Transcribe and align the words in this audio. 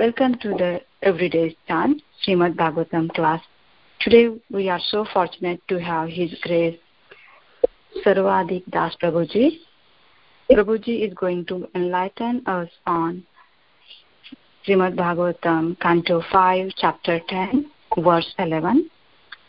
Welcome 0.00 0.38
to 0.38 0.48
the 0.56 0.80
Everyday 1.02 1.54
Chant 1.68 2.00
Srimad 2.24 2.54
Bhagavatam 2.56 3.12
class. 3.12 3.42
Today 4.00 4.30
we 4.50 4.70
are 4.70 4.80
so 4.80 5.04
fortunate 5.12 5.60
to 5.68 5.78
have 5.78 6.08
His 6.08 6.34
Grace 6.40 6.78
Sarvadik 8.02 8.64
Das 8.70 8.96
Prabhuji. 8.96 9.58
Prabhuji 10.50 11.06
is 11.06 11.12
going 11.12 11.44
to 11.48 11.68
enlighten 11.74 12.42
us 12.46 12.70
on 12.86 13.22
Srimad 14.66 14.96
Bhagavatam, 14.96 15.78
Canto 15.80 16.22
5, 16.32 16.70
Chapter 16.78 17.20
10, 17.28 17.70
Verse 17.98 18.34
11. 18.38 18.88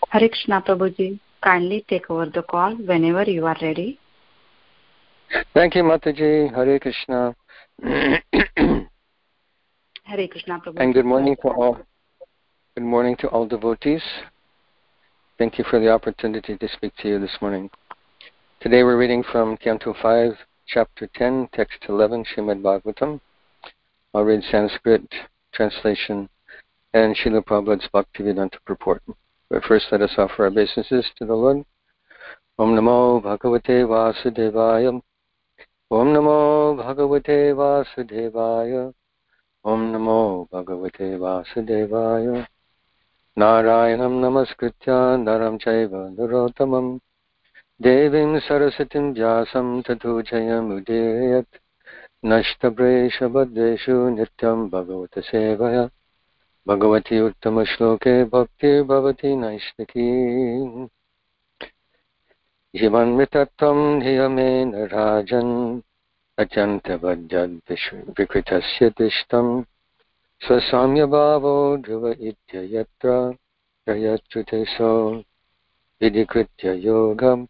Hare 0.09 0.29
Prabhuji, 0.49 1.17
kindly 1.41 1.85
take 1.87 2.11
over 2.11 2.25
the 2.25 2.43
call 2.43 2.75
whenever 2.75 3.23
you 3.23 3.45
are 3.45 3.55
ready. 3.61 3.97
Thank 5.53 5.75
you, 5.75 5.83
Mataji. 5.83 6.53
Hare 6.53 6.77
Krishna. 6.77 7.35
Hare 10.11 10.27
Krishna 10.27 10.59
Prabhuji. 10.59 10.83
And 10.83 10.93
good 10.93 11.05
morning 11.05 11.37
to 11.41 11.47
all. 11.47 11.77
Good 12.75 12.83
morning 12.83 13.15
to 13.19 13.29
all 13.29 13.47
devotees. 13.47 14.03
Thank 15.37 15.57
you 15.57 15.63
for 15.69 15.79
the 15.79 15.89
opportunity 15.89 16.57
to 16.57 16.67
speak 16.67 16.93
to 16.97 17.07
you 17.07 17.17
this 17.17 17.37
morning. 17.39 17.69
Today 18.59 18.83
we're 18.83 18.97
reading 18.97 19.23
from 19.23 19.55
Canto 19.55 19.95
5, 20.01 20.33
Chapter 20.67 21.09
10, 21.15 21.47
Text 21.53 21.77
11, 21.87 22.25
Srimad 22.25 22.61
Bhagavatam. 22.61 23.21
I'll 24.13 24.25
read 24.25 24.43
Sanskrit 24.51 25.01
translation 25.53 26.27
and 26.93 27.15
Srila 27.15 27.45
Prabhupada's 27.45 27.87
Bhaktivedanta 27.93 28.57
purport. 28.65 29.01
But 29.49 29.63
first 29.63 29.85
let 29.93 30.01
us 30.01 30.11
offer 30.17 30.43
our 30.43 30.47
obeisances 30.47 31.05
to 31.19 31.25
the 31.25 31.33
Lord. 31.33 31.63
Om 32.59 32.75
Namo 32.75 33.23
Bhagavate 33.23 33.87
Vasudevaya. 33.87 35.01
Om 35.89 36.07
Namo 36.07 36.75
Bhagavate 36.75 37.55
Vasudevaya. 37.55 38.93
ॐ 39.65 39.81
नमो 39.93 40.21
भगवते 40.53 41.07
वासुदेवाय। 41.17 42.25
नारायणं 43.37 44.13
नमस्कृत्य 44.21 44.91
नरं 45.17 45.57
चैव 45.57 45.91
नरोत्तमं 46.19 46.87
देवीं 47.81 48.39
सरस्वतीं 48.39 49.03
व्यासं 49.13 49.67
तथूजयमुदीरयत् 49.81 51.59
नष्टप्रेषबद्धेषु 52.25 53.97
नित्यं 54.15 54.67
भगवत 54.69 55.19
भगवतसेवया 55.19 55.85
भगवति 56.67 57.19
उत्तमश्लोके 57.19 58.23
भक्तिर्भवति 58.33 59.35
नैष्टिकी 59.35 60.09
जीवन्मितत्वं 62.73 63.79
धियमेन 63.99 64.75
राजन्। 64.93 65.53
Swasamya 70.41 71.05
Dhruva 71.83 72.15
Ityayatra 72.17 73.37
Jayachute 73.87 74.65
So 74.75 75.23
Vidikritya 76.01 76.73
Yogam 76.83 77.47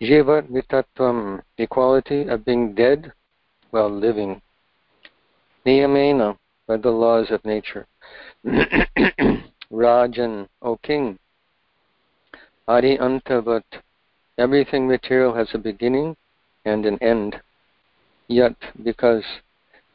Jivat 0.00 0.48
Vitatvam, 0.48 1.42
the 1.58 1.66
of 2.30 2.44
being 2.44 2.74
dead 2.74 3.12
while 3.70 3.90
living. 3.90 4.40
Niyamena, 5.66 6.38
by 6.66 6.78
the 6.78 6.90
laws 6.90 7.30
of 7.30 7.44
nature. 7.44 7.86
Rajan, 9.70 10.48
O 10.62 10.76
king. 10.78 11.18
Adi 12.66 12.96
Antavat, 12.96 13.64
everything 14.38 14.88
material 14.88 15.34
has 15.34 15.48
a 15.52 15.58
beginning 15.58 16.16
and 16.64 16.86
an 16.86 16.98
end. 17.02 17.40
Yet, 18.28 18.56
because 18.82 19.24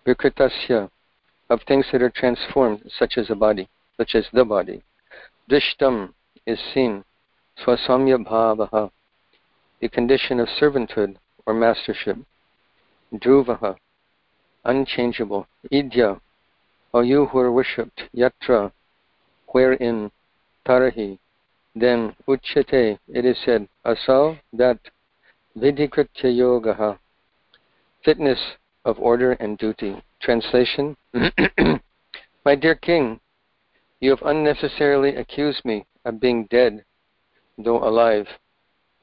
Vikritasya, 0.05 0.89
of 1.49 1.61
things 1.67 1.85
that 1.91 2.01
are 2.01 2.11
transformed, 2.11 2.83
such 2.97 3.17
as 3.17 3.29
a 3.29 3.35
body, 3.35 3.67
such 3.97 4.15
as 4.15 4.25
the 4.33 4.45
body. 4.45 4.83
Drishtam 5.49 6.13
is 6.45 6.59
seen. 6.73 7.03
Swasamya 7.63 8.23
bhavaha, 8.23 8.91
the 9.81 9.89
condition 9.89 10.39
of 10.39 10.47
servanthood 10.47 11.15
or 11.45 11.53
mastership. 11.53 12.17
Dhruvaha, 13.13 13.75
unchangeable. 14.63 15.47
Idya, 15.71 16.21
O 16.93 17.01
you 17.01 17.25
who 17.25 17.39
are 17.39 17.51
worshipped. 17.51 18.03
Yatra, 18.15 18.71
wherein. 19.47 20.11
Tarahi, 20.67 21.17
then 21.73 22.15
uchyate, 22.27 22.99
it 23.07 23.25
is 23.25 23.37
said, 23.43 23.67
asal, 23.83 24.37
that 24.53 24.77
vidikritya 25.57 26.25
yogaha, 26.25 26.99
fitness 28.03 28.39
of 28.85 28.99
order 28.99 29.33
and 29.33 29.57
duty. 29.57 30.01
Translation 30.21 30.95
My 32.45 32.55
dear 32.55 32.75
king, 32.75 33.19
you 33.99 34.09
have 34.11 34.21
unnecessarily 34.21 35.15
accused 35.15 35.65
me 35.65 35.85
of 36.05 36.19
being 36.19 36.45
dead, 36.45 36.85
though 37.57 37.83
alive. 37.83 38.27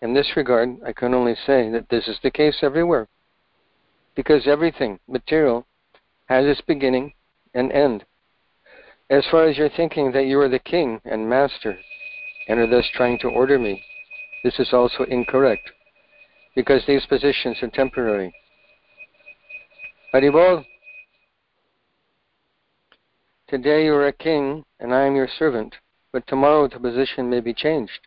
In 0.02 0.14
this 0.14 0.36
regard, 0.36 0.76
I 0.84 0.92
can 0.92 1.14
only 1.14 1.34
say 1.34 1.70
that 1.70 1.88
this 1.90 2.08
is 2.08 2.18
the 2.22 2.30
case 2.30 2.56
everywhere, 2.62 3.08
because 4.14 4.46
everything 4.46 4.98
material 5.06 5.66
has 6.28 6.46
its 6.46 6.60
beginning 6.62 7.12
and 7.54 7.70
end. 7.72 8.04
As 9.10 9.24
far 9.30 9.44
as 9.44 9.56
you're 9.56 9.68
thinking 9.68 10.12
that 10.12 10.26
you 10.26 10.40
are 10.40 10.48
the 10.48 10.58
king 10.58 11.00
and 11.04 11.28
master 11.28 11.78
and 12.48 12.58
are 12.58 12.66
thus 12.66 12.88
trying 12.94 13.18
to 13.20 13.28
order 13.28 13.58
me, 13.58 13.82
this 14.42 14.58
is 14.58 14.72
also 14.72 15.04
incorrect, 15.04 15.70
because 16.54 16.84
these 16.86 17.06
positions 17.06 17.58
are 17.62 17.68
temporary. 17.68 18.34
Haribol, 20.16 20.64
today 23.48 23.84
you 23.84 23.92
are 23.92 24.06
a 24.06 24.12
king 24.14 24.64
and 24.80 24.94
I 24.94 25.04
am 25.04 25.14
your 25.14 25.28
servant, 25.28 25.74
but 26.10 26.26
tomorrow 26.26 26.68
the 26.68 26.80
position 26.80 27.28
may 27.28 27.40
be 27.40 27.52
changed 27.52 28.00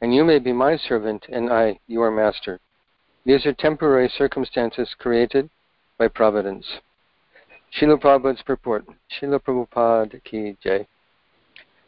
and 0.00 0.14
you 0.14 0.24
may 0.24 0.38
be 0.38 0.54
my 0.54 0.78
servant, 0.78 1.26
and 1.28 1.52
I 1.52 1.80
your 1.86 2.10
master. 2.10 2.60
These 3.26 3.44
are 3.44 3.52
temporary 3.52 4.08
circumstances 4.08 4.94
created 4.98 5.50
by 5.98 6.08
providence. 6.08 6.64
Srila 7.76 8.00
Prabhupada's 8.00 8.40
purport. 8.40 8.86
Srila 9.12 9.38
Prabhupada 9.38 10.24
ki 10.24 10.56
jai. 10.64 10.86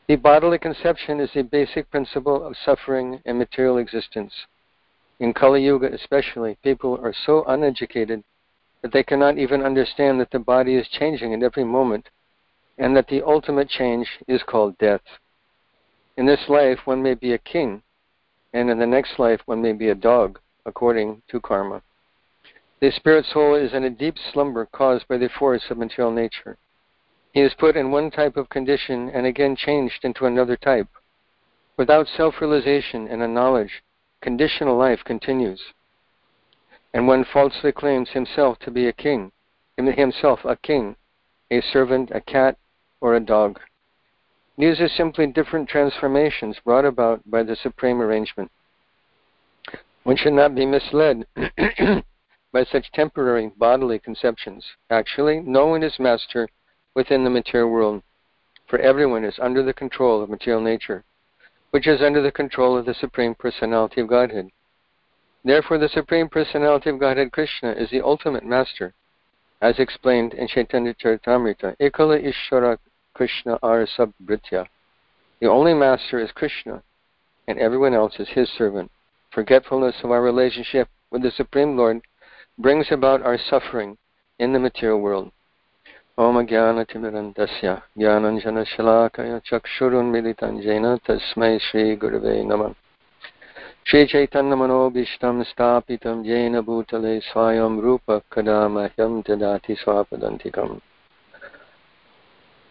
The 0.06 0.16
bodily 0.16 0.58
conception 0.58 1.18
is 1.18 1.30
a 1.34 1.40
basic 1.40 1.90
principle 1.90 2.46
of 2.46 2.58
suffering 2.62 3.22
and 3.24 3.38
material 3.38 3.78
existence. 3.78 4.34
In 5.18 5.32
Kali 5.32 5.64
Yuga 5.64 5.94
especially, 5.94 6.58
people 6.62 7.00
are 7.02 7.14
so 7.24 7.42
uneducated 7.44 8.22
that 8.82 8.92
they 8.92 9.02
cannot 9.02 9.38
even 9.38 9.62
understand 9.62 10.20
that 10.20 10.30
the 10.30 10.38
body 10.38 10.74
is 10.74 10.88
changing 10.88 11.34
at 11.34 11.42
every 11.42 11.64
moment 11.64 12.08
and 12.78 12.96
that 12.96 13.08
the 13.08 13.22
ultimate 13.22 13.68
change 13.68 14.08
is 14.28 14.42
called 14.42 14.76
death. 14.78 15.02
In 16.16 16.26
this 16.26 16.48
life, 16.48 16.80
one 16.84 17.02
may 17.02 17.14
be 17.14 17.32
a 17.32 17.38
king 17.38 17.82
and 18.56 18.70
in 18.70 18.78
the 18.78 18.86
next 18.86 19.18
life 19.18 19.40
one 19.44 19.60
may 19.60 19.72
be 19.72 19.90
a 19.90 19.94
dog, 19.94 20.38
according 20.64 21.20
to 21.28 21.40
karma. 21.40 21.82
The 22.80 22.90
spirit 22.90 23.26
soul 23.26 23.54
is 23.54 23.74
in 23.74 23.84
a 23.84 23.90
deep 23.90 24.16
slumber 24.32 24.66
caused 24.66 25.06
by 25.08 25.18
the 25.18 25.28
force 25.28 25.64
of 25.68 25.76
material 25.76 26.10
nature. 26.10 26.56
He 27.32 27.42
is 27.42 27.52
put 27.58 27.76
in 27.76 27.90
one 27.90 28.10
type 28.10 28.36
of 28.38 28.48
condition 28.48 29.10
and 29.10 29.26
again 29.26 29.56
changed 29.56 30.04
into 30.04 30.24
another 30.24 30.56
type. 30.56 30.88
Without 31.76 32.06
self 32.08 32.40
realization 32.40 33.06
and 33.08 33.22
a 33.22 33.28
knowledge, 33.28 33.82
conditional 34.22 34.76
life 34.78 35.00
continues. 35.04 35.60
And 36.96 37.06
one 37.06 37.26
falsely 37.30 37.72
claims 37.72 38.08
himself 38.08 38.58
to 38.60 38.70
be 38.70 38.88
a 38.88 38.92
king, 38.94 39.30
himself 39.76 40.46
a 40.46 40.56
king, 40.56 40.96
a 41.50 41.60
servant, 41.60 42.10
a 42.10 42.22
cat, 42.22 42.56
or 43.02 43.14
a 43.14 43.20
dog. 43.20 43.60
These 44.56 44.80
are 44.80 44.88
simply 44.88 45.26
different 45.26 45.68
transformations 45.68 46.58
brought 46.64 46.86
about 46.86 47.20
by 47.30 47.42
the 47.42 47.54
supreme 47.54 48.00
arrangement. 48.00 48.50
One 50.04 50.16
should 50.16 50.32
not 50.32 50.54
be 50.54 50.64
misled 50.64 51.26
by 52.50 52.64
such 52.64 52.90
temporary 52.92 53.52
bodily 53.58 53.98
conceptions. 53.98 54.64
Actually, 54.88 55.40
no 55.40 55.66
one 55.66 55.82
is 55.82 56.00
master 56.00 56.48
within 56.94 57.24
the 57.24 57.28
material 57.28 57.68
world, 57.68 58.02
for 58.68 58.78
everyone 58.78 59.22
is 59.22 59.38
under 59.38 59.62
the 59.62 59.74
control 59.74 60.22
of 60.22 60.30
material 60.30 60.62
nature, 60.62 61.04
which 61.72 61.86
is 61.86 62.00
under 62.00 62.22
the 62.22 62.32
control 62.32 62.74
of 62.74 62.86
the 62.86 62.94
Supreme 62.94 63.34
Personality 63.34 64.00
of 64.00 64.08
Godhead. 64.08 64.48
Therefore, 65.46 65.78
the 65.78 65.88
Supreme 65.88 66.28
Personality 66.28 66.90
of 66.90 66.98
Godhead, 66.98 67.30
Krishna, 67.30 67.70
is 67.70 67.88
the 67.90 68.04
ultimate 68.04 68.44
master, 68.44 68.92
as 69.62 69.78
explained 69.78 70.34
in 70.34 70.48
Chaitanya 70.48 70.92
Charitamrita. 70.94 71.76
Ekala 71.78 72.20
Ishvara 72.20 72.78
Krishna 73.14 73.56
are 73.62 73.86
Britya. 74.24 74.66
The 75.40 75.46
only 75.46 75.72
master 75.72 76.18
is 76.18 76.32
Krishna, 76.32 76.82
and 77.46 77.60
everyone 77.60 77.94
else 77.94 78.18
is 78.18 78.28
his 78.30 78.50
servant. 78.58 78.90
Forgetfulness 79.30 79.94
of 80.02 80.10
our 80.10 80.20
relationship 80.20 80.88
with 81.12 81.22
the 81.22 81.30
Supreme 81.30 81.76
Lord 81.76 82.00
brings 82.58 82.88
about 82.90 83.22
our 83.22 83.38
suffering 83.38 83.98
in 84.40 84.52
the 84.52 84.58
material 84.58 85.00
world. 85.00 85.30
Om 86.18 86.44
Jnana 86.44 86.84
Timirandasya 86.90 87.84
Jnananjana 87.96 88.66
Shalakaya 88.66 89.40
Chakshurun 89.48 90.10
Militanjena 90.10 91.00
Tasmai 91.02 91.60
Shri 91.60 91.96
Gurave 91.96 92.44
Namah 92.44 92.74
श्रीचैतन्यमनोभीष्टं 93.90 95.42
स्थापितं 95.42 96.24
येन 96.24 96.60
भूतले 96.60 97.20
स्वयं 97.20 97.80
रूप 97.80 98.22
कदा 98.32 98.68
मह्यं 98.68 99.20
ददाति 99.20 99.74
स्वापदन्तिकम्। 99.74 100.74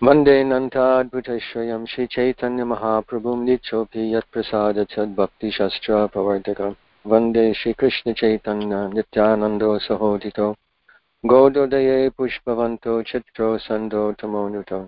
वंदे 0.03 0.43
नन्ताद्भुतश्वयं 0.43 1.85
श्रीचैतन्यमहाप्रभुं 1.85 3.37
निच्छोऽपि 3.37 4.15
यत्प्रसादच्छद्भक्तिशस्त्र 4.15 5.93
यत्प्रसादच्छद्भक्तिशास्त्रप्रवर्तकं 5.93 6.73
वंदे 7.07 7.53
Sri Krishna Chaitanya 7.53 8.75
नित्यानन्दो 8.93 9.77
सहोदितो। 9.77 10.55
गोदोदये 11.25 12.09
पुष्पवन्तो 12.09 13.01
चित्रो 13.01 13.57
सन्दो 13.57 14.11
तमोनुतौ 14.11 14.87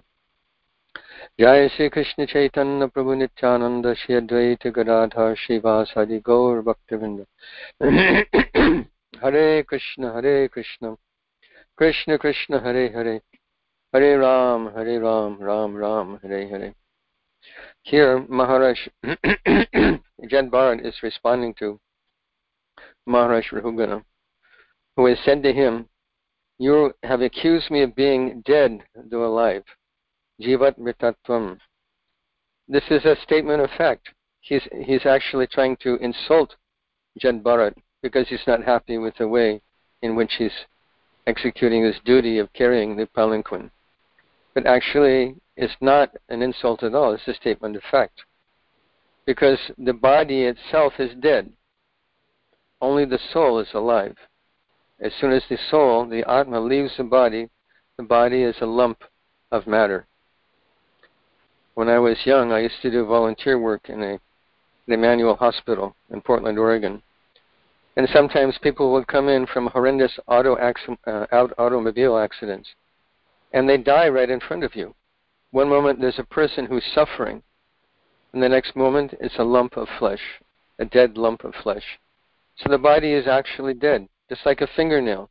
Jai 1.39 1.67
Shri 1.69 1.89
Krishna 1.89 2.25
Chaitanya 2.25 2.87
Prabhu 2.87 3.17
Nityananda 3.17 3.95
Shri 3.95 4.15
Advaita 4.15 4.73
Gadadhar 4.73 5.35
Shivasadi 5.35 6.23
Gaur 6.23 6.63
Bhaktivinda 6.63 7.25
Hare 9.21 9.63
Krishna 9.63 10.13
Hare 10.13 10.47
Krishna. 10.49 10.97
Krishna 11.75 12.17
Krishna 12.17 12.59
Hare 12.59 12.91
Hare. 12.91 13.21
Hare 13.93 14.19
Ram 14.19 14.71
Hare 14.73 14.99
Ram 14.99 15.37
Ram 15.39 15.75
Ram 15.75 16.19
Hare 16.21 16.47
Hare. 16.47 16.73
Here 17.83 18.25
Maharaj 18.27 18.77
Jad 19.03 20.49
Bharat 20.51 20.85
is 20.85 20.95
responding 21.03 21.53
to 21.59 21.79
Maharaj 23.05 23.51
Rahugana 23.51 24.03
who 24.97 25.05
has 25.05 25.17
said 25.23 25.43
to 25.43 25.53
him, 25.53 25.87
You 26.57 26.91
have 27.03 27.21
accused 27.21 27.71
me 27.71 27.83
of 27.83 27.95
being 27.95 28.41
dead 28.45 28.83
though 29.09 29.25
alive. 29.25 29.63
Jivat. 30.41 31.59
This 32.67 32.83
is 32.89 33.05
a 33.05 33.15
statement 33.23 33.61
of 33.61 33.69
fact. 33.71 34.09
He's, 34.41 34.67
he's 34.85 35.05
actually 35.05 35.47
trying 35.47 35.77
to 35.77 35.95
insult 35.95 36.55
Jad 37.17 37.43
Bharat 37.43 37.75
because 38.01 38.27
he's 38.29 38.45
not 38.47 38.63
happy 38.63 38.97
with 38.97 39.15
the 39.17 39.27
way 39.27 39.61
in 40.01 40.15
which 40.15 40.35
he's 40.37 40.65
executing 41.25 41.83
his 41.83 41.99
duty 42.05 42.37
of 42.37 42.53
carrying 42.53 42.95
the 42.95 43.07
palanquin 43.07 43.71
but 44.57 44.65
actually 44.65 45.35
it's 45.55 45.75
not 45.81 46.15
an 46.29 46.41
insult 46.41 46.81
at 46.81 46.95
all. 46.95 47.13
It's 47.13 47.27
a 47.27 47.35
statement 47.35 47.75
of 47.75 47.83
fact. 47.91 48.23
Because 49.23 49.59
the 49.77 49.93
body 49.93 50.45
itself 50.45 50.93
is 50.97 51.11
dead. 51.21 51.53
Only 52.81 53.05
the 53.05 53.19
soul 53.31 53.59
is 53.59 53.67
alive. 53.75 54.15
As 54.99 55.11
soon 55.21 55.31
as 55.31 55.43
the 55.47 55.59
soul, 55.69 56.07
the 56.07 56.27
Atma, 56.27 56.59
leaves 56.59 56.97
the 56.97 57.03
body, 57.03 57.49
the 57.97 58.03
body 58.03 58.41
is 58.41 58.55
a 58.59 58.65
lump 58.65 59.03
of 59.51 59.67
matter. 59.67 60.07
When 61.77 61.89
I 61.89 61.99
was 61.99 62.25
young, 62.25 62.51
I 62.51 62.61
used 62.61 62.81
to 62.81 62.89
do 62.89 63.05
volunteer 63.05 63.59
work 63.59 63.87
in 63.87 64.01
a 64.01 64.19
the 64.87 64.95
Emanuel 64.95 65.35
Hospital 65.35 65.95
in 66.09 66.21
Portland, 66.21 66.57
Oregon. 66.57 67.03
And 67.95 68.09
sometimes 68.11 68.57
people 68.63 68.91
would 68.93 69.05
come 69.05 69.29
in 69.29 69.45
from 69.45 69.67
horrendous 69.67 70.17
auto 70.25 70.55
uh, 70.55 71.27
automobile 71.59 72.17
accidents 72.17 72.67
and 73.53 73.69
they 73.69 73.77
die 73.77 74.09
right 74.09 74.27
in 74.27 74.39
front 74.39 74.63
of 74.63 74.75
you. 74.75 74.95
One 75.51 75.69
moment 75.69 76.01
there's 76.01 76.17
a 76.17 76.23
person 76.23 76.65
who's 76.65 76.83
suffering, 76.95 77.43
and 78.33 78.41
the 78.41 78.49
next 78.49 78.75
moment 78.75 79.13
it's 79.21 79.37
a 79.37 79.43
lump 79.43 79.77
of 79.77 79.87
flesh, 79.99 80.41
a 80.79 80.85
dead 80.85 81.15
lump 81.15 81.43
of 81.43 81.53
flesh. 81.61 81.99
So 82.55 82.71
the 82.71 82.79
body 82.79 83.13
is 83.13 83.27
actually 83.27 83.75
dead, 83.75 84.09
just 84.29 84.47
like 84.47 84.61
a 84.61 84.67
fingernail. 84.75 85.29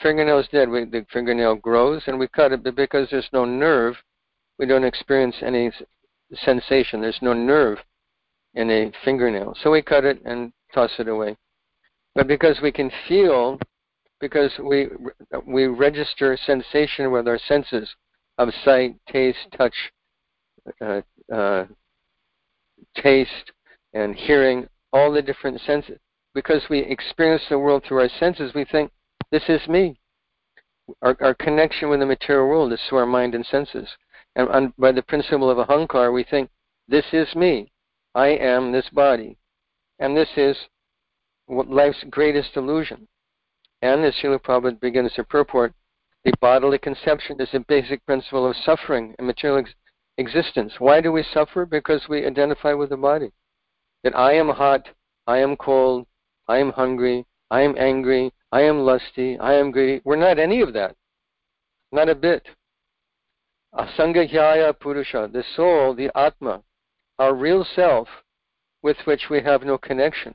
Fingernail 0.00 0.38
is 0.38 0.48
dead. 0.52 0.68
We, 0.68 0.84
the 0.84 1.04
fingernail 1.12 1.56
grows 1.56 2.04
and 2.06 2.20
we 2.20 2.28
cut 2.28 2.52
it, 2.52 2.62
but 2.62 2.76
because 2.76 3.08
there's 3.10 3.28
no 3.32 3.44
nerve, 3.44 3.96
we 4.58 4.66
don't 4.66 4.84
experience 4.84 5.36
any 5.42 5.70
sensation. 6.34 7.00
There's 7.00 7.18
no 7.22 7.32
nerve 7.32 7.78
in 8.54 8.70
a 8.70 8.92
fingernail. 9.04 9.54
So 9.62 9.70
we 9.70 9.82
cut 9.82 10.04
it 10.04 10.20
and 10.24 10.52
toss 10.74 10.90
it 10.98 11.08
away. 11.08 11.36
But 12.14 12.26
because 12.26 12.60
we 12.62 12.72
can 12.72 12.90
feel 13.06 13.58
because 14.20 14.50
we 14.58 14.88
we 15.46 15.66
register 15.66 16.36
sensation 16.44 17.12
with 17.12 17.28
our 17.28 17.38
senses 17.38 17.88
of 18.38 18.48
sight, 18.64 18.96
taste, 19.10 19.38
touch, 19.56 19.74
uh, 20.80 21.00
uh, 21.32 21.64
taste, 22.96 23.52
and 23.94 24.14
hearing, 24.14 24.66
all 24.92 25.12
the 25.12 25.22
different 25.22 25.60
senses. 25.60 25.98
Because 26.34 26.62
we 26.70 26.80
experience 26.80 27.42
the 27.48 27.58
world 27.58 27.84
through 27.86 28.00
our 28.00 28.10
senses, 28.20 28.52
we 28.54 28.64
think 28.64 28.90
this 29.30 29.42
is 29.48 29.66
me. 29.68 29.98
Our, 31.02 31.16
our 31.20 31.34
connection 31.34 31.90
with 31.90 32.00
the 32.00 32.06
material 32.06 32.48
world 32.48 32.72
is 32.72 32.80
through 32.88 32.98
our 32.98 33.06
mind 33.06 33.34
and 33.34 33.44
senses, 33.44 33.88
and 34.38 34.48
on, 34.50 34.72
by 34.78 34.92
the 34.92 35.02
principle 35.02 35.50
of 35.50 35.58
ahankar, 35.58 36.14
we 36.14 36.22
think 36.22 36.48
this 36.86 37.04
is 37.12 37.34
me. 37.34 37.70
I 38.14 38.28
am 38.28 38.72
this 38.72 38.88
body, 38.90 39.36
and 39.98 40.16
this 40.16 40.28
is 40.36 40.56
life's 41.48 42.04
greatest 42.08 42.56
illusion. 42.56 43.08
And 43.82 44.04
as 44.04 44.14
Srila 44.14 44.40
Prabhupada 44.40 44.80
begins 44.80 45.12
to 45.14 45.24
purport, 45.24 45.74
the 46.24 46.32
bodily 46.40 46.78
conception 46.78 47.40
is 47.40 47.48
a 47.52 47.60
basic 47.60 48.04
principle 48.06 48.48
of 48.48 48.56
suffering 48.64 49.14
and 49.18 49.26
material 49.26 49.58
ex- 49.58 49.74
existence. 50.18 50.74
Why 50.78 51.00
do 51.00 51.10
we 51.10 51.24
suffer? 51.34 51.66
Because 51.66 52.08
we 52.08 52.24
identify 52.24 52.72
with 52.74 52.90
the 52.90 52.96
body. 52.96 53.32
That 54.04 54.16
I 54.16 54.34
am 54.34 54.48
hot, 54.48 54.88
I 55.26 55.38
am 55.38 55.56
cold, 55.56 56.06
I 56.46 56.58
am 56.58 56.70
hungry, 56.70 57.26
I 57.50 57.62
am 57.62 57.76
angry, 57.76 58.32
I 58.52 58.62
am 58.62 58.80
lusty, 58.80 59.36
I 59.38 59.54
am 59.54 59.72
greedy. 59.72 60.00
We're 60.04 60.16
not 60.16 60.38
any 60.38 60.60
of 60.60 60.72
that. 60.74 60.94
Not 61.90 62.08
a 62.08 62.14
bit. 62.14 62.46
Asangahyaya 63.74 64.78
Purusha, 64.78 65.28
the 65.32 65.44
soul, 65.54 65.94
the 65.94 66.10
Atma, 66.16 66.62
our 67.18 67.34
real 67.34 67.64
self, 67.64 68.08
with 68.82 68.96
which 69.04 69.28
we 69.28 69.42
have 69.42 69.62
no 69.62 69.76
connection 69.76 70.34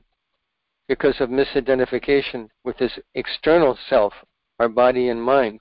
because 0.88 1.20
of 1.20 1.30
misidentification 1.30 2.48
with 2.62 2.76
this 2.78 2.98
external 3.14 3.78
self, 3.88 4.12
our 4.60 4.68
body 4.68 5.08
and 5.08 5.22
mind. 5.22 5.60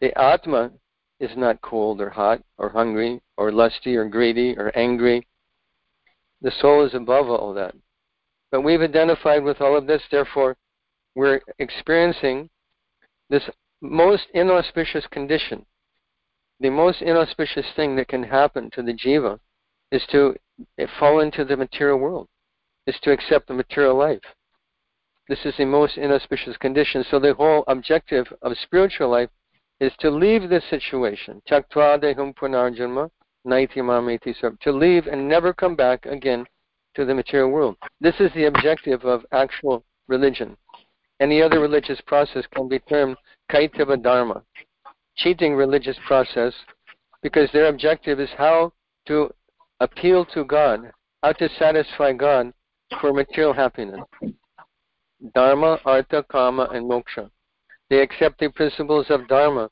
The 0.00 0.16
Atma 0.20 0.72
is 1.20 1.30
not 1.36 1.62
cold 1.62 2.00
or 2.00 2.10
hot 2.10 2.42
or 2.58 2.68
hungry 2.68 3.22
or 3.36 3.52
lusty 3.52 3.96
or 3.96 4.08
greedy 4.08 4.56
or 4.58 4.76
angry. 4.76 5.26
The 6.40 6.50
soul 6.50 6.84
is 6.84 6.94
above 6.94 7.30
all 7.30 7.54
that. 7.54 7.74
But 8.50 8.62
we've 8.62 8.82
identified 8.82 9.44
with 9.44 9.60
all 9.60 9.76
of 9.76 9.86
this, 9.86 10.02
therefore, 10.10 10.56
we're 11.14 11.40
experiencing 11.58 12.50
this 13.30 13.48
most 13.80 14.26
inauspicious 14.34 15.06
condition. 15.10 15.64
The 16.60 16.70
most 16.70 17.02
inauspicious 17.02 17.66
thing 17.74 17.96
that 17.96 18.08
can 18.08 18.22
happen 18.22 18.70
to 18.72 18.82
the 18.82 18.92
jiva 18.92 19.38
is 19.90 20.06
to 20.10 20.36
fall 20.98 21.20
into 21.20 21.44
the 21.44 21.56
material 21.56 21.98
world 21.98 22.28
is 22.86 22.98
to 23.02 23.12
accept 23.12 23.48
the 23.48 23.54
material 23.54 23.96
life. 23.96 24.22
This 25.28 25.44
is 25.44 25.56
the 25.56 25.64
most 25.64 25.96
inauspicious 25.98 26.56
condition. 26.56 27.04
So 27.10 27.18
the 27.18 27.34
whole 27.34 27.64
objective 27.68 28.26
of 28.42 28.58
spiritual 28.58 29.08
life 29.10 29.30
is 29.80 29.92
to 30.00 30.10
leave 30.10 30.48
this 30.48 30.64
situation. 30.68 31.40
To 31.46 31.64
leave 34.66 35.06
and 35.06 35.28
never 35.28 35.52
come 35.52 35.74
back 35.76 36.06
again 36.06 36.46
to 36.94 37.04
the 37.04 37.14
material 37.14 37.50
world. 37.50 37.76
This 38.00 38.20
is 38.20 38.32
the 38.34 38.44
objective 38.44 39.04
of 39.04 39.24
actual 39.32 39.84
religion. 40.08 40.56
Any 41.20 41.40
other 41.40 41.60
religious 41.60 42.00
process 42.06 42.44
can 42.54 42.68
be 42.68 42.80
termed 42.80 43.16
kaitava 43.50 43.96
dharma, 44.02 44.42
cheating 45.16 45.54
religious 45.54 45.96
process, 46.06 46.54
because 47.22 47.50
their 47.52 47.66
objective 47.66 48.20
is 48.20 48.30
how 48.36 48.72
to 49.06 49.30
appeal 49.80 50.24
to 50.26 50.44
God, 50.44 50.90
how 51.22 51.32
to 51.32 51.48
satisfy 51.58 52.12
God 52.12 52.52
for 53.00 53.12
material 53.12 53.52
happiness. 53.52 54.00
Dharma, 55.34 55.78
Artha, 55.84 56.24
Kama, 56.30 56.68
and 56.72 56.90
Moksha. 56.90 57.30
They 57.90 58.00
accept 58.00 58.40
the 58.40 58.50
principles 58.50 59.06
of 59.10 59.28
Dharma 59.28 59.70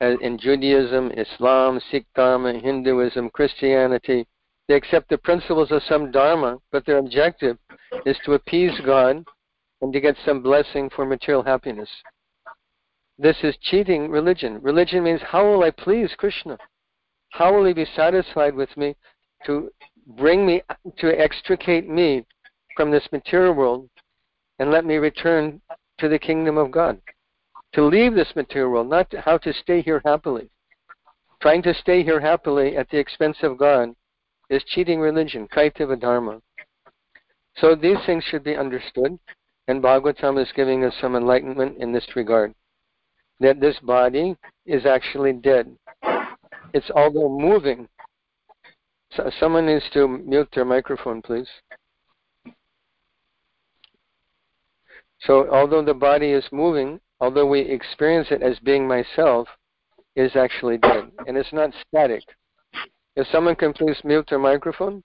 in 0.00 0.38
Judaism, 0.38 1.10
Islam, 1.16 1.80
Sikh 1.90 2.06
Dharma, 2.14 2.58
Hinduism, 2.58 3.28
Christianity. 3.30 4.26
They 4.68 4.74
accept 4.74 5.10
the 5.10 5.18
principles 5.18 5.70
of 5.70 5.82
some 5.82 6.10
Dharma, 6.10 6.58
but 6.72 6.86
their 6.86 6.98
objective 6.98 7.58
is 8.06 8.16
to 8.24 8.34
appease 8.34 8.72
God 8.86 9.24
and 9.82 9.92
to 9.92 10.00
get 10.00 10.16
some 10.24 10.42
blessing 10.42 10.88
for 10.94 11.04
material 11.04 11.42
happiness. 11.42 11.90
This 13.22 13.36
is 13.42 13.54
cheating 13.60 14.10
religion. 14.10 14.62
Religion 14.62 15.04
means 15.04 15.20
how 15.20 15.44
will 15.44 15.62
I 15.62 15.72
please 15.72 16.10
Krishna? 16.16 16.56
How 17.28 17.52
will 17.52 17.66
he 17.66 17.74
be 17.74 17.84
satisfied 17.94 18.54
with 18.54 18.74
me 18.78 18.96
to 19.44 19.70
bring 20.16 20.46
me, 20.46 20.62
to 21.00 21.20
extricate 21.20 21.86
me 21.86 22.24
from 22.74 22.90
this 22.90 23.06
material 23.12 23.52
world 23.52 23.90
and 24.58 24.70
let 24.70 24.86
me 24.86 24.96
return 24.96 25.60
to 25.98 26.08
the 26.08 26.18
kingdom 26.18 26.56
of 26.56 26.70
God? 26.70 26.98
To 27.74 27.84
leave 27.84 28.14
this 28.14 28.34
material 28.34 28.70
world, 28.70 28.88
not 28.88 29.12
how 29.22 29.36
to 29.36 29.52
stay 29.52 29.82
here 29.82 30.00
happily. 30.02 30.48
Trying 31.42 31.62
to 31.64 31.74
stay 31.74 32.02
here 32.02 32.20
happily 32.20 32.74
at 32.74 32.88
the 32.88 32.98
expense 32.98 33.36
of 33.42 33.58
God 33.58 33.90
is 34.48 34.64
cheating 34.64 34.98
religion, 34.98 35.46
kaitava 35.54 36.00
dharma. 36.00 36.40
So 37.56 37.74
these 37.74 37.98
things 38.06 38.24
should 38.24 38.44
be 38.44 38.56
understood, 38.56 39.18
and 39.68 39.82
Bhagavatam 39.82 40.40
is 40.40 40.50
giving 40.56 40.84
us 40.84 40.94
some 41.02 41.14
enlightenment 41.14 41.76
in 41.76 41.92
this 41.92 42.16
regard. 42.16 42.54
That 43.40 43.60
this 43.60 43.78
body 43.80 44.36
is 44.66 44.86
actually 44.86 45.32
dead. 45.32 45.74
It's 46.72 46.90
although 46.94 47.28
moving, 47.28 47.88
so 49.12 49.30
someone 49.40 49.66
needs 49.66 49.84
to 49.94 50.06
mute 50.06 50.48
their 50.54 50.64
microphone, 50.64 51.20
please. 51.22 51.48
So, 55.22 55.50
although 55.50 55.84
the 55.84 55.94
body 55.94 56.30
is 56.30 56.44
moving, 56.52 57.00
although 57.18 57.46
we 57.46 57.60
experience 57.60 58.28
it 58.30 58.42
as 58.42 58.58
being 58.60 58.86
myself, 58.86 59.48
is 60.16 60.34
actually 60.36 60.78
dead, 60.78 61.10
and 61.26 61.36
it's 61.36 61.52
not 61.52 61.72
static. 61.88 62.22
If 63.16 63.26
someone 63.28 63.56
can 63.56 63.72
please 63.72 63.98
mute 64.04 64.26
their 64.28 64.38
microphone. 64.38 65.02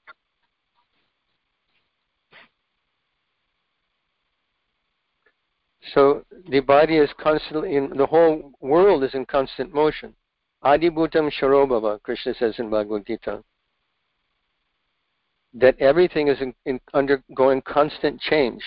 So 5.93 6.25
the 6.49 6.61
body 6.61 6.97
is 6.97 7.09
constantly 7.19 7.75
in 7.75 7.89
the 7.95 8.05
whole 8.05 8.51
world 8.59 9.03
is 9.03 9.13
in 9.13 9.25
constant 9.25 9.73
motion. 9.73 10.15
Adibhutam 10.63 11.31
Sharobhava, 11.31 12.01
Krishna 12.01 12.33
says 12.33 12.55
in 12.57 12.69
Bhagavad 12.69 13.05
Gita. 13.05 13.43
That 15.53 15.79
everything 15.79 16.27
is 16.27 16.41
in, 16.41 16.53
in 16.65 16.79
undergoing 16.93 17.61
constant 17.61 18.19
change. 18.19 18.63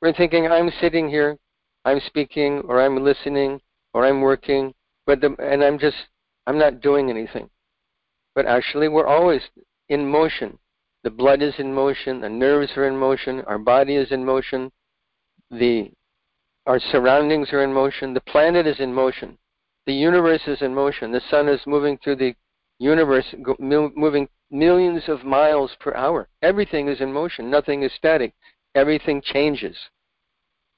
We're 0.00 0.12
thinking, 0.12 0.46
I'm 0.46 0.70
sitting 0.80 1.08
here, 1.08 1.38
I'm 1.84 2.00
speaking, 2.06 2.60
or 2.66 2.80
I'm 2.80 3.02
listening, 3.02 3.60
or 3.94 4.06
I'm 4.06 4.20
working, 4.20 4.74
but 5.06 5.20
the, 5.20 5.34
and 5.38 5.64
I'm 5.64 5.78
just, 5.78 5.96
I'm 6.46 6.58
not 6.58 6.80
doing 6.80 7.10
anything. 7.10 7.48
But 8.34 8.46
actually, 8.46 8.88
we're 8.88 9.06
always 9.06 9.42
in 9.88 10.06
motion. 10.06 10.58
The 11.02 11.10
blood 11.10 11.42
is 11.42 11.54
in 11.58 11.72
motion, 11.72 12.20
the 12.20 12.28
nerves 12.28 12.72
are 12.76 12.86
in 12.86 12.96
motion, 12.96 13.40
our 13.46 13.58
body 13.58 13.96
is 13.96 14.12
in 14.12 14.24
motion, 14.24 14.70
the 15.50 15.90
our 16.66 16.78
surroundings 16.78 17.52
are 17.52 17.62
in 17.62 17.72
motion, 17.72 18.14
the 18.14 18.20
planet 18.20 18.66
is 18.66 18.80
in 18.80 18.92
motion, 18.92 19.38
the 19.86 19.94
universe 19.94 20.42
is 20.46 20.62
in 20.62 20.74
motion, 20.74 21.10
the 21.10 21.22
sun 21.30 21.48
is 21.48 21.60
moving 21.66 21.98
through 21.98 22.16
the 22.16 22.34
universe, 22.78 23.34
moving 23.58 24.28
millions 24.50 25.02
of 25.08 25.24
miles 25.24 25.70
per 25.80 25.94
hour. 25.94 26.28
Everything 26.42 26.88
is 26.88 27.00
in 27.00 27.12
motion, 27.12 27.50
nothing 27.50 27.82
is 27.82 27.92
static, 27.92 28.34
everything 28.74 29.22
changes. 29.22 29.76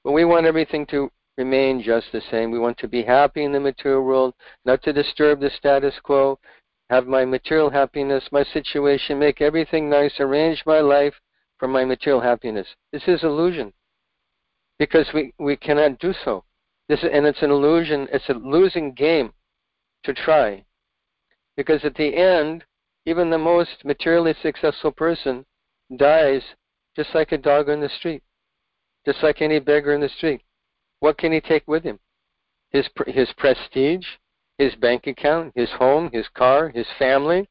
But 0.03 0.11
we 0.11 0.25
want 0.25 0.45
everything 0.45 0.85
to 0.87 1.09
remain 1.37 1.81
just 1.81 2.11
the 2.11 2.21
same. 2.29 2.51
We 2.51 2.59
want 2.59 2.77
to 2.79 2.87
be 2.87 3.03
happy 3.03 3.43
in 3.43 3.51
the 3.51 3.59
material 3.59 4.03
world, 4.03 4.33
not 4.65 4.83
to 4.83 4.93
disturb 4.93 5.39
the 5.39 5.49
status 5.49 5.95
quo, 6.03 6.39
have 6.89 7.07
my 7.07 7.25
material 7.25 7.69
happiness, 7.69 8.23
my 8.31 8.43
situation, 8.43 9.17
make 9.17 9.41
everything 9.41 9.89
nice, 9.89 10.19
arrange 10.19 10.63
my 10.65 10.79
life 10.79 11.13
for 11.57 11.67
my 11.67 11.85
material 11.85 12.21
happiness. 12.21 12.67
This 12.91 13.07
is 13.07 13.23
illusion. 13.23 13.73
Because 14.79 15.07
we, 15.13 15.33
we 15.39 15.55
cannot 15.55 15.99
do 15.99 16.13
so. 16.25 16.43
This 16.89 16.99
is, 16.99 17.09
and 17.13 17.25
it's 17.25 17.41
an 17.41 17.51
illusion, 17.51 18.07
it's 18.11 18.27
a 18.29 18.33
losing 18.33 18.93
game 18.93 19.33
to 20.03 20.13
try. 20.13 20.65
Because 21.55 21.85
at 21.85 21.95
the 21.95 22.15
end, 22.15 22.63
even 23.05 23.29
the 23.29 23.37
most 23.37 23.85
materially 23.85 24.33
successful 24.41 24.91
person 24.91 25.45
dies 25.97 26.41
just 26.95 27.13
like 27.13 27.31
a 27.31 27.37
dog 27.37 27.69
on 27.69 27.81
the 27.81 27.89
street, 27.89 28.23
just 29.05 29.21
like 29.23 29.41
any 29.41 29.59
beggar 29.59 29.93
in 29.93 30.01
the 30.01 30.09
street. 30.09 30.41
What 30.99 31.17
can 31.17 31.31
he 31.31 31.41
take 31.41 31.67
with 31.67 31.83
him? 31.83 31.99
His, 32.71 32.87
his 33.07 33.29
prestige, 33.37 34.05
his 34.57 34.75
bank 34.75 35.07
account, 35.07 35.51
his 35.55 35.69
home, 35.71 36.09
his 36.13 36.27
car, 36.33 36.69
his 36.69 36.87
family. 36.97 37.49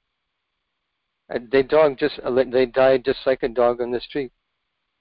Uh, 1.33 1.39
they 1.51 1.63
dog 1.63 1.99
just 1.99 2.19
uh, 2.25 2.45
they 2.51 2.67
die 2.67 2.99
just 2.99 3.21
like 3.27 3.43
a 3.43 3.49
dog 3.49 3.81
on 3.81 3.91
the 3.91 4.01
street. 4.01 4.33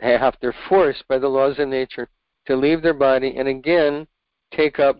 They 0.01 0.17
have 0.17 0.35
they're 0.41 0.55
forced 0.67 1.07
by 1.07 1.19
the 1.19 1.29
laws 1.29 1.59
of 1.59 1.67
nature 1.67 2.09
to 2.47 2.55
leave 2.55 2.81
their 2.81 2.93
body 2.93 3.35
and 3.37 3.47
again 3.47 4.07
take 4.51 4.79
up 4.79 4.99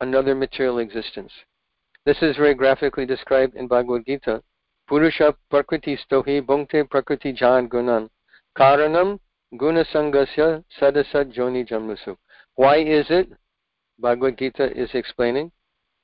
another 0.00 0.34
material 0.34 0.78
existence. 0.78 1.32
This 2.04 2.18
is 2.22 2.36
very 2.36 2.54
graphically 2.54 3.06
described 3.06 3.54
in 3.56 3.66
Bhagavad 3.66 4.04
Gita. 4.06 4.42
Purusha 4.86 5.34
prakriti 5.50 5.96
stohi 5.96 6.40
bhungte 6.42 6.88
prakriti 6.88 7.32
jan 7.32 7.68
gunan 7.68 8.08
karanam 8.56 9.18
guna 9.56 9.84
sangasya 9.84 10.62
sadasat 10.80 11.32
joni 11.34 11.66
jammusu. 11.66 12.16
Why 12.54 12.78
is 12.78 13.06
it, 13.10 13.32
Bhagavad 13.98 14.38
Gita 14.38 14.70
is 14.78 14.90
explaining, 14.94 15.52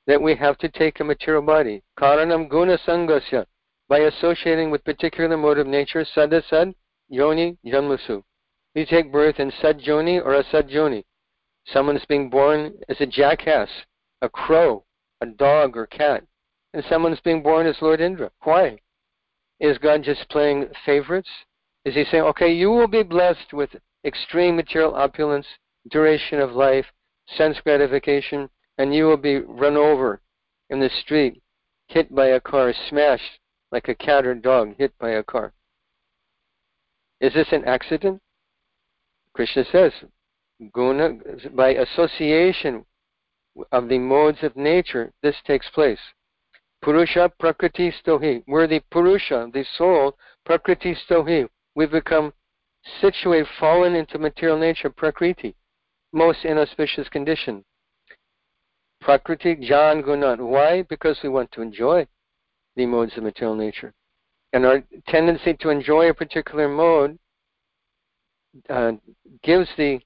that 0.07 0.21
we 0.21 0.35
have 0.35 0.57
to 0.59 0.69
take 0.69 0.99
a 0.99 1.03
material 1.03 1.41
body? 1.41 1.83
Karanam 1.99 2.49
guna 2.49 2.77
sangasya, 2.87 3.45
by 3.87 3.99
associating 3.99 4.71
with 4.71 4.83
particular 4.83 5.37
mode 5.37 5.59
of 5.59 5.67
nature, 5.67 6.05
sadasad 6.15 6.73
yoni 7.09 7.57
janmusu. 7.65 8.23
We 8.73 8.85
take 8.85 9.11
birth 9.11 9.39
in 9.39 9.51
sad 9.61 9.79
joni 9.79 10.23
or 10.23 10.33
a 10.35 10.43
joni. 10.43 11.03
Someone 11.67 11.95
is 11.95 12.05
being 12.05 12.29
born 12.29 12.73
as 12.89 12.97
a 12.99 13.05
jackass, 13.05 13.69
a 14.21 14.29
crow, 14.29 14.83
a 15.21 15.25
dog 15.25 15.77
or 15.77 15.87
cat, 15.87 16.23
and 16.73 16.83
someone's 16.89 17.21
being 17.21 17.41
born 17.41 17.65
as 17.65 17.81
Lord 17.81 18.01
Indra. 18.01 18.31
Why? 18.43 18.77
Is 19.59 19.77
God 19.77 20.03
just 20.03 20.29
playing 20.29 20.67
favorites? 20.85 21.29
Is 21.85 21.95
he 21.95 22.03
saying, 22.05 22.23
okay, 22.23 22.51
you 22.51 22.69
will 22.69 22.87
be 22.87 23.03
blessed 23.03 23.53
with 23.53 23.69
extreme 24.03 24.55
material 24.55 24.93
opulence, 24.93 25.47
duration 25.89 26.39
of 26.39 26.51
life, 26.51 26.85
sense 27.37 27.57
gratification, 27.63 28.49
and 28.77 28.93
you 28.93 29.05
will 29.05 29.17
be 29.17 29.39
run 29.39 29.77
over 29.77 30.21
in 30.69 30.79
the 30.79 30.89
street, 31.01 31.41
hit 31.87 32.13
by 32.13 32.27
a 32.27 32.39
car, 32.39 32.73
smashed 32.89 33.39
like 33.71 33.87
a 33.87 33.95
cat 33.95 34.25
or 34.25 34.35
dog 34.35 34.75
hit 34.77 34.97
by 34.99 35.11
a 35.11 35.23
car. 35.23 35.53
Is 37.21 37.33
this 37.33 37.47
an 37.51 37.65
accident? 37.65 38.21
Krishna 39.33 39.65
says, 39.71 39.91
guna, 40.73 41.17
by 41.53 41.69
association 41.69 42.85
of 43.71 43.89
the 43.89 43.99
modes 43.99 44.39
of 44.43 44.55
nature, 44.55 45.11
this 45.21 45.35
takes 45.45 45.69
place. 45.69 45.99
Purusha 46.81 47.31
prakriti 47.39 47.93
stohi. 48.05 48.43
We're 48.47 48.67
the 48.67 48.81
Purusha, 48.91 49.49
the 49.53 49.65
soul, 49.77 50.17
prakriti 50.45 50.95
stohi. 51.09 51.47
We've 51.75 51.91
become 51.91 52.33
situated, 53.01 53.47
fallen 53.59 53.95
into 53.95 54.19
material 54.19 54.57
nature, 54.57 54.89
prakriti 54.89 55.55
most 56.15 56.45
inauspicious 56.45 57.09
condition. 57.09 57.63
Prakriti 59.01 59.55
Jan 59.55 60.01
Gunan. 60.01 60.39
Why? 60.39 60.81
Because 60.83 61.19
we 61.21 61.29
want 61.29 61.51
to 61.51 61.61
enjoy 61.61 62.07
the 62.75 62.85
modes 62.85 63.11
of 63.17 63.23
material 63.23 63.55
nature. 63.55 63.93
And 64.55 64.65
our 64.65 64.81
tendency 65.09 65.53
to 65.59 65.69
enjoy 65.69 66.07
a 66.07 66.13
particular 66.13 66.69
mode 66.69 67.19
uh, 68.69 68.93
gives 69.43 69.67
the 69.75 69.99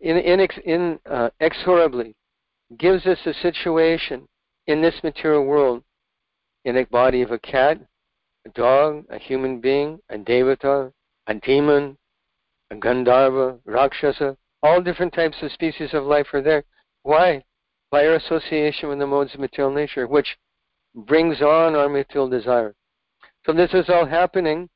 in, 0.00 0.16
in, 0.16 0.48
in 0.64 0.98
uh, 1.04 1.28
inexorably 1.38 2.16
gives 2.78 3.04
us 3.04 3.18
a 3.26 3.34
situation 3.34 4.26
in 4.66 4.80
this 4.80 4.94
material 5.04 5.44
world 5.44 5.82
in 6.64 6.78
a 6.78 6.86
body 6.86 7.20
of 7.20 7.32
a 7.32 7.38
cat, 7.38 7.78
a 8.46 8.48
dog, 8.48 9.04
a 9.10 9.18
human 9.18 9.60
being, 9.60 9.98
a 10.08 10.16
devata, 10.16 10.90
a 11.26 11.34
demon, 11.34 11.98
a 12.70 12.76
gandharva, 12.76 13.58
rakshasa, 13.66 14.38
all 14.62 14.80
different 14.80 15.12
types 15.12 15.36
of 15.42 15.52
species 15.52 15.92
of 15.92 16.04
life 16.04 16.28
are 16.32 16.40
there. 16.40 16.64
Why? 17.02 17.44
By 17.90 18.06
our 18.06 18.14
association 18.14 18.88
with 18.88 19.00
the 19.00 19.06
modes 19.06 19.34
of 19.34 19.40
material 19.40 19.74
nature, 19.74 20.06
which 20.06 20.38
brings 20.94 21.42
on 21.42 21.74
our 21.74 21.90
material 21.90 22.30
desire. 22.30 22.74
So 23.44 23.52
this 23.52 23.72
is 23.74 23.88
all 23.88 24.06
happening 24.06 24.68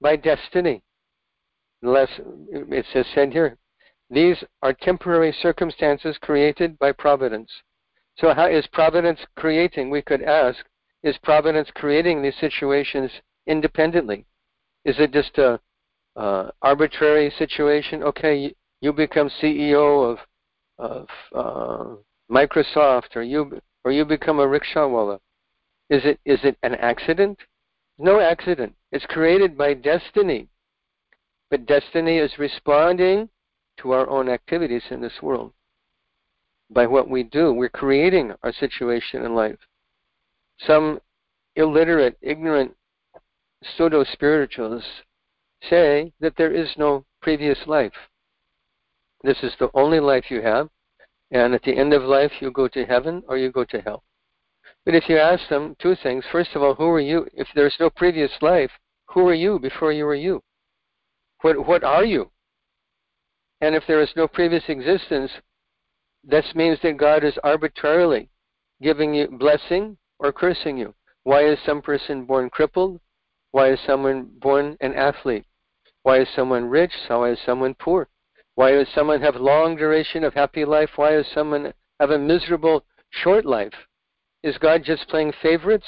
by 0.00 0.16
destiny. 0.16 0.82
Unless 1.82 2.10
it 2.50 2.86
says 2.92 3.06
said 3.14 3.32
here, 3.32 3.58
these 4.10 4.36
are 4.62 4.72
temporary 4.72 5.32
circumstances 5.32 6.16
created 6.20 6.78
by 6.78 6.92
providence. 6.92 7.50
So 8.18 8.34
how 8.34 8.46
is 8.46 8.66
providence 8.68 9.20
creating? 9.36 9.90
We 9.90 10.02
could 10.02 10.22
ask, 10.22 10.58
is 11.02 11.16
providence 11.22 11.68
creating 11.74 12.22
these 12.22 12.36
situations 12.38 13.10
independently? 13.46 14.26
Is 14.84 14.96
it 14.98 15.12
just 15.12 15.38
a 15.38 15.58
uh, 16.14 16.50
arbitrary 16.60 17.32
situation? 17.38 18.02
Okay, 18.02 18.54
you 18.80 18.92
become 18.92 19.30
CEO 19.42 20.12
of 20.12 20.18
of 20.78 21.06
uh, 21.34 21.94
Microsoft, 22.30 23.14
or 23.14 23.22
you 23.22 23.60
or 23.84 23.92
you 23.92 24.04
become 24.04 24.40
a 24.40 24.46
rickshaw 24.46 24.88
rickshawala. 24.88 25.18
Is 25.90 26.04
it 26.04 26.20
is 26.24 26.40
it 26.44 26.56
an 26.62 26.74
accident? 26.76 27.38
No 28.02 28.18
accident. 28.18 28.74
It's 28.90 29.06
created 29.06 29.56
by 29.56 29.74
destiny. 29.74 30.48
But 31.50 31.66
destiny 31.66 32.18
is 32.18 32.36
responding 32.36 33.28
to 33.78 33.92
our 33.92 34.10
own 34.10 34.28
activities 34.28 34.82
in 34.90 35.00
this 35.00 35.22
world. 35.22 35.52
By 36.68 36.88
what 36.88 37.08
we 37.08 37.22
do, 37.22 37.52
we're 37.52 37.68
creating 37.68 38.32
our 38.42 38.52
situation 38.54 39.24
in 39.24 39.36
life. 39.36 39.58
Some 40.66 40.98
illiterate, 41.54 42.18
ignorant 42.20 42.74
pseudo 43.62 44.02
spiritualists 44.02 44.90
say 45.70 46.12
that 46.18 46.34
there 46.36 46.52
is 46.52 46.70
no 46.76 47.04
previous 47.20 47.58
life. 47.68 47.92
This 49.22 49.38
is 49.44 49.52
the 49.60 49.70
only 49.74 50.00
life 50.00 50.24
you 50.28 50.42
have, 50.42 50.68
and 51.30 51.54
at 51.54 51.62
the 51.62 51.76
end 51.76 51.92
of 51.92 52.02
life, 52.02 52.32
you 52.40 52.50
go 52.50 52.66
to 52.66 52.84
heaven 52.84 53.22
or 53.28 53.36
you 53.36 53.52
go 53.52 53.62
to 53.62 53.80
hell. 53.80 54.02
But 54.84 54.94
if 54.94 55.08
you 55.08 55.16
ask 55.18 55.48
them 55.48 55.76
two 55.80 55.94
things, 56.02 56.24
first 56.32 56.50
of 56.54 56.62
all, 56.62 56.74
who 56.74 56.88
are 56.88 57.00
you? 57.00 57.26
If 57.34 57.48
there's 57.54 57.76
no 57.78 57.90
previous 57.90 58.32
life, 58.40 58.70
who 59.06 59.28
are 59.28 59.34
you 59.34 59.58
before 59.58 59.92
you 59.92 60.04
were 60.04 60.14
you? 60.14 60.42
What, 61.42 61.66
what 61.66 61.84
are 61.84 62.04
you? 62.04 62.30
And 63.60 63.74
if 63.74 63.84
there 63.86 64.00
is 64.00 64.10
no 64.16 64.26
previous 64.26 64.64
existence, 64.68 65.30
this 66.24 66.46
means 66.54 66.78
that 66.82 66.96
God 66.96 67.24
is 67.24 67.38
arbitrarily 67.44 68.28
giving 68.80 69.14
you 69.14 69.28
blessing 69.28 69.96
or 70.18 70.32
cursing 70.32 70.76
you. 70.76 70.94
Why 71.22 71.44
is 71.44 71.58
some 71.64 71.82
person 71.82 72.24
born 72.24 72.50
crippled? 72.50 73.00
Why 73.52 73.70
is 73.72 73.78
someone 73.86 74.30
born 74.40 74.76
an 74.80 74.94
athlete? 74.94 75.44
Why 76.02 76.20
is 76.20 76.28
someone 76.34 76.64
rich? 76.64 76.92
Why 77.06 77.30
is 77.30 77.38
someone 77.46 77.74
poor? 77.74 78.08
Why 78.54 78.72
does 78.72 78.88
someone 78.94 79.22
have 79.22 79.36
long 79.36 79.76
duration 79.76 80.24
of 80.24 80.34
happy 80.34 80.64
life? 80.64 80.90
Why 80.96 81.12
does 81.12 81.26
someone 81.32 81.72
have 82.00 82.10
a 82.10 82.18
miserable 82.18 82.84
short 83.10 83.44
life? 83.44 83.72
Is 84.42 84.58
God 84.58 84.82
just 84.84 85.08
playing 85.08 85.32
favorites? 85.40 85.86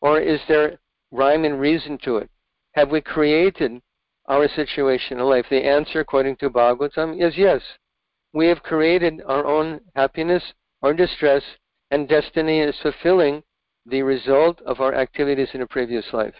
Or 0.00 0.20
is 0.20 0.40
there 0.48 0.78
rhyme 1.10 1.44
and 1.44 1.60
reason 1.60 1.98
to 2.04 2.16
it? 2.16 2.30
Have 2.74 2.90
we 2.90 3.00
created 3.00 3.80
our 4.26 4.48
situation 4.48 5.18
in 5.18 5.24
life? 5.24 5.46
The 5.50 5.64
answer, 5.64 6.00
according 6.00 6.36
to 6.36 6.50
Bhagavatam, 6.50 7.20
is 7.20 7.36
yes. 7.36 7.62
We 8.32 8.46
have 8.46 8.62
created 8.62 9.22
our 9.26 9.44
own 9.44 9.80
happiness 9.96 10.42
or 10.82 10.94
distress, 10.94 11.42
and 11.90 12.08
destiny 12.08 12.60
is 12.60 12.76
fulfilling 12.80 13.42
the 13.86 14.02
result 14.02 14.60
of 14.62 14.80
our 14.80 14.94
activities 14.94 15.48
in 15.52 15.62
a 15.62 15.66
previous 15.66 16.04
life. 16.12 16.34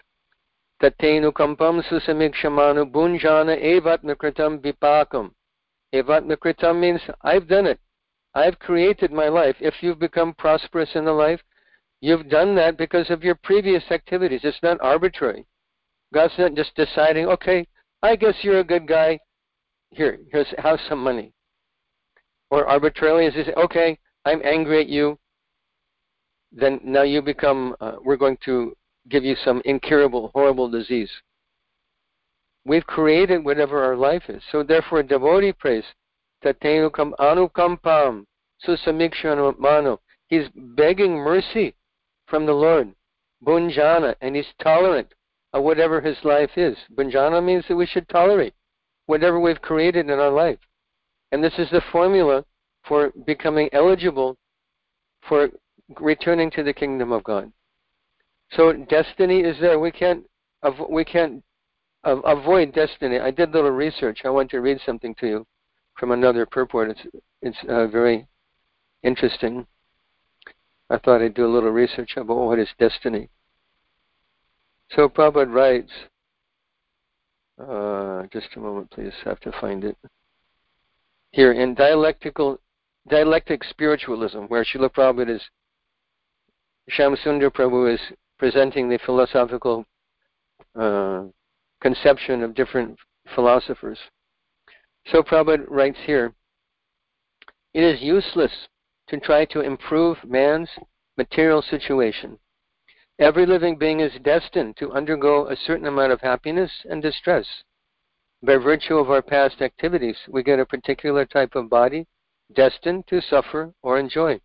Tatenu 0.80 1.32
kampam 1.32 1.82
susamikshamanu 1.82 2.90
bunjana 2.90 3.60
evatmakritam 3.60 4.60
vipakam. 4.60 5.32
Evatmakritam 5.94 6.78
means 6.78 7.00
I've 7.22 7.48
done 7.48 7.66
it. 7.66 7.80
I've 8.34 8.58
created 8.58 9.12
my 9.12 9.28
life. 9.28 9.56
If 9.60 9.74
you've 9.80 9.98
become 9.98 10.34
prosperous 10.34 10.90
in 10.94 11.04
the 11.04 11.12
life, 11.12 11.40
you've 12.00 12.28
done 12.28 12.54
that 12.56 12.78
because 12.78 13.10
of 13.10 13.24
your 13.24 13.34
previous 13.34 13.82
activities. 13.90 14.40
It's 14.44 14.62
not 14.62 14.80
arbitrary. 14.80 15.46
God's 16.14 16.34
not 16.38 16.54
just 16.54 16.74
deciding, 16.74 17.26
okay, 17.26 17.66
I 18.02 18.16
guess 18.16 18.34
you're 18.42 18.60
a 18.60 18.64
good 18.64 18.86
guy. 18.86 19.18
Here, 19.90 20.18
here's 20.30 20.46
have 20.58 20.78
some 20.88 21.02
money. 21.02 21.32
Or 22.50 22.66
arbitrarily, 22.66 23.26
as 23.26 23.34
he 23.34 23.44
say, 23.44 23.52
okay, 23.56 23.98
I'm 24.24 24.40
angry 24.44 24.80
at 24.80 24.88
you. 24.88 25.18
Then 26.52 26.80
now 26.82 27.02
you 27.02 27.22
become. 27.22 27.76
Uh, 27.80 27.96
we're 28.04 28.16
going 28.16 28.38
to 28.44 28.76
give 29.08 29.24
you 29.24 29.36
some 29.44 29.62
incurable, 29.64 30.30
horrible 30.34 30.68
disease. 30.68 31.10
We've 32.64 32.86
created 32.86 33.44
whatever 33.44 33.82
our 33.82 33.96
life 33.96 34.24
is. 34.28 34.42
So 34.50 34.62
therefore, 34.62 35.00
a 35.00 35.06
devotee 35.06 35.52
prays, 35.52 35.84
Tatenukam 36.44 37.12
anukampam 37.18 38.24
mano. 39.58 40.00
He's 40.28 40.48
begging 40.54 41.14
mercy 41.16 41.74
from 42.26 42.46
the 42.46 42.52
Lord. 42.52 42.94
Bunjana, 43.44 44.14
and 44.20 44.36
he's 44.36 44.52
tolerant 44.62 45.08
of 45.52 45.64
whatever 45.64 46.00
his 46.00 46.16
life 46.24 46.50
is. 46.56 46.76
Bunjana 46.94 47.42
means 47.42 47.64
that 47.68 47.76
we 47.76 47.86
should 47.86 48.08
tolerate 48.08 48.54
whatever 49.06 49.40
we've 49.40 49.62
created 49.62 50.08
in 50.10 50.18
our 50.18 50.30
life. 50.30 50.58
And 51.32 51.42
this 51.42 51.54
is 51.58 51.70
the 51.70 51.82
formula 51.92 52.44
for 52.84 53.12
becoming 53.26 53.68
eligible 53.72 54.36
for 55.28 55.50
returning 55.98 56.50
to 56.52 56.62
the 56.62 56.72
kingdom 56.72 57.12
of 57.12 57.24
God. 57.24 57.50
So 58.52 58.72
destiny 58.72 59.40
is 59.40 59.58
there. 59.60 59.78
We 59.78 59.90
can't 59.90 60.24
we 60.90 61.04
can't 61.04 61.42
avoid 62.04 62.74
destiny. 62.74 63.18
I 63.18 63.30
did 63.30 63.48
a 63.48 63.52
little 63.52 63.70
research. 63.70 64.20
I 64.24 64.30
want 64.30 64.50
to 64.50 64.60
read 64.60 64.78
something 64.84 65.14
to 65.16 65.26
you 65.26 65.46
from 66.00 66.12
another 66.12 66.46
purport. 66.46 66.90
It's 66.90 67.00
it's 67.42 67.58
uh, 67.68 67.86
very 67.86 68.26
interesting. 69.02 69.66
I 70.88 70.98
thought 70.98 71.20
I'd 71.20 71.34
do 71.34 71.46
a 71.46 71.54
little 71.54 71.70
research 71.70 72.14
about 72.16 72.38
what 72.38 72.58
is 72.58 72.68
destiny. 72.78 73.28
So 74.96 75.08
Prabhupada 75.08 75.52
writes, 75.54 75.92
uh, 77.62 78.22
just 78.32 78.48
a 78.56 78.58
moment, 78.58 78.90
please. 78.90 79.12
I 79.24 79.28
have 79.28 79.40
to 79.40 79.52
find 79.60 79.84
it. 79.84 79.96
Here 81.30 81.52
in 81.52 81.74
dialectical 81.74 82.58
dialectic 83.08 83.62
spiritualism, 83.64 84.40
where 84.48 84.64
Srila 84.64 84.90
Prabhupada 84.90 85.36
is 85.36 85.42
Shamsundar 86.90 87.50
Prabhu 87.50 87.94
is 87.94 88.00
presenting 88.38 88.88
the 88.88 88.98
philosophical 89.04 89.84
uh, 90.74 91.24
conception 91.80 92.42
of 92.42 92.54
different 92.54 92.98
philosophers. 93.34 93.98
So 95.10 95.22
Prabhupada 95.22 95.66
writes 95.68 95.98
here, 96.06 96.34
it 97.74 97.82
is 97.82 98.00
useless 98.00 98.52
to 99.08 99.18
try 99.18 99.44
to 99.46 99.60
improve 99.60 100.16
man's 100.24 100.68
material 101.16 101.62
situation. 101.62 102.38
Every 103.18 103.44
living 103.44 103.76
being 103.76 104.00
is 104.00 104.12
destined 104.22 104.76
to 104.76 104.92
undergo 104.92 105.48
a 105.48 105.56
certain 105.56 105.86
amount 105.86 106.12
of 106.12 106.20
happiness 106.20 106.70
and 106.88 107.02
distress. 107.02 107.46
By 108.42 108.56
virtue 108.56 108.96
of 108.96 109.10
our 109.10 109.20
past 109.20 109.60
activities, 109.60 110.16
we 110.28 110.42
get 110.42 110.60
a 110.60 110.64
particular 110.64 111.26
type 111.26 111.54
of 111.54 111.68
body 111.68 112.06
destined 112.54 113.06
to 113.08 113.20
suffer 113.20 113.74
or 113.82 113.98
enjoy. 113.98 114.40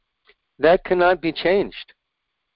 That 0.57 0.83
cannot 0.83 1.21
be 1.21 1.31
changed. 1.31 1.93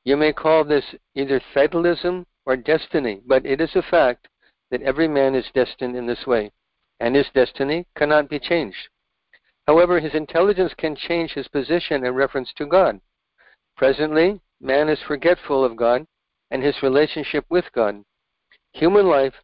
You 0.03 0.17
may 0.17 0.33
call 0.33 0.63
this 0.63 0.95
either 1.15 1.41
fatalism 1.53 2.25
or 2.45 2.55
destiny, 2.55 3.21
but 3.25 3.45
it 3.45 3.61
is 3.61 3.75
a 3.75 3.83
fact 3.83 4.27
that 4.71 4.81
every 4.81 5.07
man 5.07 5.35
is 5.35 5.45
destined 5.53 5.95
in 5.95 6.07
this 6.07 6.25
way, 6.25 6.51
and 6.99 7.15
his 7.15 7.27
destiny 7.33 7.85
cannot 7.95 8.29
be 8.29 8.39
changed. 8.39 8.89
However, 9.67 9.99
his 9.99 10.15
intelligence 10.15 10.73
can 10.77 10.95
change 10.95 11.33
his 11.33 11.47
position 11.47 12.05
in 12.05 12.13
reference 12.13 12.51
to 12.53 12.65
God. 12.65 12.99
Presently, 13.77 14.41
man 14.59 14.89
is 14.89 14.99
forgetful 15.07 15.63
of 15.63 15.75
God 15.75 16.05
and 16.51 16.63
his 16.63 16.81
relationship 16.81 17.45
with 17.49 17.65
God. 17.73 18.03
Human 18.73 19.07
life 19.07 19.35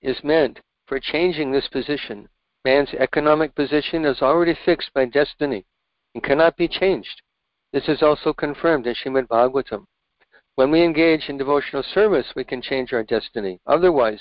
is 0.00 0.22
meant 0.24 0.60
for 0.86 1.00
changing 1.00 1.50
this 1.50 1.68
position. 1.68 2.28
Man's 2.64 2.94
economic 2.94 3.54
position 3.54 4.04
is 4.04 4.22
already 4.22 4.56
fixed 4.64 4.92
by 4.94 5.04
destiny 5.04 5.64
and 6.14 6.22
cannot 6.22 6.56
be 6.56 6.68
changed. 6.68 7.22
This 7.72 7.88
is 7.88 8.02
also 8.02 8.32
confirmed 8.32 8.86
in 8.86 8.94
Srimad 8.94 9.26
Bhagavatam. 9.26 9.86
When 10.54 10.70
we 10.70 10.82
engage 10.82 11.28
in 11.28 11.38
devotional 11.38 11.82
service, 11.82 12.26
we 12.36 12.44
can 12.44 12.60
change 12.60 12.92
our 12.92 13.02
destiny. 13.02 13.58
Otherwise, 13.66 14.20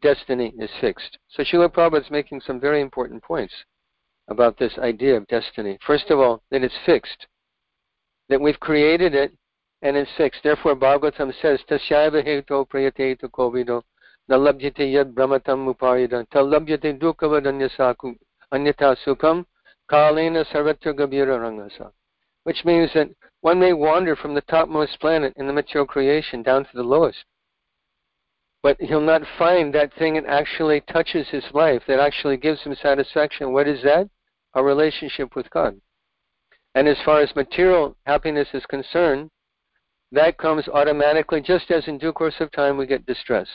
destiny 0.00 0.52
is 0.58 0.70
fixed. 0.80 1.18
So 1.28 1.42
Srila 1.42 1.68
Prabhupada 1.72 2.04
is 2.04 2.10
making 2.10 2.40
some 2.40 2.60
very 2.60 2.80
important 2.80 3.22
points 3.22 3.54
about 4.28 4.58
this 4.58 4.72
idea 4.78 5.16
of 5.16 5.26
destiny. 5.26 5.78
First 5.86 6.10
of 6.10 6.18
all, 6.18 6.42
that 6.50 6.62
it's 6.62 6.74
fixed, 6.86 7.26
that 8.28 8.40
we've 8.40 8.60
created 8.60 9.14
it 9.14 9.32
and 9.82 9.96
it's 9.96 10.10
fixed. 10.16 10.42
Therefore, 10.42 10.76
Bhagavatam 10.76 11.32
says, 11.40 11.60
Tasyaiva 11.68 12.24
heto 12.24 12.68
prayate 12.68 13.18
to 13.20 13.28
kovido, 13.28 13.82
nalabhyate 14.30 14.78
yad 14.78 15.12
brahmatam 15.12 15.72
upayida, 15.74 16.26
talabhyate 16.28 16.98
dukavad 16.98 17.46
anyata 18.52 18.96
sukam, 19.04 19.44
kalena 19.90 20.44
sarvatra 20.52 20.94
gabira 20.94 21.38
rangasa. 21.38 21.90
Which 22.44 22.64
means 22.64 22.90
that 22.94 23.08
one 23.40 23.58
may 23.58 23.72
wander 23.72 24.16
from 24.16 24.34
the 24.34 24.42
topmost 24.42 25.00
planet 25.00 25.32
in 25.36 25.46
the 25.46 25.52
material 25.52 25.86
creation 25.86 26.42
down 26.42 26.64
to 26.64 26.70
the 26.74 26.82
lowest. 26.82 27.24
But 28.62 28.80
he'll 28.80 29.00
not 29.00 29.22
find 29.38 29.74
that 29.74 29.94
thing 29.94 30.14
that 30.14 30.26
actually 30.26 30.82
touches 30.82 31.28
his 31.28 31.44
life, 31.52 31.82
that 31.88 31.98
actually 31.98 32.36
gives 32.36 32.60
him 32.62 32.74
satisfaction. 32.74 33.52
What 33.52 33.66
is 33.66 33.82
that? 33.84 34.08
A 34.54 34.62
relationship 34.62 35.34
with 35.34 35.48
God. 35.50 35.80
And 36.74 36.86
as 36.86 36.98
far 37.04 37.20
as 37.20 37.34
material 37.34 37.96
happiness 38.04 38.48
is 38.52 38.64
concerned, 38.66 39.30
that 40.12 40.38
comes 40.38 40.68
automatically, 40.68 41.40
just 41.40 41.70
as 41.70 41.86
in 41.88 41.98
due 41.98 42.12
course 42.12 42.34
of 42.40 42.50
time 42.52 42.76
we 42.76 42.86
get 42.86 43.06
distress. 43.06 43.48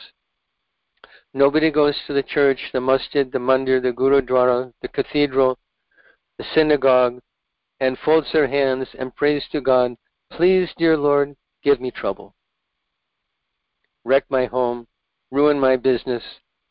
Nobody 1.34 1.70
goes 1.70 1.94
to 2.06 2.14
the 2.14 2.22
church, 2.22 2.58
the 2.72 2.80
masjid, 2.80 3.30
the 3.30 3.38
mandir, 3.38 3.80
the 3.80 3.92
gurudwara, 3.92 4.72
the 4.80 4.88
cathedral, 4.88 5.58
the 6.38 6.44
synagogue, 6.54 7.20
and 7.80 7.98
folds 7.98 8.28
their 8.32 8.48
hands 8.48 8.88
and 8.98 9.14
prays 9.14 9.44
to 9.52 9.60
God, 9.60 9.96
Please, 10.32 10.68
dear 10.78 10.96
Lord, 10.96 11.36
give 11.62 11.80
me 11.80 11.90
trouble. 11.90 12.34
Wreck 14.04 14.24
my 14.30 14.46
home, 14.46 14.86
ruin 15.30 15.58
my 15.58 15.76
business. 15.76 16.22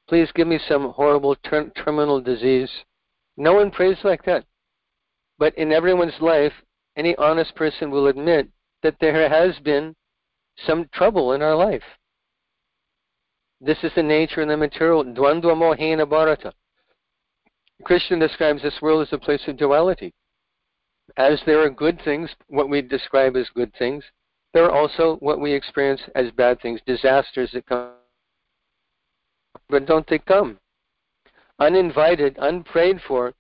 Please 0.07 0.29
give 0.33 0.47
me 0.47 0.59
some 0.67 0.91
horrible 0.91 1.35
ter- 1.43 1.69
terminal 1.69 2.21
disease. 2.21 2.69
No 3.37 3.53
one 3.53 3.71
prays 3.71 3.97
like 4.03 4.23
that. 4.25 4.45
But 5.37 5.57
in 5.57 5.71
everyone's 5.71 6.19
life, 6.21 6.53
any 6.95 7.15
honest 7.17 7.55
person 7.55 7.91
will 7.91 8.07
admit 8.07 8.47
that 8.83 8.95
there 8.99 9.27
has 9.29 9.57
been 9.59 9.95
some 10.65 10.87
trouble 10.93 11.33
in 11.33 11.41
our 11.41 11.55
life. 11.55 11.83
This 13.59 13.77
is 13.83 13.91
the 13.95 14.03
nature 14.03 14.41
and 14.41 14.51
the 14.51 14.57
material. 14.57 15.03
Dvandva 15.03 15.55
mohena 15.55 16.07
bharata. 16.07 16.53
Krishna 17.83 18.19
describes 18.19 18.61
this 18.61 18.81
world 18.81 19.05
as 19.05 19.11
a 19.13 19.17
place 19.17 19.41
of 19.47 19.57
duality 19.57 20.13
as 21.17 21.39
there 21.45 21.61
are 21.61 21.69
good 21.69 22.01
things, 22.03 22.29
what 22.47 22.69
we 22.69 22.81
describe 22.81 23.35
as 23.35 23.47
good 23.55 23.73
things, 23.77 24.03
there 24.53 24.65
are 24.65 24.71
also 24.71 25.17
what 25.17 25.39
we 25.39 25.53
experience 25.53 26.01
as 26.15 26.31
bad 26.31 26.61
things, 26.61 26.79
disasters 26.85 27.51
that 27.53 27.65
come. 27.65 27.91
But 29.69 29.85
don't 29.85 30.07
they 30.07 30.19
come? 30.19 30.59
Uninvited, 31.59 32.37
unprayed 32.39 32.99
for, 33.07 33.33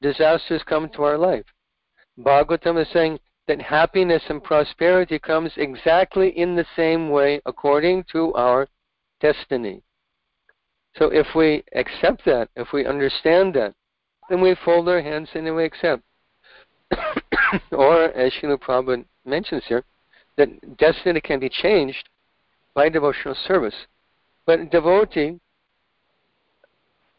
disasters 0.00 0.62
come 0.64 0.88
to 0.90 1.02
our 1.02 1.18
life. 1.18 1.44
Bhagavatam 2.18 2.80
is 2.80 2.88
saying 2.92 3.20
that 3.46 3.60
happiness 3.60 4.22
and 4.28 4.42
prosperity 4.42 5.18
comes 5.18 5.52
exactly 5.56 6.36
in 6.38 6.56
the 6.56 6.66
same 6.76 7.10
way 7.10 7.40
according 7.46 8.04
to 8.12 8.32
our 8.34 8.68
destiny. 9.20 9.82
So 10.96 11.06
if 11.06 11.26
we 11.34 11.62
accept 11.74 12.24
that, 12.24 12.48
if 12.56 12.72
we 12.72 12.86
understand 12.86 13.54
that, 13.54 13.74
then 14.28 14.40
we 14.40 14.56
fold 14.64 14.88
our 14.88 15.00
hands 15.00 15.28
and 15.34 15.54
we 15.54 15.64
accept. 15.64 16.02
or, 17.72 18.04
as 18.04 18.32
Srila 18.32 18.58
Prabhupada 18.58 19.04
mentions 19.24 19.62
here, 19.66 19.84
that 20.36 20.76
destiny 20.76 21.20
can 21.20 21.40
be 21.40 21.48
changed 21.48 22.08
by 22.74 22.88
devotional 22.88 23.36
service. 23.46 23.74
But 24.46 24.70
devotee 24.70 25.38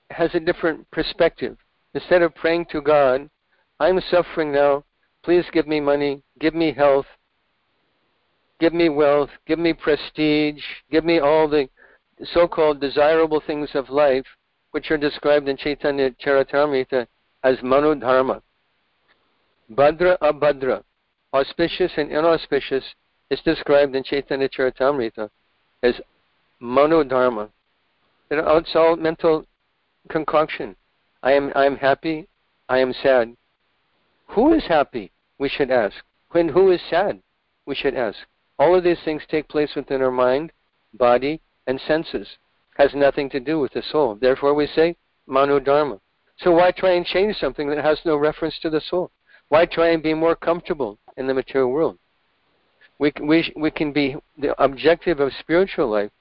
has 0.09 0.33
a 0.33 0.39
different 0.39 0.89
perspective. 0.91 1.57
Instead 1.93 2.21
of 2.21 2.35
praying 2.35 2.65
to 2.71 2.81
God, 2.81 3.29
I'm 3.79 3.99
suffering 4.09 4.51
now, 4.51 4.83
please 5.23 5.45
give 5.51 5.67
me 5.67 5.79
money, 5.79 6.21
give 6.39 6.53
me 6.53 6.71
health, 6.73 7.05
give 8.59 8.73
me 8.73 8.89
wealth, 8.89 9.29
give 9.47 9.59
me 9.59 9.73
prestige, 9.73 10.61
give 10.91 11.05
me 11.05 11.19
all 11.19 11.47
the 11.47 11.69
so-called 12.33 12.81
desirable 12.81 13.41
things 13.45 13.69
of 13.73 13.89
life, 13.89 14.25
which 14.71 14.91
are 14.91 14.97
described 14.97 15.47
in 15.47 15.57
Chaitanya 15.57 16.11
Charitamrita 16.23 17.07
as 17.43 17.57
manodharma. 17.57 18.41
Badra 19.71 20.17
abhadra, 20.19 20.83
auspicious 21.33 21.91
and 21.97 22.11
inauspicious, 22.11 22.83
is 23.29 23.39
described 23.45 23.95
in 23.95 24.03
Chaitanya 24.03 24.49
Charitamrita 24.49 25.29
as 25.83 25.95
manodharma. 26.61 27.49
It's 28.29 28.75
all 28.75 28.95
mental 28.95 29.45
concoction. 30.09 30.75
I 31.23 31.33
am 31.33 31.51
I 31.55 31.65
am 31.65 31.77
happy, 31.77 32.27
I 32.67 32.79
am 32.79 32.93
sad. 32.93 33.35
Who 34.27 34.53
is 34.53 34.65
happy? 34.65 35.11
We 35.37 35.49
should 35.49 35.71
ask. 35.71 35.95
When 36.31 36.49
who 36.49 36.71
is 36.71 36.81
sad? 36.89 37.21
We 37.65 37.75
should 37.75 37.95
ask. 37.95 38.17
All 38.57 38.75
of 38.75 38.83
these 38.83 38.99
things 39.05 39.23
take 39.27 39.47
place 39.47 39.73
within 39.75 40.01
our 40.01 40.11
mind, 40.11 40.51
body, 40.93 41.41
and 41.65 41.79
senses. 41.79 42.27
Has 42.77 42.93
nothing 42.93 43.29
to 43.31 43.39
do 43.39 43.59
with 43.59 43.73
the 43.73 43.81
soul. 43.81 44.15
Therefore 44.15 44.53
we 44.53 44.67
say 44.67 44.95
manodharma. 45.27 45.99
So 46.37 46.51
why 46.51 46.71
try 46.71 46.91
and 46.91 47.05
change 47.05 47.35
something 47.37 47.69
that 47.69 47.83
has 47.83 47.99
no 48.05 48.15
reference 48.15 48.57
to 48.59 48.69
the 48.69 48.81
soul? 48.81 49.11
Why 49.49 49.65
try 49.65 49.89
and 49.89 50.01
be 50.01 50.13
more 50.13 50.35
comfortable 50.35 50.97
in 51.17 51.27
the 51.27 51.33
material 51.33 51.71
world? 51.71 51.97
We, 52.99 53.11
we, 53.21 53.51
we 53.55 53.71
can 53.71 53.91
be, 53.91 54.15
the 54.37 54.61
objective 54.61 55.19
of 55.19 55.31
spiritual 55.39 55.89
life 55.89 56.11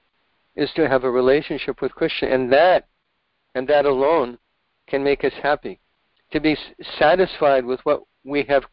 is 0.55 0.71
to 0.75 0.87
have 0.89 1.03
a 1.03 1.11
relationship 1.11 1.81
with 1.81 1.93
Krishna, 1.93 2.29
and 2.29 2.51
that, 2.51 2.87
and 3.55 3.67
that 3.67 3.85
alone 3.85 4.37
can 4.87 5.03
make 5.03 5.23
us 5.23 5.33
happy. 5.41 5.79
To 6.31 6.39
be 6.39 6.57
satisfied 6.97 7.65
with 7.65 7.79
what 7.83 8.03
we 8.23 8.43
have, 8.43 8.63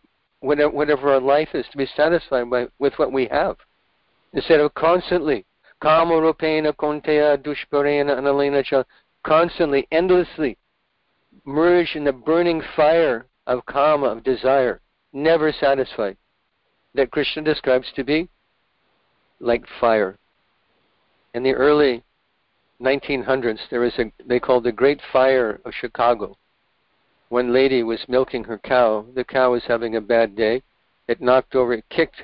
whatever, 0.40 1.12
our 1.12 1.20
life 1.20 1.48
is, 1.54 1.66
to 1.70 1.78
be 1.78 1.88
satisfied 1.96 2.50
by, 2.50 2.68
with 2.78 2.98
what 2.98 3.12
we 3.12 3.26
have, 3.30 3.56
instead 4.32 4.60
of 4.60 4.74
constantly, 4.74 5.44
cha, 5.82 6.04
constantly, 9.24 9.88
endlessly 9.90 10.58
merge 11.44 11.94
in 11.94 12.04
the 12.04 12.12
burning 12.12 12.62
fire 12.74 13.26
of 13.46 13.66
kama, 13.66 14.06
of 14.06 14.24
desire, 14.24 14.80
never 15.12 15.52
satisfied, 15.52 16.16
that 16.94 17.10
Krishna 17.10 17.42
describes 17.42 17.86
to 17.94 18.04
be 18.04 18.28
like 19.40 19.64
fire. 19.80 20.18
In 21.34 21.42
the 21.42 21.52
early 21.52 22.02
1900s, 22.80 23.60
there 23.70 23.80
was 23.80 23.98
a 23.98 24.12
they 24.26 24.40
called 24.40 24.64
the 24.64 24.72
Great 24.72 25.00
Fire 25.12 25.60
of 25.64 25.72
Chicago. 25.74 26.36
One 27.28 27.52
lady 27.52 27.82
was 27.82 28.08
milking 28.08 28.44
her 28.44 28.58
cow. 28.58 29.06
The 29.14 29.24
cow 29.24 29.52
was 29.52 29.64
having 29.64 29.96
a 29.96 30.00
bad 30.00 30.36
day. 30.36 30.62
It 31.08 31.20
knocked 31.20 31.54
over, 31.54 31.72
it 31.72 31.88
kicked 31.88 32.22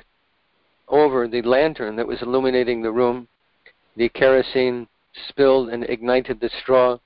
over 0.87 1.27
the 1.27 1.41
lantern 1.41 1.95
that 1.95 2.07
was 2.07 2.21
illuminating 2.21 2.81
the 2.81 2.91
room. 2.91 3.27
The 3.95 4.09
kerosene 4.09 4.87
spilled 5.27 5.69
and 5.69 5.83
ignited 5.89 6.39
the 6.39 6.49
straw 6.61 6.97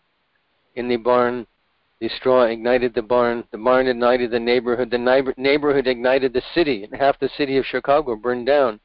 in 0.75 0.87
the 0.87 0.97
barn. 0.97 1.47
The 1.99 2.09
straw 2.09 2.43
ignited 2.43 2.93
the 2.93 3.01
barn. 3.01 3.43
The 3.51 3.57
barn 3.57 3.87
ignited 3.87 4.31
the 4.31 4.39
neighborhood. 4.39 4.91
The 4.91 5.33
neighborhood 5.37 5.87
ignited 5.87 6.33
the 6.33 6.43
city. 6.53 6.83
And 6.83 6.93
half 6.93 7.19
the 7.19 7.29
city 7.29 7.57
of 7.57 7.65
Chicago 7.65 8.15
burned 8.15 8.45
down 8.45 8.79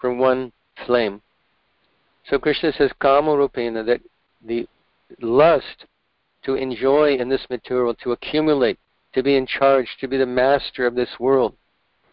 from 0.00 0.18
one 0.18 0.52
flame. 0.84 1.22
So 2.28 2.38
Krishna 2.38 2.72
says, 2.72 2.90
Kama 3.00 3.30
Rupena, 3.30 3.84
that 3.86 4.00
the 4.44 4.66
lust 5.20 5.86
to 6.42 6.54
enjoy 6.54 7.16
in 7.16 7.28
this 7.28 7.46
material, 7.48 7.94
to 8.02 8.12
accumulate, 8.12 8.78
to 9.14 9.22
be 9.22 9.36
in 9.36 9.46
charge, 9.46 9.96
to 10.00 10.08
be 10.08 10.16
the 10.16 10.26
master 10.26 10.86
of 10.86 10.94
this 10.94 11.18
world, 11.18 11.54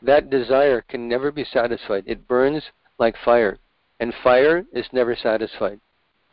that 0.01 0.30
desire 0.30 0.82
can 0.82 1.08
never 1.08 1.32
be 1.32 1.43
satisfied. 1.43 2.04
It 2.06 2.28
burns 2.28 2.63
like 2.97 3.15
fire. 3.23 3.58
And 3.99 4.13
fire 4.23 4.65
is 4.73 4.86
never 4.91 5.15
satisfied. 5.15 5.80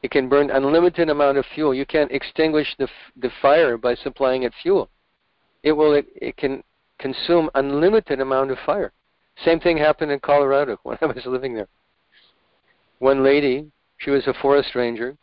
It 0.03 0.11
can 0.11 0.29
burn 0.29 0.51
unlimited 0.51 1.09
amount 1.09 1.39
of 1.39 1.47
fuel. 1.55 1.75
You 1.75 1.87
can't 1.87 2.11
extinguish 2.11 2.75
the, 2.79 2.89
the 3.17 3.31
fire 3.41 3.77
by 3.79 3.95
supplying 3.95 4.43
it 4.43 4.53
fuel. 4.63 4.89
It 5.63 5.73
will 5.73 5.95
it, 5.95 6.07
it 6.17 6.37
can 6.37 6.65
consume 6.99 7.51
unlimited 7.55 8.21
amount 8.21 8.51
of 8.51 8.59
fire. 8.67 8.93
Same 9.45 9.61
thing 9.61 9.77
happened 9.79 10.11
in 10.11 10.21
Colorado 10.21 10.79
when 10.83 10.99
I 11.01 11.07
was 11.07 11.25
living 11.25 11.55
there. 11.55 11.69
One 13.03 13.25
lady, 13.25 13.67
she 13.99 14.11
was 14.11 14.29
a 14.29 14.35
forest 14.35 14.77
ranger, 14.77 15.17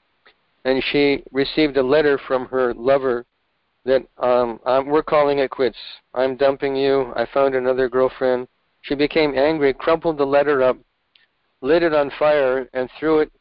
and 0.65 0.83
she 0.91 1.23
received 1.31 1.77
a 1.77 1.81
letter 1.81 2.17
from 2.27 2.45
her 2.47 2.73
lover 2.73 3.25
that 3.85 4.05
um, 4.17 4.59
um, 4.65 4.87
we're 4.87 5.01
calling 5.01 5.39
it 5.39 5.49
quits. 5.49 5.77
I'm 6.13 6.35
dumping 6.35 6.75
you. 6.75 7.13
I 7.15 7.25
found 7.33 7.55
another 7.55 7.87
girlfriend. 7.87 8.49
She 8.81 8.95
became 8.95 9.33
angry, 9.33 9.73
crumpled 9.73 10.17
the 10.17 10.25
letter 10.25 10.61
up, 10.61 10.75
lit 11.61 11.81
it 11.81 11.93
on 11.93 12.11
fire, 12.19 12.67
and 12.73 12.89
threw 12.99 13.19
it 13.19 13.31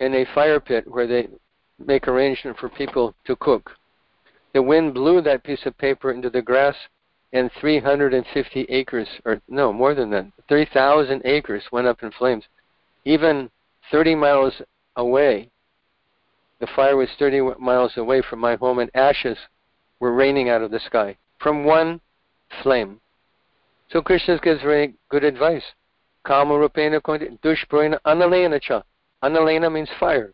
in 0.00 0.12
a 0.12 0.26
fire 0.34 0.58
pit 0.58 0.90
where 0.90 1.06
they 1.06 1.28
make 1.78 2.08
arrangement 2.08 2.58
for 2.58 2.70
people 2.70 3.14
to 3.26 3.36
cook. 3.36 3.70
The 4.54 4.62
wind 4.62 4.94
blew 4.94 5.20
that 5.20 5.44
piece 5.44 5.64
of 5.66 5.78
paper 5.78 6.10
into 6.10 6.30
the 6.30 6.42
grass, 6.42 6.74
and 7.32 7.48
350 7.60 8.62
acres, 8.70 9.06
or 9.24 9.40
no, 9.46 9.72
more 9.72 9.94
than 9.94 10.10
that, 10.10 10.26
3,000 10.48 11.22
acres 11.24 11.62
went 11.70 11.86
up 11.86 12.02
in 12.02 12.10
flames. 12.10 12.42
Even 13.04 13.48
30 13.90 14.14
miles 14.14 14.54
away, 14.96 15.50
the 16.60 16.66
fire 16.74 16.96
was 16.96 17.08
30 17.18 17.56
miles 17.58 17.96
away 17.96 18.22
from 18.22 18.38
my 18.38 18.56
home, 18.56 18.78
and 18.78 18.90
ashes 18.94 19.38
were 20.00 20.12
raining 20.12 20.48
out 20.48 20.62
of 20.62 20.70
the 20.70 20.80
sky 20.80 21.16
from 21.38 21.64
one 21.64 22.00
flame. 22.62 23.00
So 23.90 24.00
Krishna 24.00 24.38
gives 24.38 24.62
very 24.62 24.94
good 25.10 25.24
advice. 25.24 25.64
Kama 26.24 26.54
rupena 26.54 27.00
dushprena 27.42 27.98
analena 28.06 28.60
cha. 28.60 28.82
Analena 29.22 29.70
means 29.70 29.90
fire. 30.00 30.32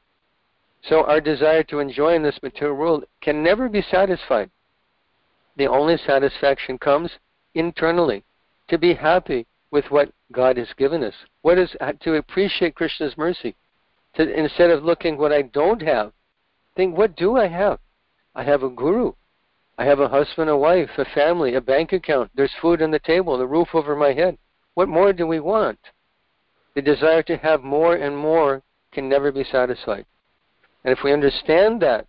So 0.83 1.05
our 1.05 1.21
desire 1.21 1.63
to 1.65 1.81
enjoy 1.81 2.15
in 2.15 2.23
this 2.23 2.43
material 2.43 2.77
world 2.77 3.05
can 3.21 3.43
never 3.43 3.69
be 3.69 3.83
satisfied. 3.83 4.51
The 5.57 5.67
only 5.67 5.97
satisfaction 5.99 6.79
comes 6.79 7.11
internally, 7.55 8.25
to 8.69 8.79
be 8.79 8.95
happy 8.95 9.47
with 9.71 9.85
what 9.91 10.13
God 10.33 10.57
has 10.57 10.69
given 10.77 11.03
us. 11.03 11.15
What 11.43 11.59
is 11.59 11.75
to 12.01 12.15
appreciate 12.15 12.75
Krishna's 12.75 13.17
mercy? 13.17 13.57
To, 14.15 14.39
instead 14.39 14.71
of 14.71 14.85
looking 14.85 15.17
what 15.17 15.33
I 15.33 15.43
don't 15.43 15.83
have, 15.83 16.13
think 16.77 16.97
what 16.97 17.17
do 17.17 17.37
I 17.37 17.49
have? 17.49 17.79
I 18.35 18.45
have 18.45 18.63
a 18.63 18.69
guru. 18.69 19.13
I 19.79 19.85
have 19.85 20.01
a 20.01 20.09
husband, 20.09 20.51
a 20.51 20.57
wife, 20.57 20.91
a 20.99 21.05
family, 21.07 21.55
a 21.55 21.61
bank 21.61 21.93
account. 21.93 22.31
There's 22.35 22.53
food 22.61 22.83
on 22.83 22.91
the 22.91 22.99
table, 22.99 23.39
the 23.39 23.47
roof 23.47 23.69
over 23.73 23.97
my 23.97 24.13
head. 24.13 24.37
What 24.75 24.89
more 24.89 25.13
do 25.13 25.27
we 25.27 25.41
want? 25.41 25.79
The 26.75 26.83
desire 26.83 27.23
to 27.25 27.37
have 27.39 27.63
more 27.63 27.95
and 27.95 28.17
more 28.17 28.63
can 28.93 29.09
never 29.09 29.33
be 29.33 29.45
satisfied. 29.45 30.07
And 30.85 30.93
if 30.93 31.03
we 31.03 31.13
understand 31.13 31.81
that, 31.83 32.07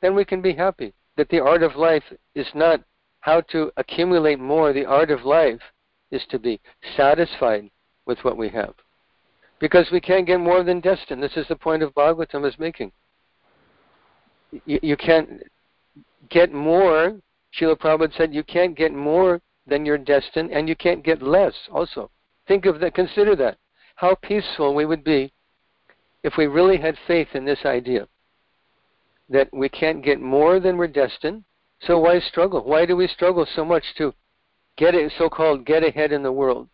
then 0.00 0.14
we 0.14 0.24
can 0.24 0.40
be 0.40 0.54
happy. 0.54 0.94
That 1.16 1.28
the 1.28 1.40
art 1.40 1.62
of 1.62 1.76
life 1.76 2.04
is 2.34 2.48
not 2.54 2.80
how 3.20 3.40
to 3.52 3.72
accumulate 3.76 4.38
more. 4.38 4.72
The 4.72 4.84
art 4.86 5.10
of 5.10 5.24
life 5.24 5.60
is 6.10 6.22
to 6.30 6.38
be 6.38 6.60
satisfied 6.96 7.70
with 8.06 8.18
what 8.22 8.36
we 8.36 8.48
have. 8.50 8.74
Because 9.58 9.88
we 9.90 10.00
can't 10.00 10.26
get 10.26 10.38
more 10.38 10.62
than 10.62 10.80
destined. 10.80 11.22
This 11.22 11.36
is 11.36 11.48
the 11.48 11.56
point 11.56 11.82
of 11.82 11.94
Bhagavatam 11.94 12.46
is 12.46 12.58
making. 12.58 12.92
You, 14.64 14.78
you 14.82 14.96
can't 14.96 15.42
get 16.28 16.52
more. 16.52 17.18
Srila 17.58 17.78
Prabhupada 17.78 18.16
said 18.16 18.34
you 18.34 18.44
can't 18.44 18.76
get 18.76 18.92
more 18.92 19.40
than 19.66 19.84
you're 19.84 19.98
destined, 19.98 20.50
and 20.52 20.68
you 20.68 20.76
can't 20.76 21.04
get 21.04 21.22
less 21.22 21.54
also. 21.72 22.10
Think 22.46 22.66
of 22.66 22.80
that, 22.80 22.94
consider 22.94 23.34
that. 23.36 23.58
How 23.96 24.14
peaceful 24.14 24.74
we 24.74 24.84
would 24.84 25.02
be 25.02 25.32
if 26.22 26.36
we 26.36 26.46
really 26.46 26.76
had 26.76 26.96
faith 27.06 27.28
in 27.34 27.44
this 27.44 27.64
idea 27.64 28.06
that 29.28 29.48
we 29.52 29.68
can't 29.68 30.04
get 30.04 30.20
more 30.20 30.60
than 30.60 30.76
we're 30.76 30.86
destined, 30.86 31.44
so 31.80 31.98
why 31.98 32.20
struggle? 32.20 32.62
Why 32.62 32.86
do 32.86 32.96
we 32.96 33.08
struggle 33.08 33.46
so 33.54 33.64
much 33.64 33.84
to 33.98 34.14
get 34.76 34.94
it 34.94 35.12
so-called 35.18 35.64
get 35.64 35.84
ahead 35.84 36.12
in 36.12 36.22
the 36.22 36.32
world? 36.32 36.68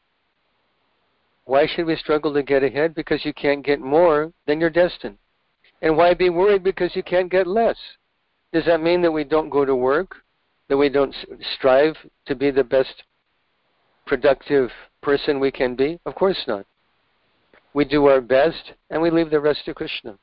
Why 1.45 1.67
should 1.67 1.87
we 1.87 1.97
struggle 1.97 2.33
to 2.35 2.43
get 2.43 2.63
ahead? 2.63 2.95
Because 2.95 3.25
you 3.25 3.33
can't 3.33 3.65
get 3.65 3.81
more 3.81 4.33
than 4.47 4.61
you're 4.61 4.71
destined. 4.71 5.19
And 5.81 5.97
why 5.97 6.15
be 6.15 6.31
worried 6.31 6.63
because 6.63 6.95
you 6.95 7.03
can't 7.03 7.31
get 7.31 7.47
less? 7.47 7.77
Does 8.53 8.65
that 8.67 8.83
mean 8.83 9.03
that 9.03 9.11
we 9.11 9.25
don't 9.25 9.51
go 9.51 9.65
to 9.65 9.75
work? 9.75 10.17
That 10.69 10.77
we 10.77 10.89
don't 10.89 11.15
strive 11.55 11.97
to 12.27 12.35
be 12.35 12.51
the 12.51 12.65
best 12.65 13.03
productive 14.07 14.71
person 15.03 15.41
we 15.41 15.51
can 15.51 15.75
be? 15.75 15.99
Of 16.07 16.15
course 16.15 16.43
not. 16.47 16.65
We 17.75 17.85
do 17.85 18.07
our 18.07 18.21
best 18.21 18.73
and 18.91 19.03
we 19.03 19.11
leave 19.11 19.31
the 19.31 19.41
rest 19.41 19.65
to 19.65 19.75
Krishna. 19.75 20.17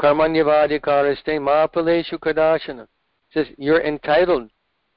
Karmanyavadikaraste 0.00 1.38
mapaleshu 1.40 2.18
kadashana. 2.18 2.86
Says 3.32 3.46
you're 3.56 3.82
entitled 3.82 4.50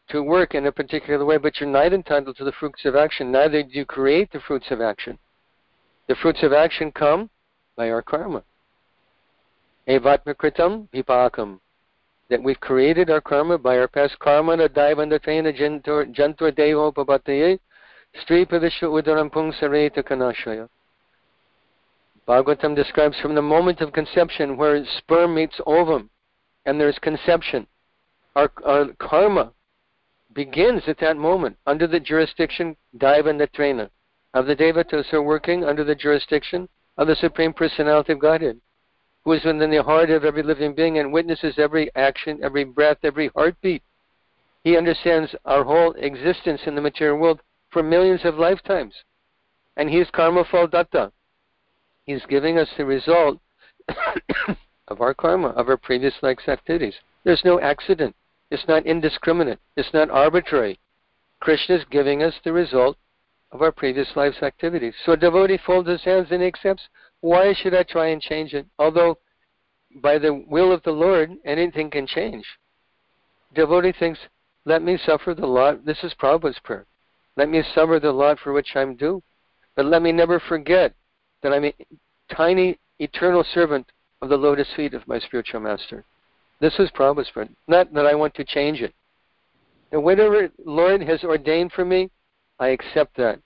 to 0.10 0.22
work 0.22 0.54
in 0.54 0.68
a 0.68 0.72
particular 0.72 1.26
way, 1.26 1.38
but 1.38 1.60
you're 1.60 1.70
not 1.70 1.94
entitled 1.94 2.38
to 2.38 2.44
the 2.44 2.52
fruits 2.52 2.86
of 2.86 2.96
action. 2.96 3.32
Neither 3.32 3.64
do 3.64 3.70
you 3.72 3.86
create 3.86 4.32
the 4.32 4.40
fruits 4.40 4.68
of 4.70 4.82
action. 4.82 5.18
The 6.08 6.16
fruits 6.16 6.44
of 6.44 6.54
action 6.54 6.92
come 6.92 7.30
by 7.76 7.90
our 7.90 8.02
karma. 8.02 8.44
Evatmakritam 9.88 10.88
vipakam. 10.94 11.60
That 12.30 12.44
we've 12.44 12.60
created 12.60 13.10
our 13.10 13.22
karma 13.22 13.58
by 13.58 13.78
our 13.78 13.88
past 13.88 14.18
karma 14.20 14.58
na 14.58 14.68
daivandatena 14.68 15.56
jantur 15.56 16.52
deho 16.52 16.94
papataye 16.94 17.60
stripadishu 18.24 18.84
udaram 18.84 19.32
pungsareta 19.32 20.04
kanashaya. 20.04 20.68
Bhagavatam 22.28 22.76
describes 22.76 23.20
from 23.20 23.36
the 23.36 23.42
moment 23.42 23.82
of 23.82 23.94
conception 23.94 24.58
where 24.58 24.84
sperm 24.98 25.36
meets 25.36 25.60
ovum 25.68 26.10
and 26.66 26.80
there's 26.80 26.98
conception. 27.00 27.68
Our, 28.36 28.52
our 28.66 28.88
karma 29.00 29.52
begins 30.36 30.84
at 30.88 31.00
that 31.00 31.18
moment 31.18 31.58
under 31.66 31.88
the 31.88 32.00
jurisdiction, 32.00 32.76
Daiva 32.98 33.34
Netrena, 33.34 33.90
of 34.34 34.46
the 34.46 34.56
Devatas 34.56 35.06
who 35.10 35.18
are 35.18 35.24
working 35.24 35.64
under 35.64 35.84
the 35.84 35.96
jurisdiction 35.96 36.70
of 36.98 37.08
the 37.08 37.16
Supreme 37.16 37.54
Personality 37.54 38.14
of 38.14 38.20
Godhead, 38.20 38.60
who 39.24 39.32
is 39.32 39.44
within 39.46 39.72
the 39.72 39.82
heart 39.82 40.10
of 40.10 40.26
every 40.26 40.44
living 40.44 40.76
being 40.76 41.00
and 41.00 41.12
witnesses 41.12 41.56
every 41.58 41.90
action, 41.96 42.40
every 42.44 42.66
breath, 42.66 42.98
every 43.04 43.30
heartbeat. 43.30 43.82
He 44.64 44.78
understands 44.78 45.34
our 45.46 45.64
whole 45.64 45.94
existence 45.94 46.62
in 46.66 46.76
the 46.76 46.82
material 46.82 47.18
world 47.18 47.42
for 47.72 47.82
millions 47.82 48.22
of 48.26 48.38
lifetimes. 48.38 48.94
And 49.78 49.90
he 49.90 50.00
is 50.00 50.10
karma 50.12 50.44
phal 50.44 50.70
datta. 50.70 51.12
He's 52.06 52.26
giving 52.28 52.58
us 52.58 52.70
the 52.78 52.86
result 52.86 53.40
of 54.88 55.02
our 55.02 55.14
karma, 55.14 55.50
of 55.50 55.70
our 55.70 55.78
previous 55.78 56.14
likes 56.22 56.48
activities. 56.48 56.96
There's 57.24 57.44
no 57.46 57.60
accident. 57.60 58.16
It's 58.56 58.70
not 58.70 58.86
indiscriminate. 58.86 59.60
It's 59.76 59.94
not 59.94 60.10
arbitrary. 60.10 60.80
Krishna 61.42 61.76
is 61.76 61.84
giving 61.92 62.24
us 62.24 62.34
the 62.42 62.54
result 62.54 62.96
of 63.52 63.62
our 63.62 63.74
previous 63.74 64.08
life's 64.16 64.42
activities. 64.42 64.94
So 65.06 65.12
a 65.12 65.18
devotee 65.18 65.60
folds 65.66 65.90
his 65.90 66.06
hands 66.06 66.30
and 66.32 66.42
accepts, 66.42 66.88
why 67.20 67.54
should 67.54 67.74
I 67.76 67.84
try 67.84 68.08
and 68.08 68.22
change 68.22 68.54
it? 68.54 68.66
Although 68.80 69.18
by 69.98 70.18
the 70.18 70.34
will 70.48 70.72
of 70.72 70.82
the 70.84 70.94
Lord, 70.94 71.32
anything 71.44 71.90
can 71.90 72.08
change. 72.08 72.46
Devotee 73.54 73.92
thinks, 73.92 74.20
let 74.64 74.82
me 74.82 74.98
suffer 75.06 75.34
the 75.34 75.46
lot. 75.46 75.86
This 75.86 76.02
is 76.02 76.14
Prabhupada's 76.14 76.60
prayer. 76.64 76.86
Let 77.36 77.50
me 77.50 77.62
suffer 77.74 78.00
the 78.00 78.14
lot 78.14 78.40
for 78.40 78.54
which 78.54 78.74
I'm 78.74 78.96
due. 78.96 79.22
But 79.76 79.88
let 79.88 80.02
me 80.02 80.14
never 80.14 80.40
forget 80.40 80.94
that 81.44 81.52
I'm 81.52 81.66
a 81.66 81.74
tiny 82.34 82.80
eternal 83.00 83.44
servant 83.54 83.92
of 84.22 84.30
the 84.30 84.38
lotus 84.38 84.70
feet 84.78 84.94
of 84.94 85.06
my 85.10 85.20
spiritual 85.20 85.60
master. 85.60 86.06
This 86.60 86.74
is 86.80 86.90
Prabhupada's 86.92 87.30
prayer. 87.32 87.50
Not 87.68 87.94
that 87.94 88.06
I 88.06 88.16
want 88.16 88.34
to 88.36 88.46
change 88.46 88.82
it. 88.82 88.94
And 89.92 90.04
whatever 90.04 90.50
Lord 90.66 91.02
has 91.04 91.24
ordained 91.24 91.72
for 91.74 91.86
me, 91.86 92.10
I 92.60 92.70
accept 92.70 93.18
that. 93.18 93.40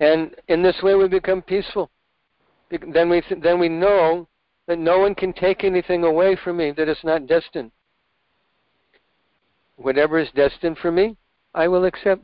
And 0.00 0.34
in 0.48 0.62
this 0.62 0.80
way, 0.82 0.94
we 0.94 1.08
become 1.08 1.42
peaceful. 1.42 1.90
Then 2.70 3.10
we 3.10 3.22
then 3.42 3.60
we 3.60 3.68
know 3.68 4.26
that 4.66 4.78
no 4.78 4.98
one 4.98 5.14
can 5.14 5.32
take 5.32 5.62
anything 5.62 6.04
away 6.04 6.36
from 6.42 6.56
me 6.56 6.70
that 6.72 6.88
is 6.88 6.98
not 7.04 7.26
destined. 7.26 7.70
Whatever 9.76 10.18
is 10.18 10.30
destined 10.34 10.78
for 10.78 10.90
me, 10.90 11.16
I 11.54 11.68
will 11.68 11.84
accept. 11.84 12.22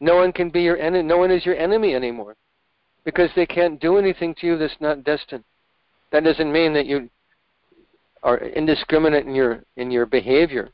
No 0.00 0.16
one 0.16 0.32
can 0.32 0.50
be 0.50 0.62
your 0.62 0.78
enemy. 0.78 1.04
No 1.04 1.18
one 1.18 1.30
is 1.30 1.46
your 1.46 1.56
enemy 1.56 1.94
anymore, 1.94 2.36
because 3.04 3.30
they 3.36 3.46
can't 3.46 3.80
do 3.80 3.96
anything 3.96 4.34
to 4.36 4.46
you 4.46 4.58
that's 4.58 4.80
not 4.80 5.04
destined. 5.04 5.44
That 6.10 6.24
doesn't 6.24 6.52
mean 6.52 6.74
that 6.74 6.86
you 6.86 7.08
are 8.24 8.38
indiscriminate 8.38 9.26
in 9.26 9.34
your 9.34 9.62
in 9.76 9.90
your 9.90 10.06
behavior, 10.06 10.70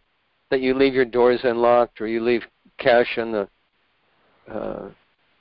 that 0.50 0.60
you 0.60 0.72
leave 0.72 0.94
your 0.94 1.04
doors 1.04 1.40
unlocked 1.42 2.00
or 2.00 2.06
you 2.06 2.22
leave 2.22 2.44
cash 2.78 3.18
on 3.18 3.32
the 3.32 3.48
uh, 4.50 4.88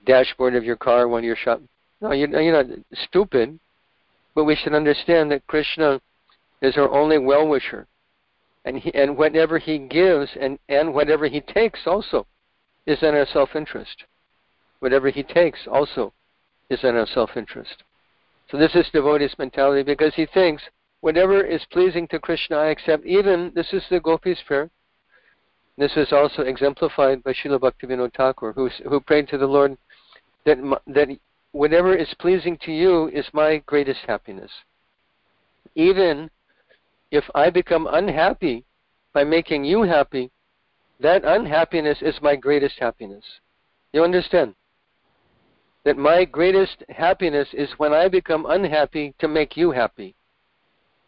dashboard 0.05 0.55
of 0.55 0.63
your 0.63 0.75
car 0.75 1.07
when 1.07 1.23
you're 1.23 1.35
shopping. 1.35 1.69
No, 2.01 2.11
you're, 2.11 2.29
you're 2.41 2.63
not 2.63 2.77
stupid, 2.93 3.59
but 4.33 4.45
we 4.45 4.55
should 4.55 4.73
understand 4.73 5.31
that 5.31 5.45
Krishna 5.47 6.01
is 6.61 6.77
our 6.77 6.89
only 6.89 7.17
well-wisher, 7.17 7.87
and 8.65 8.77
he, 8.77 8.93
and 8.93 9.17
whatever 9.17 9.59
he 9.59 9.77
gives 9.77 10.31
and 10.39 10.57
and 10.67 10.93
whatever 10.93 11.27
he 11.27 11.41
takes 11.41 11.81
also 11.85 12.25
is 12.87 13.03
in 13.03 13.13
our 13.13 13.27
self-interest. 13.27 14.03
Whatever 14.79 15.09
he 15.09 15.23
takes 15.23 15.59
also 15.71 16.13
is 16.69 16.83
in 16.83 16.95
our 16.95 17.05
self-interest. 17.05 17.83
So 18.49 18.57
this 18.57 18.73
is 18.73 18.89
devotee's 18.91 19.35
mentality 19.37 19.83
because 19.83 20.15
he 20.15 20.25
thinks 20.25 20.63
whatever 21.01 21.43
is 21.43 21.65
pleasing 21.71 22.07
to 22.09 22.19
Krishna, 22.19 22.57
I 22.57 22.67
accept. 22.67 23.05
Even 23.05 23.51
this 23.55 23.73
is 23.73 23.83
the 23.89 23.99
gopis' 23.99 24.41
prayer. 24.45 24.69
This 25.77 25.95
is 25.95 26.11
also 26.11 26.41
exemplified 26.41 27.23
by 27.23 27.33
Srila 27.33 27.59
Bhaktivinoda 27.59 28.13
Thakur, 28.13 28.51
who, 28.51 28.69
who 28.89 28.99
prayed 28.99 29.29
to 29.29 29.37
the 29.37 29.47
Lord 29.47 29.77
that, 30.45 30.57
that 30.87 31.09
whatever 31.51 31.95
is 31.95 32.13
pleasing 32.19 32.57
to 32.63 32.71
you 32.71 33.07
is 33.07 33.25
my 33.33 33.63
greatest 33.65 34.01
happiness. 34.05 34.51
Even 35.75 36.29
if 37.11 37.23
I 37.33 37.49
become 37.49 37.87
unhappy 37.89 38.65
by 39.13 39.23
making 39.23 39.63
you 39.63 39.83
happy, 39.83 40.31
that 40.99 41.23
unhappiness 41.23 41.99
is 42.01 42.15
my 42.21 42.35
greatest 42.35 42.77
happiness. 42.77 43.23
You 43.93 44.03
understand? 44.03 44.55
That 45.85 45.97
my 45.97 46.25
greatest 46.25 46.83
happiness 46.89 47.47
is 47.53 47.69
when 47.77 47.93
I 47.93 48.09
become 48.09 48.45
unhappy 48.45 49.15
to 49.19 49.27
make 49.27 49.55
you 49.55 49.71
happy. 49.71 50.15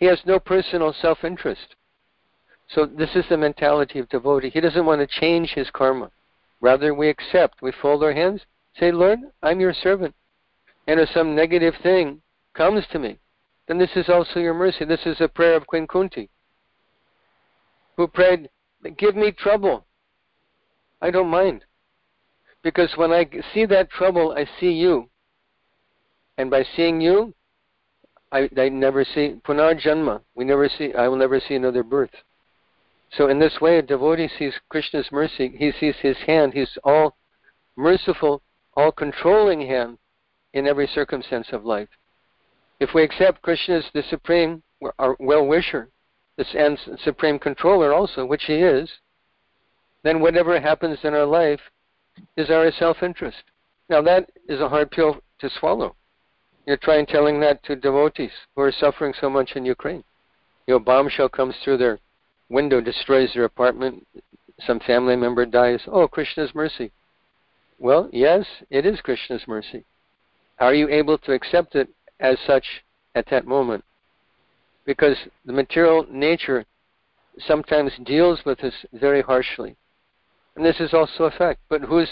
He 0.01 0.07
has 0.07 0.19
no 0.25 0.39
personal 0.39 0.93
self 0.93 1.23
interest. 1.23 1.75
So 2.69 2.87
this 2.87 3.11
is 3.15 3.23
the 3.29 3.37
mentality 3.37 3.99
of 3.99 4.09
devotee. 4.09 4.49
He 4.49 4.59
doesn't 4.59 4.85
want 4.85 4.99
to 4.99 5.19
change 5.19 5.51
his 5.51 5.69
karma. 5.69 6.09
Rather, 6.59 6.95
we 6.95 7.07
accept. 7.07 7.61
We 7.61 7.71
fold 7.71 8.03
our 8.03 8.11
hands, 8.11 8.41
say, 8.79 8.91
Lord, 8.91 9.19
I'm 9.43 9.59
your 9.59 9.75
servant. 9.75 10.15
And 10.87 10.99
if 10.99 11.07
some 11.09 11.35
negative 11.35 11.75
thing 11.83 12.19
comes 12.55 12.83
to 12.91 12.97
me, 12.97 13.19
then 13.67 13.77
this 13.77 13.91
is 13.95 14.09
also 14.09 14.39
your 14.39 14.55
mercy. 14.55 14.85
This 14.85 15.05
is 15.05 15.21
a 15.21 15.27
prayer 15.27 15.55
of 15.55 15.67
Queen 15.67 15.85
Kunti, 15.85 16.31
who 17.95 18.07
prayed, 18.07 18.49
Give 18.97 19.15
me 19.15 19.31
trouble. 19.31 19.85
I 20.99 21.11
don't 21.11 21.29
mind. 21.29 21.63
Because 22.63 22.91
when 22.95 23.11
I 23.11 23.29
see 23.53 23.65
that 23.67 23.91
trouble, 23.91 24.33
I 24.35 24.47
see 24.59 24.71
you. 24.71 25.09
And 26.39 26.49
by 26.49 26.65
seeing 26.75 27.01
you, 27.01 27.35
I, 28.31 28.49
I 28.57 28.69
never 28.69 29.03
see 29.03 29.35
punarjanma. 29.45 30.21
We 30.35 30.45
never 30.45 30.69
see. 30.69 30.93
I 30.93 31.07
will 31.07 31.17
never 31.17 31.39
see 31.39 31.55
another 31.55 31.83
birth. 31.83 32.11
So 33.17 33.27
in 33.27 33.39
this 33.39 33.59
way, 33.59 33.77
a 33.77 33.81
devotee 33.81 34.29
sees 34.39 34.53
Krishna's 34.69 35.09
mercy. 35.11 35.53
He 35.57 35.71
sees 35.79 35.95
His 36.01 36.17
hand. 36.25 36.53
He's 36.53 36.77
all 36.83 37.17
merciful, 37.75 38.41
all 38.75 38.91
controlling 38.91 39.61
hand 39.61 39.97
in 40.53 40.67
every 40.67 40.87
circumstance 40.87 41.47
of 41.51 41.65
life. 41.65 41.89
If 42.79 42.93
we 42.93 43.03
accept 43.03 43.41
Krishna 43.41 43.75
as 43.75 43.85
the 43.93 44.03
supreme, 44.09 44.63
our 44.97 45.15
well-wisher, 45.19 45.89
and 46.55 46.79
supreme 47.03 47.37
controller 47.37 47.93
also, 47.93 48.25
which 48.25 48.45
He 48.45 48.55
is, 48.55 48.89
then 50.03 50.21
whatever 50.21 50.59
happens 50.59 50.97
in 51.03 51.13
our 51.13 51.25
life 51.25 51.59
is 52.37 52.49
our 52.49 52.71
self-interest. 52.71 53.43
Now 53.89 54.01
that 54.01 54.29
is 54.47 54.61
a 54.61 54.69
hard 54.69 54.89
pill 54.89 55.17
to 55.39 55.49
swallow. 55.59 55.95
You're 56.65 56.77
trying 56.77 57.05
telling 57.05 57.39
that 57.41 57.63
to 57.63 57.75
devotees 57.75 58.31
who 58.55 58.61
are 58.61 58.71
suffering 58.71 59.13
so 59.19 59.29
much 59.29 59.51
in 59.55 59.65
Ukraine. 59.65 60.03
You 60.67 60.75
know, 60.75 60.79
bomb 60.79 61.09
shell 61.09 61.29
comes 61.29 61.55
through 61.63 61.77
their 61.77 61.99
window, 62.49 62.81
destroys 62.81 63.31
their 63.33 63.45
apartment, 63.45 64.05
some 64.65 64.79
family 64.81 65.15
member 65.15 65.45
dies. 65.45 65.81
Oh, 65.87 66.07
Krishna's 66.07 66.53
mercy. 66.53 66.91
Well, 67.79 68.09
yes, 68.11 68.45
it 68.69 68.85
is 68.85 69.01
Krishna's 69.01 69.43
mercy. 69.47 69.83
Are 70.59 70.73
you 70.73 70.87
able 70.89 71.17
to 71.19 71.33
accept 71.33 71.75
it 71.75 71.89
as 72.19 72.37
such 72.45 72.65
at 73.15 73.25
that 73.31 73.47
moment? 73.47 73.83
Because 74.85 75.17
the 75.45 75.53
material 75.53 76.05
nature 76.11 76.65
sometimes 77.39 77.91
deals 78.05 78.39
with 78.45 78.63
us 78.63 78.73
very 78.93 79.21
harshly. 79.21 79.75
And 80.55 80.63
this 80.63 80.79
is 80.79 80.93
also 80.93 81.23
a 81.23 81.31
fact. 81.31 81.61
But 81.69 81.81
who's 81.81 82.09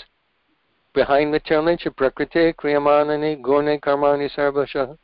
behind 0.93 1.34
the 1.34 1.39
challenge, 1.39 1.88
Prakriti, 1.95 2.54
Kriyamanani, 2.54 3.41
Gune, 3.41 3.80
Karmani, 3.80 4.30
Sarvasha, 4.36 4.97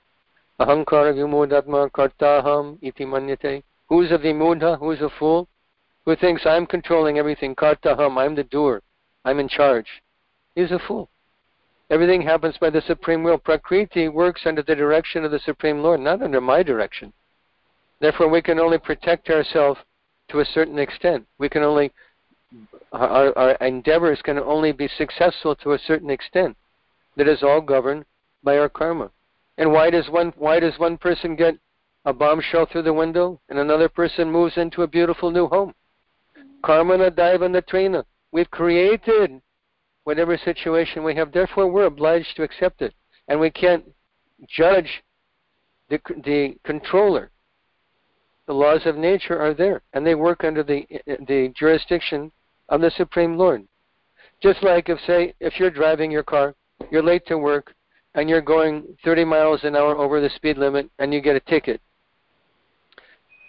Ahankara, 0.60 1.14
Vimudatma, 1.14 1.90
Kartaham, 1.92 2.78
Iti 2.82 3.06
Manyate. 3.06 3.64
Who's 3.88 4.12
a 4.12 4.18
Vimudha? 4.18 4.80
Who's 4.80 5.02
a 5.02 5.10
fool? 5.20 5.48
Who 6.06 6.16
thinks 6.16 6.46
I'm 6.46 6.66
controlling 6.66 7.18
everything, 7.18 7.56
Kartaham, 7.56 8.18
I'm 8.18 8.36
the 8.36 8.44
doer, 8.44 8.82
I'm 9.26 9.40
in 9.40 9.48
charge. 9.48 9.88
He's 10.56 10.72
a 10.72 10.80
fool. 10.88 11.10
Everything 11.90 12.22
happens 12.22 12.58
by 12.58 12.70
the 12.70 12.82
Supreme 12.82 13.24
Will. 13.24 13.38
Prakriti 13.38 14.08
works 14.08 14.42
under 14.46 14.64
the 14.64 14.76
direction 14.76 15.24
of 15.24 15.32
the 15.32 15.40
Supreme 15.40 15.80
Lord, 15.80 16.00
not 16.00 16.22
under 16.22 16.42
my 16.42 16.64
direction. 16.64 17.14
Therefore, 18.00 18.30
we 18.30 18.42
can 18.42 18.60
only 18.60 18.78
protect 18.78 19.30
ourselves 19.30 19.80
to 20.30 20.40
a 20.40 20.46
certain 20.46 20.80
extent. 20.80 21.26
We 21.38 21.50
can 21.50 21.64
only 21.64 21.92
our, 22.92 23.38
our 23.38 23.52
endeavors 23.56 24.22
can 24.22 24.40
only 24.40 24.72
be 24.72 24.88
successful 24.98 25.56
to 25.58 25.74
a 25.74 25.80
certain 25.80 26.10
extent. 26.10 26.56
That 27.18 27.28
is 27.28 27.44
all 27.44 27.62
governed 27.62 28.06
by 28.44 28.58
our 28.58 28.70
karma. 28.70 29.12
And 29.58 29.72
why 29.72 29.90
does 29.90 30.10
one 30.10 30.34
why 30.38 30.60
does 30.60 30.78
one 30.78 30.98
person 30.98 31.36
get 31.36 31.58
a 32.04 32.14
bombshell 32.14 32.66
through 32.66 32.84
the 32.84 32.94
window 32.94 33.40
and 33.50 33.58
another 33.58 33.90
person 33.90 34.30
moves 34.30 34.58
into 34.58 34.84
a 34.84 34.88
beautiful 34.88 35.32
new 35.32 35.48
home? 35.48 35.74
Karma 36.64 36.98
na 36.98 37.10
daiva 37.10 37.50
natrena. 37.50 38.04
We've 38.32 38.52
created 38.52 39.42
whatever 40.04 40.38
situation 40.38 41.04
we 41.04 41.16
have. 41.16 41.32
Therefore, 41.32 41.68
we're 41.68 41.86
obliged 41.86 42.36
to 42.36 42.44
accept 42.44 42.82
it, 42.82 42.94
and 43.28 43.40
we 43.40 43.50
can't 43.50 43.86
judge 44.48 45.04
the 45.90 46.00
the 46.24 46.58
controller. 46.64 47.32
The 48.48 48.54
laws 48.54 48.86
of 48.86 48.96
nature 48.96 49.40
are 49.40 49.54
there, 49.54 49.82
and 49.94 50.06
they 50.06 50.16
work 50.16 50.44
under 50.44 50.64
the 50.64 50.86
the 51.28 51.52
jurisdiction 51.56 52.32
of 52.70 52.82
the 52.82 52.92
Supreme 52.92 53.38
Lord. 53.38 53.68
Just 54.42 54.62
like 54.62 54.90
if, 54.90 55.00
say, 55.08 55.34
if 55.40 55.60
you're 55.60 55.72
driving 55.72 56.12
your 56.12 56.24
car, 56.24 56.54
you're 56.92 57.04
late 57.04 57.26
to 57.28 57.38
work, 57.38 57.74
and 58.14 58.30
you're 58.30 58.42
going 58.42 58.98
30 59.04 59.26
miles 59.26 59.64
an 59.64 59.76
hour 59.76 59.98
over 59.98 60.22
the 60.22 60.30
speed 60.30 60.58
limit 60.58 60.90
and 61.00 61.14
you 61.14 61.22
get 61.22 61.36
a 61.36 61.40
ticket, 61.42 61.82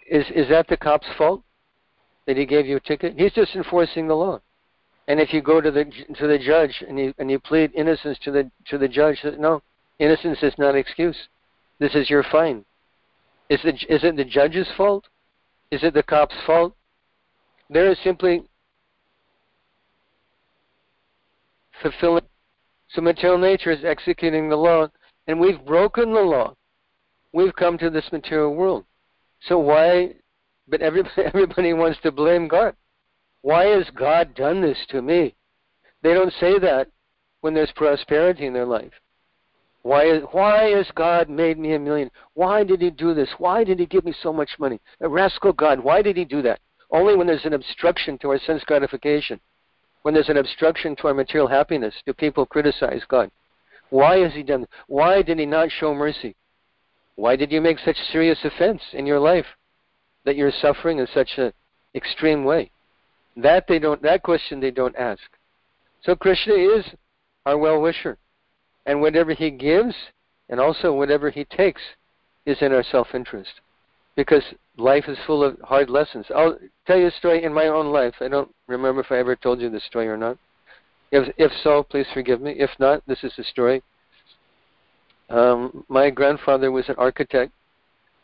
is 0.08 0.24
is 0.34 0.48
that 0.48 0.68
the 0.68 0.76
cop's 0.76 1.06
fault 1.18 1.42
that 2.26 2.36
he 2.36 2.46
gave 2.46 2.66
you 2.66 2.76
a 2.76 2.80
ticket? 2.80 3.14
He's 3.18 3.32
just 3.32 3.54
enforcing 3.54 4.08
the 4.08 4.14
law. 4.14 4.40
And 5.08 5.20
if 5.20 5.32
you 5.32 5.40
go 5.40 5.60
to 5.60 5.70
the 5.70 5.84
to 6.18 6.26
the 6.26 6.38
judge 6.38 6.82
and 6.86 6.98
you 6.98 7.14
and 7.18 7.30
you 7.30 7.38
plead 7.38 7.72
innocence 7.74 8.18
to 8.22 8.30
the 8.30 8.50
to 8.66 8.78
the 8.78 8.88
judge, 8.88 9.20
that 9.22 9.38
no, 9.38 9.62
innocence 9.98 10.38
is 10.42 10.54
not 10.58 10.74
excuse. 10.74 11.16
This 11.78 11.94
is 11.94 12.10
your 12.10 12.24
fine. 12.24 12.64
Is 13.48 13.60
it 13.64 13.84
is 13.88 14.02
it 14.02 14.16
the 14.16 14.24
judge's 14.24 14.68
fault? 14.76 15.06
Is 15.70 15.82
it 15.82 15.94
the 15.94 16.02
cop's 16.02 16.34
fault? 16.46 16.74
There 17.70 17.90
is 17.90 17.98
simply 18.02 18.44
fulfilling. 21.82 22.24
So 22.90 23.00
material 23.00 23.38
nature 23.38 23.70
is 23.70 23.84
executing 23.84 24.48
the 24.48 24.56
law, 24.56 24.88
and 25.26 25.40
we've 25.40 25.64
broken 25.64 26.12
the 26.12 26.20
law. 26.20 26.54
We've 27.32 27.54
come 27.54 27.78
to 27.78 27.90
this 27.90 28.10
material 28.12 28.54
world. 28.54 28.84
So 29.42 29.58
why? 29.58 30.14
But 30.68 30.82
everybody, 30.82 31.22
everybody 31.24 31.72
wants 31.72 31.98
to 32.02 32.12
blame 32.12 32.48
God. 32.48 32.74
Why 33.42 33.66
has 33.66 33.86
God 33.94 34.34
done 34.34 34.60
this 34.60 34.78
to 34.88 35.02
me? 35.02 35.34
They 36.02 36.14
don't 36.14 36.32
say 36.40 36.58
that 36.58 36.88
when 37.40 37.54
there's 37.54 37.72
prosperity 37.72 38.46
in 38.46 38.52
their 38.52 38.66
life. 38.66 38.92
Why, 39.86 40.06
is, 40.06 40.24
why 40.32 40.70
has 40.70 40.90
God 40.96 41.30
made 41.30 41.60
me 41.60 41.74
a 41.74 41.78
million? 41.78 42.10
Why 42.34 42.64
did 42.64 42.80
He 42.80 42.90
do 42.90 43.14
this? 43.14 43.28
Why 43.38 43.62
did 43.62 43.78
He 43.78 43.86
give 43.86 44.04
me 44.04 44.12
so 44.20 44.32
much 44.32 44.50
money? 44.58 44.80
A 45.00 45.08
rascal 45.08 45.52
God, 45.52 45.78
why 45.78 46.02
did 46.02 46.16
He 46.16 46.24
do 46.24 46.42
that? 46.42 46.58
Only 46.90 47.14
when 47.14 47.28
there's 47.28 47.44
an 47.44 47.52
obstruction 47.52 48.18
to 48.18 48.30
our 48.30 48.40
sense 48.40 48.64
gratification, 48.64 49.38
when 50.02 50.12
there's 50.12 50.28
an 50.28 50.38
obstruction 50.38 50.96
to 50.96 51.06
our 51.06 51.14
material 51.14 51.46
happiness, 51.46 51.94
do 52.04 52.12
people 52.12 52.44
criticize 52.46 53.02
God. 53.06 53.30
Why 53.90 54.18
has 54.18 54.34
He 54.34 54.42
done 54.42 54.62
that? 54.62 54.70
Why 54.88 55.22
did 55.22 55.38
He 55.38 55.46
not 55.46 55.70
show 55.70 55.94
mercy? 55.94 56.34
Why 57.14 57.36
did 57.36 57.52
you 57.52 57.60
make 57.60 57.78
such 57.78 57.96
serious 58.10 58.40
offense 58.42 58.82
in 58.92 59.06
your 59.06 59.20
life 59.20 59.46
that 60.24 60.34
you're 60.34 60.50
suffering 60.50 60.98
in 60.98 61.06
such 61.14 61.30
an 61.36 61.52
extreme 61.94 62.42
way? 62.42 62.72
That 63.36 63.66
they 63.68 63.78
don't. 63.78 64.02
That 64.02 64.24
question 64.24 64.58
they 64.58 64.72
don't 64.72 64.96
ask. 64.96 65.22
So 66.02 66.16
Krishna 66.16 66.54
is 66.54 66.84
our 67.44 67.56
well-wisher. 67.56 68.18
And 68.86 69.00
whatever 69.00 69.34
he 69.34 69.50
gives 69.50 69.94
and 70.48 70.60
also 70.60 70.92
whatever 70.92 71.28
he 71.30 71.44
takes 71.44 71.82
is 72.46 72.56
in 72.60 72.72
our 72.72 72.84
self 72.84 73.08
interest. 73.14 73.50
Because 74.14 74.44
life 74.78 75.04
is 75.08 75.18
full 75.26 75.44
of 75.44 75.58
hard 75.60 75.90
lessons. 75.90 76.26
I'll 76.34 76.56
tell 76.86 76.96
you 76.96 77.08
a 77.08 77.10
story 77.10 77.44
in 77.44 77.52
my 77.52 77.66
own 77.66 77.92
life. 77.92 78.14
I 78.20 78.28
don't 78.28 78.50
remember 78.66 79.02
if 79.02 79.12
I 79.12 79.18
ever 79.18 79.36
told 79.36 79.60
you 79.60 79.68
this 79.68 79.84
story 79.84 80.08
or 80.08 80.16
not. 80.16 80.38
If, 81.12 81.34
if 81.36 81.52
so, 81.62 81.82
please 81.82 82.06
forgive 82.14 82.40
me. 82.40 82.52
If 82.52 82.70
not, 82.78 83.02
this 83.06 83.22
is 83.22 83.32
the 83.36 83.44
story. 83.44 83.82
Um, 85.28 85.84
my 85.88 86.08
grandfather 86.08 86.70
was 86.72 86.88
an 86.88 86.94
architect. 86.98 87.52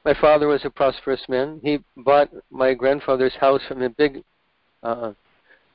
My 0.05 0.14
father 0.20 0.48
was 0.48 0.64
a 0.64 0.70
prosperous 0.70 1.22
man. 1.29 1.61
He 1.62 1.81
bought 1.96 2.31
my 2.51 2.75
grandfather's 2.75 3.35
house 3.35 3.61
from 3.68 3.83
a 3.83 3.90
big, 3.90 4.22
uh, 4.83 5.12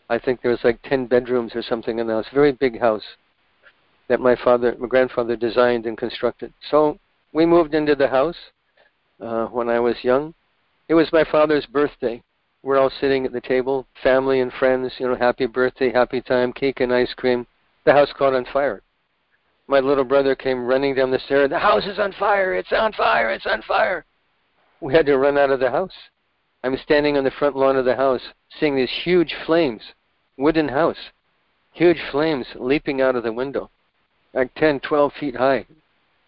I 0.10 0.19
think 0.19 0.41
there 0.41 0.52
was 0.52 0.63
like 0.63 0.82
10 0.84 1.06
bedrooms 1.08 1.52
or 1.56 1.62
something 1.62 2.00
in 2.00 2.08
the 2.08 2.13
house, 2.13 2.26
very 2.34 2.52
big 2.52 2.80
house 2.80 3.04
that 4.08 4.20
my 4.20 4.36
father, 4.36 4.76
my 4.80 4.88
grandfather 4.88 5.36
designed 5.36 5.86
and 5.86 5.98
constructed. 5.98 6.54
So 6.70 6.98
we 7.34 7.46
moved 7.46 7.74
into 7.74 7.96
the 7.96 8.08
house 8.08 8.38
uh, 9.22 9.48
when 9.48 9.70
I 9.70 9.80
was 9.80 9.96
young. 10.04 10.34
It 10.88 10.93
was 10.93 11.12
my 11.12 11.26
father's 11.26 11.65
birthday. 11.65 12.24
We're 12.63 12.78
all 12.78 12.91
sitting 13.02 13.26
at 13.26 13.34
the 13.34 13.41
table, 13.41 13.86
family 14.02 14.39
and 14.39 14.52
friends. 14.54 14.93
You 14.98 15.10
know, 15.10 15.15
happy 15.15 15.46
birthday, 15.46 15.91
happy 15.91 16.22
time, 16.22 16.54
cake 16.54 16.80
and 16.80 16.93
ice 16.93 17.13
cream. 17.13 17.46
The 17.86 17.93
house 17.93 18.12
caught 18.17 18.34
on 18.34 18.46
fire. 18.52 18.82
My 19.67 19.80
little 19.80 20.06
brother 20.06 20.36
came 20.36 20.65
running 20.65 20.96
down 20.96 21.12
the 21.12 21.20
stairs. 21.20 21.50
The 21.50 21.60
house 21.60 21.86
is 21.86 22.00
on 22.00 22.13
fire! 22.13 22.56
It's 22.56 22.72
on 22.72 22.93
fire! 22.93 23.32
It's 23.32 23.46
on 23.46 23.62
fire! 23.63 24.06
We 24.80 24.93
had 24.93 25.06
to 25.08 25.17
run 25.17 25.38
out 25.38 25.50
of 25.50 25.60
the 25.60 25.70
house. 25.70 25.93
I'm 26.63 26.78
standing 26.78 27.17
on 27.17 27.26
the 27.26 27.32
front 27.32 27.56
lawn 27.56 27.76
of 27.76 27.84
the 27.84 27.96
house, 27.96 28.22
seeing 28.60 28.78
these 28.78 28.89
huge 29.04 29.36
flames, 29.46 29.82
wooden 30.38 30.70
house, 30.70 30.98
huge 31.74 32.00
flames 32.12 32.48
leaping 32.56 33.02
out 33.02 33.15
of 33.15 33.24
the 33.24 33.34
window 33.34 33.70
like 34.38 34.54
10, 34.54 34.80
12 34.82 35.13
feet 35.19 35.36
high. 35.36 35.65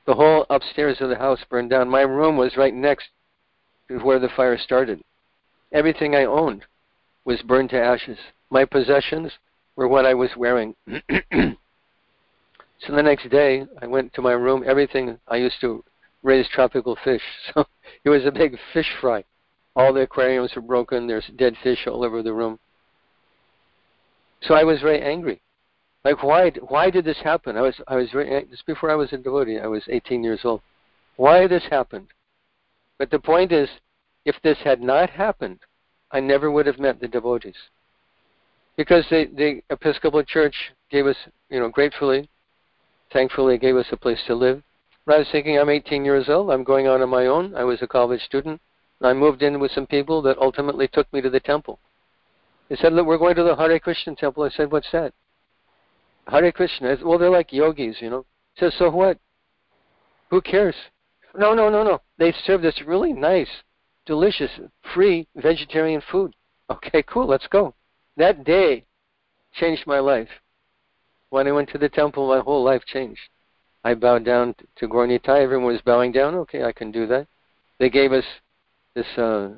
The 0.08 0.16
whole 0.16 0.48
upstairs 0.50 0.98
of 1.00 1.10
the 1.10 1.16
house 1.16 1.40
burned 1.48 1.70
down. 1.70 1.88
My 1.88 2.02
room 2.02 2.38
was 2.38 2.58
right 2.58 2.74
next 2.74 3.10
to 3.88 4.00
where 4.00 4.18
the 4.18 4.30
fire 4.36 4.58
started. 4.58 5.04
Everything 5.72 6.16
I 6.16 6.26
owned 6.26 6.66
was 7.24 7.40
burned 7.44 7.70
to 7.70 7.80
ashes. 7.80 8.18
My 8.50 8.66
possessions 8.66 9.32
were 9.76 9.88
what 9.88 10.08
I 10.08 10.16
was 10.16 10.32
wearing. 10.36 10.76
so 10.88 11.56
the 12.90 13.04
next 13.04 13.30
day, 13.30 13.68
I 13.80 13.86
went 13.86 14.12
to 14.16 14.24
my 14.24 14.32
room. 14.32 14.64
Everything 14.66 15.20
I 15.28 15.36
used 15.36 15.62
to 15.62 15.84
raise 16.24 16.48
tropical 16.50 16.98
fish. 17.04 17.22
So 17.54 17.66
it 18.04 18.10
was 18.10 18.26
a 18.26 18.32
big 18.32 18.58
fish 18.74 18.92
fry. 19.00 19.24
All 19.76 19.94
the 19.94 20.02
aquariums 20.02 20.56
were 20.56 20.64
broken. 20.64 21.06
There's 21.06 21.30
dead 21.38 21.56
fish 21.62 21.86
all 21.86 22.04
over 22.04 22.24
the 22.24 22.34
room. 22.34 22.58
So 24.42 24.56
I 24.56 24.64
was 24.64 24.82
very 24.82 25.02
angry. 25.02 25.42
Like 26.10 26.24
why 26.24 26.50
why 26.70 26.90
did 26.90 27.06
this 27.06 27.20
happen? 27.24 27.56
I 27.56 27.62
was 27.62 27.76
I 27.88 27.96
was 27.96 28.10
very, 28.12 28.36
uh, 28.36 28.42
just 28.50 28.66
before 28.66 28.90
I 28.90 28.96
was 28.96 29.14
a 29.14 29.18
devotee. 29.18 29.60
I 29.60 29.68
was 29.68 29.84
18 29.88 30.24
years 30.24 30.40
old. 30.44 30.62
Why 31.18 31.46
this 31.46 31.66
happened? 31.70 32.08
But 32.98 33.12
the 33.12 33.20
point 33.20 33.52
is, 33.52 33.70
if 34.26 34.36
this 34.42 34.58
had 34.64 34.82
not 34.82 35.12
happened, 35.12 35.60
I 36.12 36.20
never 36.20 36.50
would 36.50 36.66
have 36.66 36.80
met 36.80 37.00
the 37.00 37.08
devotees. 37.08 37.62
Because 38.76 39.06
the 39.12 39.30
the 39.36 39.62
Episcopal 39.70 40.24
Church 40.24 40.56
gave 40.90 41.06
us, 41.06 41.16
you 41.48 41.60
know, 41.60 41.70
gratefully, 41.70 42.28
thankfully 43.14 43.60
gave 43.60 43.76
us 43.76 43.92
a 43.92 43.98
place 43.98 44.24
to 44.26 44.34
live. 44.34 44.64
But 45.06 45.14
I 45.14 45.20
was 45.20 45.28
thinking, 45.32 45.60
I'm 45.60 45.70
18 45.70 46.06
years 46.06 46.28
old. 46.28 46.50
I'm 46.50 46.64
going 46.64 46.88
out 46.88 47.02
on 47.02 47.10
my 47.10 47.28
own. 47.28 47.54
I 47.54 47.64
was 47.64 47.84
a 47.84 47.88
college 47.88 48.22
student. 48.24 48.60
I 49.00 49.14
moved 49.14 49.44
in 49.44 49.60
with 49.60 49.72
some 49.74 49.86
people 49.86 50.24
that 50.24 50.40
ultimately 50.40 50.88
took 50.88 51.12
me 51.14 51.22
to 51.22 51.30
the 51.30 51.40
temple. 51.40 51.78
They 52.68 52.78
said, 52.78 52.94
look, 52.94 53.06
we're 53.06 53.20
going 53.20 53.36
to 53.36 53.44
the 53.44 53.56
Hare 53.56 53.80
Krishna 53.80 54.16
temple. 54.16 54.44
I 54.44 54.50
said, 54.50 54.72
what's 54.72 54.92
that? 54.92 55.14
Hare 56.30 56.52
Krishna. 56.52 56.98
Well, 57.04 57.18
they're 57.18 57.30
like 57.30 57.52
yogis, 57.52 57.98
you 58.02 58.10
know. 58.10 58.26
Says, 58.58 58.74
so 58.78 58.90
what? 58.90 59.18
Who 60.30 60.42
cares? 60.42 60.76
No, 61.36 61.54
no, 61.54 61.70
no, 61.70 61.84
no. 61.84 62.02
They 62.18 62.34
serve 62.46 62.62
this 62.62 62.82
really 62.86 63.14
nice, 63.14 63.50
delicious, 64.06 64.52
free 64.94 65.28
vegetarian 65.36 66.02
food. 66.12 66.34
Okay, 66.70 67.04
cool. 67.04 67.28
Let's 67.28 67.48
go. 67.48 67.74
That 68.18 68.44
day 68.44 68.86
changed 69.54 69.88
my 69.88 70.00
life. 70.00 70.30
When 71.30 71.48
I 71.48 71.52
went 71.52 71.70
to 71.70 71.78
the 71.78 71.90
temple, 71.90 72.28
my 72.28 72.40
whole 72.40 72.64
life 72.64 72.84
changed. 72.86 73.22
I 73.84 73.94
bowed 73.94 74.26
down 74.26 74.56
to 74.78 74.88
Gaura 74.88 75.08
Nitai. 75.08 75.42
Everyone 75.42 75.72
was 75.72 75.82
bowing 75.82 76.12
down. 76.12 76.36
Okay, 76.36 76.64
I 76.64 76.72
can 76.72 76.92
do 76.92 77.08
that. 77.08 77.28
They 77.80 77.90
gave 77.90 78.12
us 78.12 78.26
this 78.94 79.08
uh, 79.18 79.52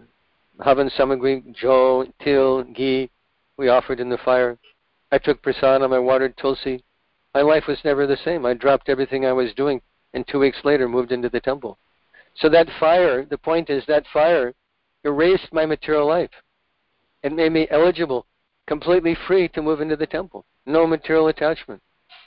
Havan 0.59 0.91
Samagri, 0.97 1.55
jo, 1.55 2.05
til, 2.21 2.63
ghee. 2.63 3.09
We 3.57 3.69
offered 3.69 3.99
in 3.99 4.09
the 4.09 4.17
fire. 4.19 4.57
I 5.11 5.17
took 5.17 5.41
prasadam, 5.41 5.93
I 5.93 5.99
watered 5.99 6.37
tulsi. 6.37 6.83
My 7.33 7.41
life 7.41 7.67
was 7.67 7.83
never 7.83 8.07
the 8.07 8.17
same. 8.17 8.45
I 8.45 8.53
dropped 8.53 8.89
everything 8.89 9.25
I 9.25 9.33
was 9.33 9.53
doing 9.53 9.81
and 10.13 10.27
two 10.27 10.39
weeks 10.39 10.59
later 10.63 10.87
moved 10.87 11.11
into 11.11 11.29
the 11.29 11.39
temple. 11.39 11.77
So 12.35 12.49
that 12.49 12.69
fire, 12.79 13.25
the 13.25 13.37
point 13.37 13.69
is 13.69 13.83
that 13.87 14.05
fire 14.13 14.53
erased 15.03 15.51
my 15.51 15.65
material 15.65 16.07
life. 16.07 16.31
It 17.23 17.33
made 17.33 17.51
me 17.51 17.67
eligible, 17.69 18.25
completely 18.67 19.15
free 19.27 19.47
to 19.49 19.61
move 19.61 19.81
into 19.81 19.95
the 19.95 20.07
temple. 20.07 20.45
No 20.65 20.87
material 20.87 21.27
attachment, 21.27 21.81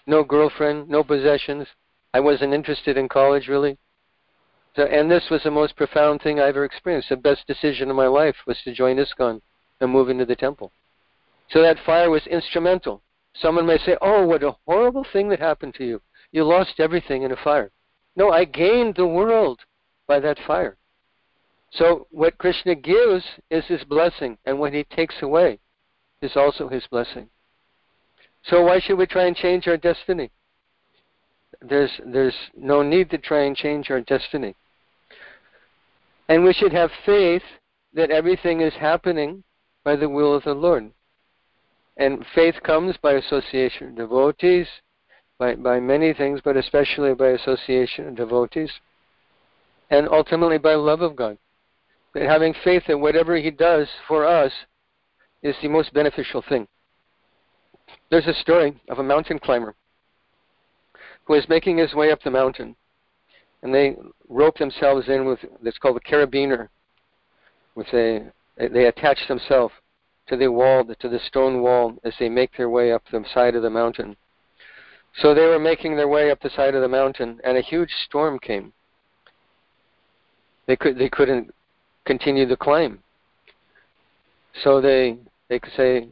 no 0.06 0.22
girlfriend, 0.24 0.88
no 0.88 1.02
possessions. 1.02 1.66
I 2.12 2.20
wasn't 2.20 2.54
interested 2.54 2.96
in 2.96 3.08
college 3.08 3.48
really. 3.48 3.78
So, 4.76 4.84
and 4.84 5.10
this 5.10 5.30
was 5.30 5.42
the 5.44 5.50
most 5.50 5.76
profound 5.76 6.20
thing 6.20 6.40
I 6.40 6.48
ever 6.48 6.64
experienced. 6.64 7.08
The 7.08 7.16
best 7.16 7.46
decision 7.46 7.90
of 7.90 7.96
my 7.96 8.08
life 8.08 8.36
was 8.46 8.60
to 8.62 8.74
join 8.74 8.96
ISKCON 8.96 9.40
and 9.80 9.90
move 9.90 10.10
into 10.10 10.24
the 10.24 10.34
temple. 10.34 10.72
So 11.50 11.62
that 11.62 11.78
fire 11.84 12.10
was 12.10 12.26
instrumental. 12.26 13.02
Someone 13.34 13.66
may 13.66 13.78
say, 13.78 13.96
Oh, 14.00 14.26
what 14.26 14.42
a 14.42 14.56
horrible 14.66 15.06
thing 15.12 15.28
that 15.28 15.40
happened 15.40 15.74
to 15.74 15.84
you. 15.84 16.00
You 16.32 16.44
lost 16.44 16.80
everything 16.80 17.22
in 17.22 17.32
a 17.32 17.36
fire. 17.36 17.70
No, 18.16 18.30
I 18.30 18.44
gained 18.44 18.94
the 18.96 19.06
world 19.06 19.60
by 20.06 20.20
that 20.20 20.38
fire. 20.46 20.76
So 21.70 22.06
what 22.10 22.38
Krishna 22.38 22.74
gives 22.76 23.24
is 23.50 23.64
his 23.66 23.82
blessing, 23.84 24.38
and 24.44 24.58
what 24.58 24.72
he 24.72 24.84
takes 24.84 25.16
away 25.22 25.58
is 26.22 26.36
also 26.36 26.68
his 26.68 26.86
blessing. 26.86 27.28
So 28.44 28.62
why 28.62 28.78
should 28.78 28.98
we 28.98 29.06
try 29.06 29.24
and 29.24 29.36
change 29.36 29.66
our 29.66 29.76
destiny? 29.76 30.30
There's, 31.60 31.90
there's 32.06 32.34
no 32.56 32.82
need 32.82 33.10
to 33.10 33.18
try 33.18 33.44
and 33.44 33.56
change 33.56 33.90
our 33.90 34.00
destiny. 34.00 34.54
And 36.28 36.44
we 36.44 36.52
should 36.52 36.72
have 36.72 36.90
faith 37.04 37.42
that 37.94 38.10
everything 38.10 38.60
is 38.60 38.74
happening 38.74 39.42
by 39.82 39.96
the 39.96 40.08
will 40.08 40.34
of 40.34 40.44
the 40.44 40.54
Lord. 40.54 40.90
And 41.96 42.24
faith 42.34 42.56
comes 42.64 42.96
by 43.02 43.12
association 43.12 43.88
of 43.88 43.96
devotees, 43.96 44.66
by, 45.38 45.54
by 45.54 45.80
many 45.80 46.12
things, 46.12 46.40
but 46.44 46.56
especially 46.56 47.14
by 47.14 47.28
association 47.28 48.08
of 48.08 48.16
devotees, 48.16 48.70
and 49.90 50.08
ultimately 50.08 50.58
by 50.58 50.74
love 50.74 51.02
of 51.02 51.14
God. 51.14 51.38
But 52.12 52.22
having 52.22 52.54
faith 52.64 52.84
that 52.88 52.98
whatever 52.98 53.36
He 53.36 53.50
does 53.50 53.88
for 54.08 54.26
us 54.26 54.52
is 55.42 55.54
the 55.62 55.68
most 55.68 55.92
beneficial 55.92 56.42
thing. 56.48 56.66
There's 58.10 58.26
a 58.26 58.34
story 58.34 58.80
of 58.88 58.98
a 58.98 59.02
mountain 59.02 59.38
climber 59.38 59.74
who 61.24 61.34
is 61.34 61.48
making 61.48 61.78
his 61.78 61.94
way 61.94 62.10
up 62.10 62.22
the 62.22 62.30
mountain. 62.30 62.76
And 63.62 63.74
they 63.74 63.96
rope 64.28 64.58
themselves 64.58 65.08
in 65.08 65.24
with 65.24 65.38
it's 65.62 65.78
called 65.78 65.96
a 65.96 66.00
carabiner. 66.00 66.68
With 67.74 67.88
a 67.88 68.30
they 68.56 68.86
attach 68.86 69.18
themselves 69.26 69.74
to 70.26 70.36
the 70.36 70.50
wall, 70.50 70.84
to 70.84 71.08
the 71.08 71.20
stone 71.20 71.60
wall, 71.60 71.94
as 72.04 72.14
they 72.18 72.28
make 72.28 72.56
their 72.56 72.70
way 72.70 72.92
up 72.92 73.02
the 73.10 73.24
side 73.32 73.54
of 73.54 73.62
the 73.62 73.70
mountain. 73.70 74.16
So 75.16 75.34
they 75.34 75.46
were 75.46 75.58
making 75.58 75.96
their 75.96 76.08
way 76.08 76.30
up 76.30 76.40
the 76.40 76.50
side 76.50 76.74
of 76.74 76.82
the 76.82 76.88
mountain, 76.88 77.40
and 77.44 77.56
a 77.56 77.62
huge 77.62 77.90
storm 78.06 78.38
came. 78.38 78.72
They 80.66 80.76
could 80.76 80.98
they 80.98 81.08
couldn't 81.08 81.54
continue 82.04 82.46
the 82.46 82.56
climb. 82.56 83.00
So 84.62 84.80
they 84.80 85.18
they 85.48 85.58
could 85.58 85.72
say 85.74 86.08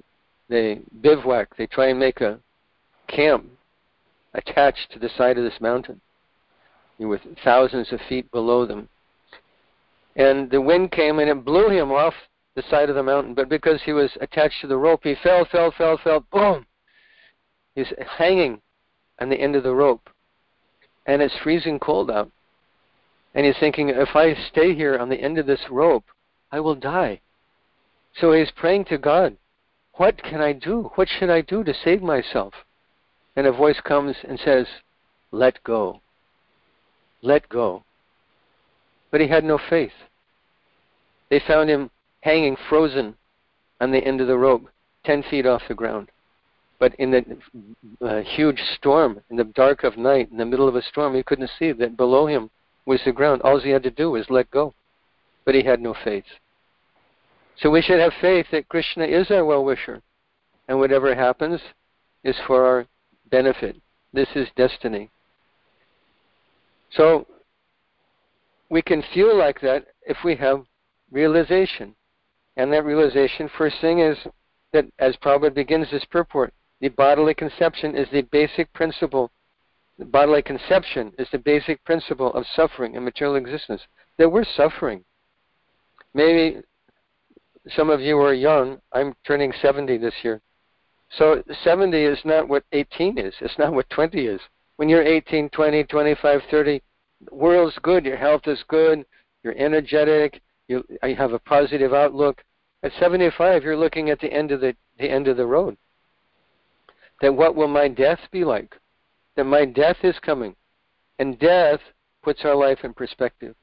they 0.49 0.81
bivouac. 1.01 1.57
They 1.57 1.67
try 1.67 1.89
and 1.89 1.99
make 1.99 2.21
a 2.21 2.39
camp 3.09 3.47
attached 4.35 4.93
to 4.93 4.99
the 4.99 5.11
side 5.17 5.39
of 5.39 5.45
this 5.45 5.61
mountain, 5.61 6.01
with 6.99 7.21
thousands 7.45 7.93
of 7.93 8.01
feet 8.09 8.31
below 8.31 8.67
them. 8.67 8.89
And 10.17 10.51
the 10.51 10.61
wind 10.61 10.93
came 10.93 11.19
and 11.19 11.31
it 11.31 11.45
blew 11.45 11.71
him 11.71 11.91
off 11.91 12.15
the 12.55 12.63
side 12.71 12.89
of 12.89 12.97
the 12.97 13.03
mountain. 13.03 13.35
But 13.35 13.49
because 13.49 13.83
he 13.83 13.93
was 13.93 14.11
attached 14.21 14.61
to 14.61 14.67
the 14.67 14.77
rope, 14.77 15.01
he 15.05 15.15
fell, 15.23 15.45
fell, 15.45 15.73
fell, 15.77 15.99
fell. 16.03 16.25
Boom! 16.33 16.67
He's 17.75 17.93
hanging 18.19 18.61
on 19.21 19.29
the 19.29 19.41
end 19.41 19.57
of 19.57 19.63
the 19.63 19.75
rope, 19.75 20.11
and 21.07 21.23
it's 21.23 21.37
freezing 21.43 21.79
cold 21.79 22.11
out. 22.11 22.31
And 23.35 23.47
he's 23.47 23.59
thinking, 23.59 23.89
if 23.89 24.15
I 24.15 24.35
stay 24.51 24.75
here 24.75 24.99
on 24.99 25.09
the 25.09 25.21
end 25.21 25.39
of 25.39 25.47
this 25.47 25.71
rope, 25.71 26.05
I 26.51 26.61
will 26.61 26.75
die. 26.75 27.21
So 28.21 28.33
he's 28.33 28.51
praying 28.51 28.87
to 28.87 28.99
God, 28.99 29.37
What 29.95 30.23
can 30.23 30.41
I 30.41 30.53
do? 30.53 30.91
What 30.97 31.09
should 31.09 31.31
I 31.31 31.41
do 31.41 31.65
to 31.65 31.73
save 31.73 32.03
myself? 32.03 32.53
And 33.35 33.47
a 33.47 33.53
voice 33.53 33.81
comes 33.81 34.17
and 34.29 34.39
says, 34.39 34.67
Let 35.31 35.63
go. 35.65 36.01
Let 37.23 37.49
go. 37.49 37.85
But 39.11 39.23
he 39.23 39.29
had 39.29 39.45
no 39.45 39.59
faith. 39.59 39.93
They 41.31 41.41
found 41.41 41.71
him 41.71 41.91
hanging 42.23 42.57
frozen 42.69 43.15
on 43.81 43.91
the 43.91 43.99
end 43.99 44.21
of 44.21 44.27
the 44.27 44.39
rope, 44.39 44.69
10 45.05 45.25
feet 45.25 45.47
off 45.47 45.63
the 45.69 45.75
ground. 45.75 46.09
But 46.79 46.95
in 46.97 47.11
the 47.11 47.39
uh, 48.05 48.23
huge 48.23 48.61
storm, 48.77 49.21
in 49.31 49.37
the 49.37 49.45
dark 49.45 49.85
of 49.85 49.97
night, 49.97 50.31
in 50.31 50.39
the 50.39 50.45
middle 50.45 50.69
of 50.69 50.75
a 50.75 50.83
storm, 50.83 51.15
he 51.15 51.23
couldn't 51.23 51.51
see 51.59 51.71
that 51.73 51.97
below 51.97 52.27
him 52.27 52.51
was 52.87 53.01
the 53.05 53.13
ground. 53.13 53.43
All 53.43 53.61
he 53.61 53.71
had 53.71 53.83
to 53.85 53.91
do 53.91 54.11
was 54.11 54.31
let 54.31 54.51
go. 54.51 54.75
But 55.45 55.55
he 55.55 55.63
had 55.63 55.81
no 55.81 55.95
faith. 56.05 56.25
So 57.57 57.71
we 57.71 57.83
should 57.83 58.01
have 58.01 58.13
faith 58.21 58.47
that 58.51 58.69
Krishna 58.69 59.05
is 59.05 59.31
our 59.31 59.45
well 59.45 59.65
wisher, 59.65 60.03
and 60.69 60.79
whatever 60.79 61.15
happens 61.15 61.61
is 62.25 62.37
for 62.47 62.67
our 62.67 62.87
benefit. 63.31 63.77
This 64.13 64.29
is 64.35 64.49
destiny. 64.57 65.11
So 66.91 67.27
we 68.71 68.83
can 68.83 69.03
feel 69.15 69.37
like 69.37 69.61
that 69.61 69.87
if 70.03 70.19
we 70.25 70.37
have 70.37 70.65
realization. 71.11 71.95
And 72.57 72.73
that 72.73 72.85
realization, 72.85 73.51
first 73.57 73.77
thing 73.81 74.01
is 74.01 74.17
that, 74.73 74.87
as 74.99 75.17
Prabhupada 75.17 75.55
begins 75.55 75.91
this 75.91 76.05
purport, 76.07 76.53
the 76.81 76.89
bodily 76.89 77.35
conception 77.35 77.97
is 77.97 78.09
the 78.13 78.23
basic 78.23 78.73
principle. 78.73 79.31
The 79.99 80.05
bodily 80.05 80.43
conception 80.43 81.13
is 81.19 81.29
the 81.31 81.39
basic 81.39 81.83
principle 81.85 82.33
of 82.35 82.45
suffering 82.55 82.97
and 82.97 83.05
material 83.05 83.37
existence. 83.37 83.83
That 84.19 84.31
we're 84.31 84.45
suffering. 84.57 85.05
Maybe 86.15 86.61
some 87.77 87.91
of 87.91 88.01
you 88.01 88.19
are 88.19 88.35
young. 88.35 88.81
I'm 88.93 89.15
turning 89.25 89.53
70 89.63 89.97
this 89.99 90.15
year. 90.23 90.41
So 91.19 91.43
70 91.63 91.97
is 91.97 92.19
not 92.25 92.49
what 92.49 92.65
18 92.73 93.19
is. 93.19 93.35
It's 93.41 93.59
not 93.59 93.73
what 93.73 93.89
20 93.91 94.27
is. 94.27 94.41
When 94.77 94.89
you're 94.89 95.05
18, 95.05 95.51
20, 95.51 95.85
25, 95.85 96.41
30, 96.51 96.83
the 97.29 97.35
world's 97.35 97.79
good. 97.83 98.05
Your 98.05 98.17
health 98.17 98.43
is 98.47 98.63
good. 98.69 99.05
You're 99.45 99.57
energetic. 99.57 100.41
You, 100.69 100.85
you 101.03 101.17
have 101.17 101.33
a 101.33 101.39
positive 101.39 101.93
outlook. 101.93 102.43
At 102.83 102.93
75, 102.99 103.63
you're 103.63 103.77
looking 103.77 104.11
at 104.11 104.21
the 104.21 104.33
end 104.33 104.51
of 104.51 104.61
the, 104.61 104.75
the 104.99 105.11
end 105.11 105.29
of 105.29 105.37
the 105.37 105.47
road. 105.47 105.77
Then 107.21 107.37
what 107.37 107.55
will 107.55 107.69
my 107.69 107.89
death 107.89 108.21
be 108.31 108.45
like? 108.45 108.75
That 109.37 109.45
my 109.45 109.65
death 109.65 109.99
is 110.03 110.19
coming. 110.21 110.57
And 111.19 111.39
death 111.39 111.81
puts 112.23 112.45
our 112.45 112.55
life 112.55 112.81
in 112.83 112.95
perspective. 112.95 113.55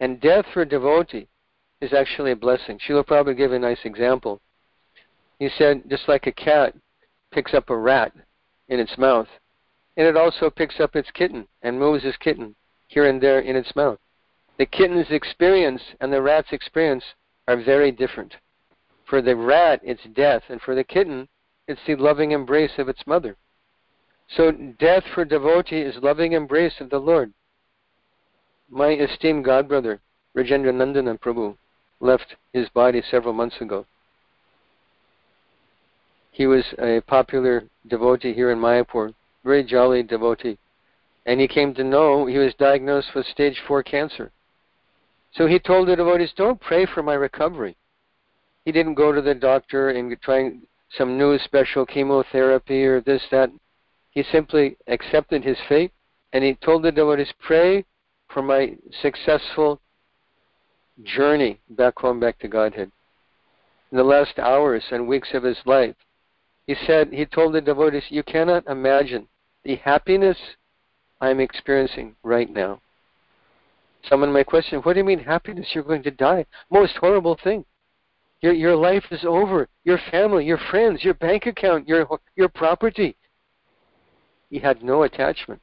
And 0.00 0.20
death 0.20 0.46
for 0.52 0.62
a 0.62 0.68
devotee 0.68 1.28
is 1.80 1.92
actually 1.92 2.32
a 2.32 2.36
blessing. 2.36 2.78
Srila 2.78 3.04
Prabhupada 3.04 3.36
give 3.36 3.52
a 3.52 3.58
nice 3.58 3.80
example. 3.84 4.40
He 5.38 5.48
said, 5.56 5.82
just 5.88 6.08
like 6.08 6.26
a 6.26 6.32
cat 6.32 6.74
picks 7.30 7.54
up 7.54 7.70
a 7.70 7.76
rat 7.76 8.12
in 8.68 8.80
its 8.80 8.96
mouth, 8.98 9.28
and 9.96 10.06
it 10.06 10.16
also 10.16 10.50
picks 10.50 10.80
up 10.80 10.96
its 10.96 11.10
kitten 11.12 11.46
and 11.62 11.78
moves 11.78 12.04
its 12.04 12.16
kitten 12.16 12.54
here 12.88 13.08
and 13.08 13.20
there 13.20 13.40
in 13.40 13.56
its 13.56 13.74
mouth. 13.76 13.98
The 14.58 14.66
kitten's 14.66 15.10
experience 15.10 15.82
and 16.00 16.12
the 16.12 16.20
rat's 16.20 16.52
experience 16.52 17.04
are 17.46 17.56
very 17.56 17.92
different. 17.92 18.34
For 19.06 19.22
the 19.22 19.36
rat, 19.36 19.80
it's 19.84 20.02
death, 20.14 20.42
and 20.48 20.60
for 20.60 20.74
the 20.74 20.84
kitten, 20.84 21.28
it's 21.68 21.80
the 21.86 21.96
loving 21.96 22.32
embrace 22.32 22.72
of 22.78 22.88
its 22.88 23.06
mother. 23.06 23.36
So, 24.36 24.50
death 24.50 25.04
for 25.14 25.24
devotee 25.24 25.80
is 25.80 26.02
loving 26.02 26.32
embrace 26.32 26.74
of 26.80 26.90
the 26.90 26.98
Lord. 26.98 27.32
My 28.68 28.88
esteemed 28.88 29.44
godbrother, 29.46 30.00
Rajendra 30.36 30.72
Nandana 30.72 31.18
Prabhu, 31.18 31.56
left 32.00 32.36
his 32.52 32.68
body 32.70 33.02
several 33.10 33.32
months 33.32 33.56
ago. 33.60 33.86
He 36.32 36.46
was 36.46 36.64
a 36.78 37.00
popular 37.06 37.64
devotee 37.86 38.34
here 38.34 38.50
in 38.50 38.58
Mayapur, 38.58 39.14
very 39.44 39.64
jolly 39.64 40.02
devotee. 40.02 40.58
And 41.26 41.40
he 41.40 41.48
came 41.48 41.74
to 41.74 41.84
know 41.84 42.26
he 42.26 42.38
was 42.38 42.54
diagnosed 42.54 43.14
with 43.14 43.26
stage 43.26 43.60
4 43.66 43.82
cancer. 43.82 44.30
So 45.32 45.46
he 45.46 45.58
told 45.58 45.88
the 45.88 45.96
devotees, 45.96 46.32
don't 46.36 46.60
pray 46.60 46.86
for 46.86 47.02
my 47.02 47.14
recovery. 47.14 47.76
He 48.64 48.72
didn't 48.72 48.94
go 48.94 49.12
to 49.12 49.22
the 49.22 49.34
doctor 49.34 49.90
and 49.90 50.20
try 50.20 50.52
some 50.96 51.18
new 51.18 51.38
special 51.38 51.84
chemotherapy 51.86 52.84
or 52.84 53.00
this, 53.00 53.22
that. 53.30 53.50
He 54.10 54.22
simply 54.32 54.76
accepted 54.86 55.44
his 55.44 55.58
fate 55.68 55.92
and 56.32 56.42
he 56.42 56.54
told 56.54 56.82
the 56.82 56.92
devotees, 56.92 57.32
pray 57.38 57.84
for 58.28 58.42
my 58.42 58.76
successful 59.00 59.80
journey 61.02 61.60
back 61.70 61.98
home, 61.98 62.20
back 62.20 62.38
to 62.40 62.48
Godhead. 62.48 62.90
In 63.90 63.98
the 63.98 64.04
last 64.04 64.38
hours 64.38 64.84
and 64.90 65.08
weeks 65.08 65.28
of 65.34 65.42
his 65.42 65.58
life, 65.64 65.94
he 66.66 66.74
said, 66.86 67.12
he 67.12 67.24
told 67.24 67.54
the 67.54 67.60
devotees, 67.60 68.04
You 68.10 68.22
cannot 68.22 68.66
imagine 68.66 69.28
the 69.64 69.76
happiness 69.76 70.36
I'm 71.20 71.40
experiencing 71.40 72.16
right 72.22 72.50
now. 72.50 72.80
Someone 74.04 74.32
may 74.32 74.44
question, 74.44 74.80
What 74.80 74.94
do 74.94 75.00
you 75.00 75.04
mean 75.04 75.18
happiness? 75.18 75.68
You're 75.74 75.84
going 75.84 76.02
to 76.04 76.10
die. 76.10 76.46
Most 76.70 76.96
horrible 76.96 77.38
thing. 77.42 77.64
Your, 78.40 78.52
your 78.52 78.76
life 78.76 79.04
is 79.10 79.24
over. 79.24 79.68
Your 79.84 79.98
family, 80.10 80.44
your 80.44 80.60
friends, 80.70 81.02
your 81.02 81.14
bank 81.14 81.46
account, 81.46 81.88
your, 81.88 82.06
your 82.36 82.48
property. 82.48 83.16
He 84.50 84.58
had 84.58 84.82
no 84.82 85.02
attachment 85.02 85.60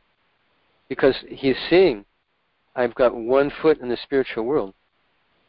because 0.89 1.15
he's 1.27 1.55
seeing, 1.69 2.05
I've 2.75 2.93
got 2.95 3.15
one 3.15 3.51
foot 3.61 3.79
in 3.79 3.89
the 3.89 3.97
spiritual 4.03 4.45
world 4.45 4.73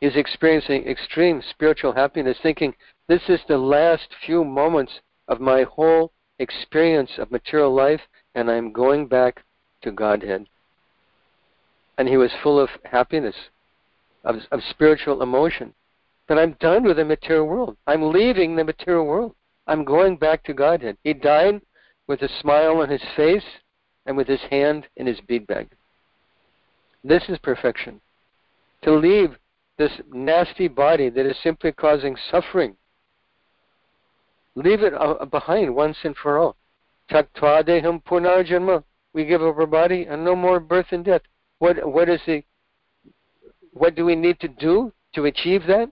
is 0.01 0.16
experiencing 0.16 0.87
extreme 0.87 1.43
spiritual 1.51 1.93
happiness, 1.93 2.37
thinking 2.43 2.74
this 3.09 3.22
is 3.28 3.41
the 3.49 3.57
last 3.57 4.09
few 4.24 4.45
moments 4.45 4.93
of 5.28 5.41
my 5.41 5.62
whole 5.62 6.12
experience 6.39 7.11
of 7.18 7.30
material 7.30 7.74
life, 7.74 8.03
and 8.34 8.51
I'm 8.51 8.72
going 8.72 9.07
back 9.07 9.43
to 9.82 9.91
Godhead. 9.91 10.47
And 11.99 12.09
he 12.09 12.16
was 12.16 12.30
full 12.42 12.61
of 12.61 12.68
happiness, 12.84 13.36
of, 14.24 14.36
of 14.53 14.61
spiritual 14.70 15.22
emotion. 15.22 15.74
But 16.28 16.38
I'm 16.38 16.57
done 16.61 16.84
with 16.84 16.97
the 16.97 17.05
material 17.05 17.47
world. 17.47 17.76
I'm 17.86 18.11
leaving 18.12 18.57
the 18.57 18.64
material 18.64 19.07
world. 19.07 19.34
I'm 19.66 19.84
going 19.84 20.16
back 20.16 20.44
to 20.44 20.55
Godhead. 20.55 20.97
He 21.05 21.12
died 21.12 21.61
with 22.07 22.22
a 22.22 22.28
smile 22.40 22.78
on 22.78 22.88
his 22.88 23.03
face 23.16 23.44
and 24.05 24.16
with 24.16 24.28
his 24.28 24.40
hand 24.51 24.86
in 24.97 25.07
his 25.07 25.20
bead 25.20 25.47
bag. 25.47 25.68
This 27.03 27.24
is 27.28 27.38
perfection. 27.38 28.01
To 28.82 28.92
leave 28.94 29.36
this 29.78 29.92
nasty 30.12 30.68
body 30.68 31.11
that 31.11 31.26
is 31.26 31.36
simply 31.42 31.72
causing 31.72 32.16
suffering. 32.30 32.76
Leave 34.55 34.82
it 34.82 34.94
behind 35.30 35.74
once 35.74 35.99
and 36.03 36.16
for 36.16 36.38
all. 36.38 36.57
We 39.12 39.24
give 39.24 39.42
up 39.42 39.57
our 39.59 39.66
body 39.66 40.07
and 40.09 40.24
no 40.24 40.34
more 40.34 40.61
birth 40.61 40.86
and 40.90 41.05
death. 41.05 41.22
What 41.59 41.90
what 41.90 42.09
is 42.09 42.20
the 42.26 42.42
what 43.72 43.94
do 43.94 44.04
we 44.04 44.14
need 44.14 44.40
to 44.40 44.48
do 44.48 44.92
to 45.14 45.24
achieve 45.24 45.66
that? 45.66 45.90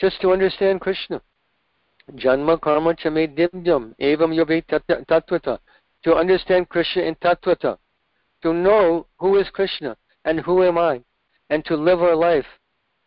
Just 0.00 0.20
to 0.20 0.32
understand 0.32 0.80
Krishna. 0.80 1.20
Janma 2.12 2.60
karma 2.60 2.94
chame 2.94 3.34
divyam 3.36 3.94
evam 4.00 4.32
yobe 4.34 4.64
tattvata. 4.66 5.58
To 6.04 6.14
understand 6.14 6.68
Krishna 6.68 7.02
in 7.02 7.14
tattvata. 7.16 7.78
To 8.42 8.52
know 8.52 9.06
who 9.18 9.36
is 9.36 9.48
Krishna 9.50 9.96
and 10.24 10.40
who 10.40 10.62
am 10.62 10.78
I. 10.78 11.02
And 11.50 11.64
to 11.64 11.76
live 11.76 12.02
our 12.02 12.14
life 12.14 12.46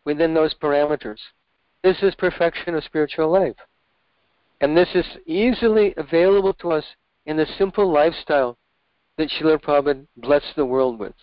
within 0.04 0.34
those 0.34 0.54
parameters. 0.54 1.20
This 1.82 2.02
is 2.02 2.14
perfection 2.14 2.74
of 2.74 2.84
spiritual 2.84 3.30
life. 3.30 3.56
And 4.60 4.76
this 4.76 4.88
is 4.94 5.06
easily 5.26 5.94
available 5.96 6.54
to 6.54 6.72
us 6.72 6.84
in 7.26 7.36
the 7.36 7.46
simple 7.58 7.90
lifestyle 7.92 8.56
that 9.16 9.28
Srila 9.30 9.60
Prabhupada 9.60 10.06
blessed 10.16 10.54
the 10.56 10.66
world 10.66 10.98
with, 10.98 11.14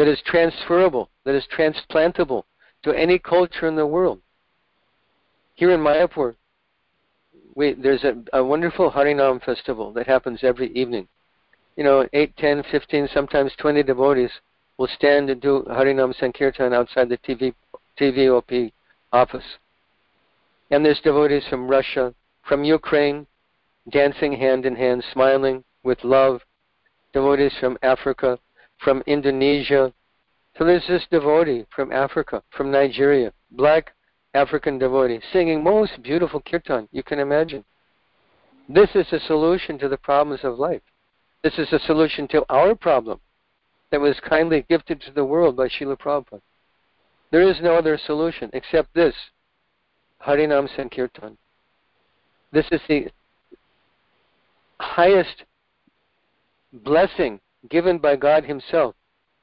that 0.00 0.08
is 0.08 0.22
transferable, 0.24 1.10
that 1.24 1.34
is 1.34 1.46
transplantable 1.54 2.44
to 2.82 2.90
any 2.90 3.18
culture 3.18 3.68
in 3.68 3.76
the 3.76 3.86
world. 3.86 4.18
Here 5.56 5.72
in 5.72 5.80
Mayapur, 5.80 6.36
we, 7.54 7.74
there's 7.74 8.02
a, 8.04 8.14
a 8.32 8.42
wonderful 8.42 8.90
Harinam 8.90 9.44
festival 9.44 9.92
that 9.92 10.06
happens 10.06 10.40
every 10.42 10.72
evening. 10.72 11.06
You 11.76 11.84
know, 11.84 12.08
8, 12.14 12.34
10, 12.38 12.62
15, 12.72 13.08
sometimes 13.12 13.52
20 13.58 13.82
devotees 13.82 14.30
will 14.78 14.88
stand 14.96 15.28
and 15.28 15.38
do 15.38 15.66
Harinam 15.68 16.18
Sankirtan 16.18 16.72
outside 16.72 17.10
the 17.10 17.18
TV, 17.18 17.52
TVOP 18.00 18.72
office. 19.12 19.58
And 20.70 20.82
there's 20.82 21.00
devotees 21.00 21.44
from 21.50 21.68
Russia, 21.68 22.14
from 22.48 22.64
Ukraine, 22.64 23.26
dancing 23.90 24.32
hand 24.32 24.64
in 24.64 24.76
hand, 24.76 25.04
smiling 25.12 25.62
with 25.82 26.02
love. 26.04 26.40
Devotees 27.12 27.52
from 27.60 27.76
Africa, 27.82 28.38
from 28.82 29.02
Indonesia. 29.06 29.92
So 30.56 30.64
there's 30.64 30.86
this 30.88 31.06
devotee 31.10 31.66
from 31.74 31.92
Africa, 31.92 32.42
from 32.50 32.70
Nigeria, 32.70 33.32
black 33.52 33.92
African 34.34 34.78
devotee, 34.78 35.20
singing 35.32 35.62
most 35.62 36.02
beautiful 36.02 36.40
kirtan 36.40 36.88
you 36.92 37.02
can 37.02 37.18
imagine. 37.18 37.64
This 38.68 38.90
is 38.94 39.06
a 39.12 39.20
solution 39.20 39.78
to 39.78 39.88
the 39.88 39.96
problems 39.96 40.40
of 40.44 40.58
life. 40.58 40.82
This 41.42 41.58
is 41.58 41.72
a 41.72 41.78
solution 41.80 42.28
to 42.28 42.44
our 42.48 42.74
problem 42.74 43.20
that 43.90 44.00
was 44.00 44.20
kindly 44.28 44.64
gifted 44.68 45.00
to 45.02 45.12
the 45.12 45.24
world 45.24 45.56
by 45.56 45.68
Srila 45.68 45.98
Prabhupada. 45.98 46.40
There 47.30 47.48
is 47.48 47.56
no 47.62 47.76
other 47.76 47.98
solution 47.98 48.50
except 48.52 48.94
this 48.94 49.14
Harinam 50.24 50.68
Sankirtan. 50.76 51.36
This 52.52 52.66
is 52.70 52.80
the 52.88 53.08
highest 54.80 55.44
blessing 56.72 57.40
given 57.68 57.98
by 57.98 58.16
God 58.16 58.44
Himself. 58.44 58.94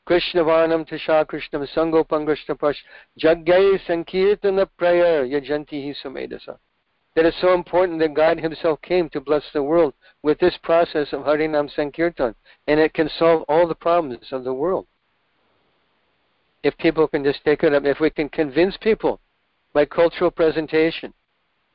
Krishna 0.06 0.44
Varnam 0.44 0.88
Tasha 0.88 1.26
Krishnam 1.26 1.68
Sangopam 1.76 2.26
Krishna 2.26 2.56
Pash 2.56 2.82
Jagyai 3.20 3.78
Sankirtana 3.86 4.68
Prayer 4.78 5.26
Yajanti 5.26 5.94
Sumedasa. 6.04 6.58
That 7.16 7.26
is 7.26 7.36
so 7.42 7.54
important 7.54 8.00
that 8.00 8.14
God 8.14 8.40
Himself 8.40 8.82
came 8.82 9.10
to 9.10 9.20
bless 9.20 9.44
the 9.52 9.64
world 9.64 9.94
with 10.24 10.40
this 10.40 10.56
process 10.64 11.08
of 11.12 11.22
Harinam 11.22 11.70
Sankirtan, 11.76 12.36
and 12.68 12.80
it 12.80 12.94
can 12.94 13.10
solve 13.18 13.44
all 13.50 13.68
the 13.68 13.76
problems 13.76 14.28
of 14.32 14.44
the 14.44 14.54
world. 14.54 14.88
If 16.64 16.78
people 16.78 17.08
can 17.08 17.24
just 17.24 17.44
take 17.44 17.64
it 17.64 17.74
up, 17.74 17.86
if 17.86 18.00
we 18.00 18.10
can 18.10 18.30
convince 18.30 18.78
people 18.78 19.20
by 19.74 19.86
cultural 19.86 20.32
presentation 20.32 21.14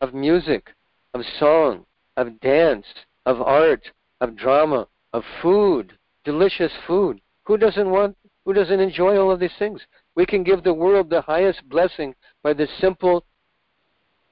of 0.00 0.14
music, 0.14 0.70
of 1.12 1.22
song, 1.38 1.86
of 2.16 2.40
dance, 2.40 2.86
of 3.26 3.40
art, 3.40 3.90
of 4.20 4.36
drama, 4.36 4.88
of 5.12 5.22
food, 5.40 5.92
delicious 6.24 6.72
food. 6.86 7.20
Who 7.44 7.56
doesn't 7.56 7.90
want, 7.90 8.16
who 8.44 8.52
doesn't 8.52 8.80
enjoy 8.80 9.18
all 9.18 9.30
of 9.30 9.40
these 9.40 9.56
things? 9.58 9.80
We 10.14 10.26
can 10.26 10.42
give 10.42 10.62
the 10.62 10.74
world 10.74 11.10
the 11.10 11.22
highest 11.22 11.68
blessing 11.68 12.14
by 12.42 12.52
this 12.52 12.70
simple 12.80 13.24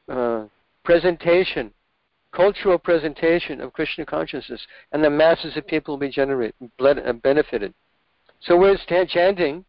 uh, 0.09 0.47
presentation, 0.85 1.73
cultural 2.33 2.79
presentation 2.79 3.61
of 3.61 3.73
Krishna 3.73 4.07
consciousness, 4.07 4.65
and 4.93 5.03
the 5.03 5.11
masses 5.11 5.57
of 5.57 5.67
people 5.67 5.95
will 5.95 6.01
be 6.01 6.11
generate, 6.11 6.55
uh, 6.81 7.13
benefited. 7.13 7.75
So 8.41 8.57
we're 8.57 8.77
chanting 9.09 9.65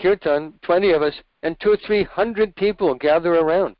kirtan, 0.00 0.54
20 0.62 0.90
of 0.92 1.02
us, 1.02 1.14
and 1.42 1.58
two, 1.60 1.76
three 1.86 2.04
hundred 2.04 2.56
people 2.56 2.94
gather 2.94 3.34
around. 3.34 3.76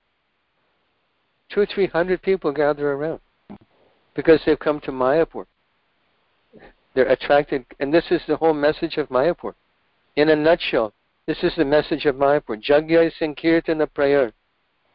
Two, 1.50 1.66
three 1.66 1.86
hundred 1.86 2.22
people 2.22 2.52
gather 2.52 2.92
around 2.92 3.20
because 4.14 4.40
they've 4.44 4.58
come 4.58 4.80
to 4.80 4.92
Mayapur. 4.92 5.46
They're 6.94 7.06
attracted, 7.08 7.66
and 7.80 7.92
this 7.92 8.04
is 8.10 8.20
the 8.26 8.36
whole 8.36 8.54
message 8.54 8.96
of 8.96 9.08
Mayapur. 9.08 9.54
In 10.16 10.28
a 10.28 10.36
nutshell, 10.36 10.92
this 11.26 11.42
is 11.42 11.52
the 11.56 11.64
message 11.64 12.06
of 12.06 12.16
Mayapur. 12.16 12.62
Jagya 12.62 13.10
Sankirtana 13.20 13.92
prayer. 13.92 14.32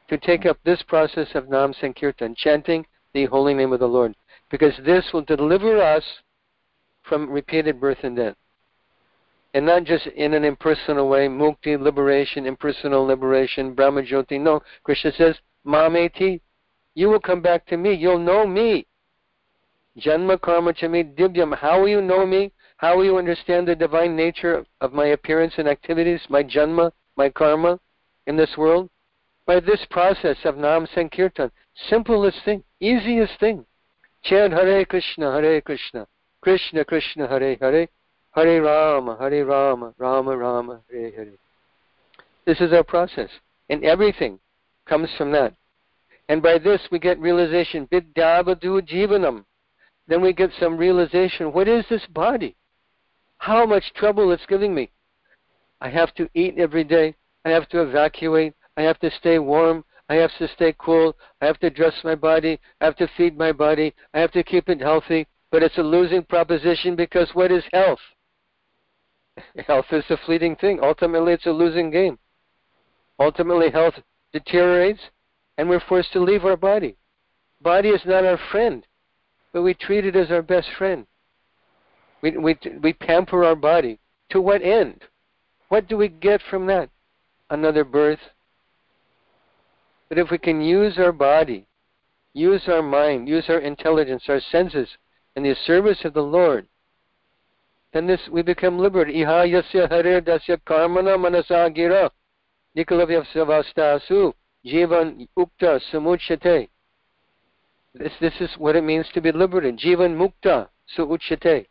To 0.09 0.17
take 0.17 0.45
up 0.45 0.57
this 0.63 0.81
process 0.83 1.27
of 1.35 1.49
Nam 1.49 1.73
Sankirtan, 1.73 2.35
chanting 2.35 2.85
the 3.13 3.25
holy 3.25 3.53
name 3.53 3.73
of 3.73 3.79
the 3.79 3.87
Lord. 3.87 4.15
Because 4.49 4.73
this 4.85 5.05
will 5.13 5.21
deliver 5.21 5.81
us 5.81 6.03
from 7.03 7.29
repeated 7.29 7.79
birth 7.79 7.99
and 8.03 8.15
death. 8.15 8.35
And 9.53 9.65
not 9.65 9.83
just 9.83 10.07
in 10.07 10.33
an 10.33 10.45
impersonal 10.45 11.09
way, 11.09 11.27
mukti, 11.27 11.79
liberation, 11.79 12.45
impersonal 12.45 13.03
liberation, 13.03 13.75
brahmajyoti. 13.75 14.39
No, 14.39 14.61
Krishna 14.83 15.11
says, 15.13 15.35
mameti, 15.65 16.39
you 16.95 17.09
will 17.09 17.19
come 17.19 17.41
back 17.41 17.65
to 17.67 17.77
me. 17.77 17.93
You'll 17.93 18.19
know 18.19 18.45
me. 18.45 18.85
Janma 19.97 20.39
karma 20.39 20.73
chami 20.73 21.15
divyam. 21.15 21.55
How 21.55 21.81
will 21.81 21.89
you 21.89 22.01
know 22.01 22.25
me? 22.25 22.51
How 22.77 22.95
will 22.95 23.05
you 23.05 23.17
understand 23.17 23.67
the 23.67 23.75
divine 23.75 24.15
nature 24.15 24.65
of 24.79 24.93
my 24.93 25.07
appearance 25.07 25.53
and 25.57 25.67
activities, 25.67 26.21
my 26.29 26.43
janma, 26.43 26.91
my 27.17 27.29
karma 27.29 27.79
in 28.27 28.37
this 28.37 28.55
world? 28.57 28.89
By 29.45 29.59
this 29.59 29.85
process 29.89 30.37
of 30.45 30.57
Nam 30.57 30.87
Sankirtan. 30.95 31.51
Simplest 31.89 32.37
thing, 32.45 32.63
easiest 32.79 33.39
thing. 33.39 33.65
Chant 34.23 34.53
Hare 34.53 34.85
Krishna, 34.85 35.31
Hare 35.31 35.59
Krishna, 35.61 36.07
Krishna 36.41 36.85
Krishna, 36.85 37.27
Hare 37.27 37.57
Hare, 37.59 37.87
Hare 38.31 38.61
Rama, 38.61 39.17
Hare 39.19 39.45
Rama, 39.45 39.93
Rama 39.97 40.37
Rama, 40.37 40.81
Hare 40.91 41.11
Hare. 41.11 41.33
This 42.45 42.61
is 42.61 42.71
our 42.73 42.83
process. 42.83 43.29
And 43.69 43.83
everything 43.83 44.39
comes 44.87 45.09
from 45.17 45.31
that. 45.31 45.53
And 46.27 46.41
by 46.41 46.59
this 46.59 46.81
we 46.91 46.99
get 46.99 47.19
realization, 47.19 47.87
Vidyavadu 47.87 48.87
Jivanam. 48.87 49.45
Then 50.09 50.21
we 50.21 50.33
get 50.33 50.49
some 50.59 50.75
realization, 50.75 51.53
what 51.53 51.67
is 51.67 51.85
this 51.87 52.05
body? 52.07 52.55
How 53.37 53.67
much 53.67 53.93
trouble 53.93 54.31
it's 54.31 54.45
giving 54.47 54.73
me. 54.73 54.89
I 55.81 55.89
have 55.89 56.15
to 56.15 56.27
eat 56.33 56.55
every 56.57 56.83
day. 56.83 57.15
I 57.45 57.51
have 57.51 57.69
to 57.69 57.83
evacuate. 57.83 58.55
I 58.75 58.81
have 58.81 58.99
to 59.01 59.11
stay 59.11 59.37
warm. 59.37 59.85
I 60.09 60.15
have 60.15 60.31
to 60.39 60.47
stay 60.47 60.73
cool. 60.79 61.15
I 61.41 61.45
have 61.45 61.59
to 61.59 61.69
dress 61.69 61.93
my 62.03 62.15
body. 62.15 62.59
I 62.81 62.85
have 62.85 62.95
to 62.95 63.07
feed 63.15 63.37
my 63.37 63.51
body. 63.51 63.93
I 64.15 64.19
have 64.19 64.31
to 64.31 64.43
keep 64.43 64.67
it 64.67 64.81
healthy. 64.81 65.27
But 65.51 65.61
it's 65.61 65.77
a 65.77 65.83
losing 65.83 66.23
proposition 66.23 66.95
because 66.95 67.29
what 67.33 67.51
is 67.51 67.63
health? 67.71 67.99
Health 69.67 69.85
is 69.91 70.03
a 70.09 70.17
fleeting 70.25 70.55
thing. 70.55 70.79
Ultimately, 70.81 71.33
it's 71.33 71.45
a 71.45 71.51
losing 71.51 71.91
game. 71.91 72.17
Ultimately, 73.19 73.69
health 73.69 73.93
deteriorates 74.33 75.01
and 75.57 75.69
we're 75.69 75.79
forced 75.87 76.11
to 76.13 76.19
leave 76.19 76.45
our 76.45 76.57
body. 76.57 76.97
Body 77.61 77.89
is 77.89 78.01
not 78.05 78.25
our 78.25 78.39
friend 78.51 78.85
but 79.51 79.61
we 79.61 79.73
treat 79.73 80.05
it 80.05 80.15
as 80.15 80.31
our 80.31 80.41
best 80.41 80.67
friend. 80.77 81.05
We, 82.21 82.31
we, 82.37 82.57
we 82.81 82.93
pamper 82.93 83.43
our 83.43 83.55
body. 83.55 83.99
To 84.31 84.41
what 84.41 84.61
end? 84.61 85.01
What 85.69 85.87
do 85.87 85.97
we 85.97 86.07
get 86.07 86.41
from 86.49 86.67
that? 86.67 86.89
Another 87.49 87.83
birth. 87.83 88.19
But 90.07 90.17
if 90.17 90.29
we 90.31 90.37
can 90.37 90.61
use 90.61 90.97
our 90.97 91.11
body, 91.11 91.67
use 92.33 92.63
our 92.67 92.81
mind, 92.81 93.27
use 93.27 93.45
our 93.49 93.59
intelligence, 93.59 94.23
our 94.27 94.41
senses, 94.51 94.89
in 95.35 95.43
the 95.43 95.55
service 95.65 96.03
of 96.03 96.13
the 96.13 96.21
Lord, 96.21 96.67
then 97.93 98.05
this 98.05 98.21
we 98.31 98.41
become 98.41 98.77
liberated. 98.77 99.15
Iha 99.15 99.47
yasya 99.47 99.89
harir 99.89 100.21
dasya 100.21 100.57
karmana 100.65 101.17
nikalavyavsavastasu 102.75 104.33
jivan 104.65 105.27
ukta 105.37 105.79
samuchate. 105.91 106.69
This, 107.93 108.11
this 108.21 108.33
is 108.39 108.49
what 108.57 108.75
it 108.75 108.83
means 108.83 109.07
to 109.13 109.21
be 109.21 109.31
liberated. 109.31 109.79
Jivan 109.79 110.15
Mukta 110.15 110.69
Su 110.95 111.05
Uchate. 111.05 111.67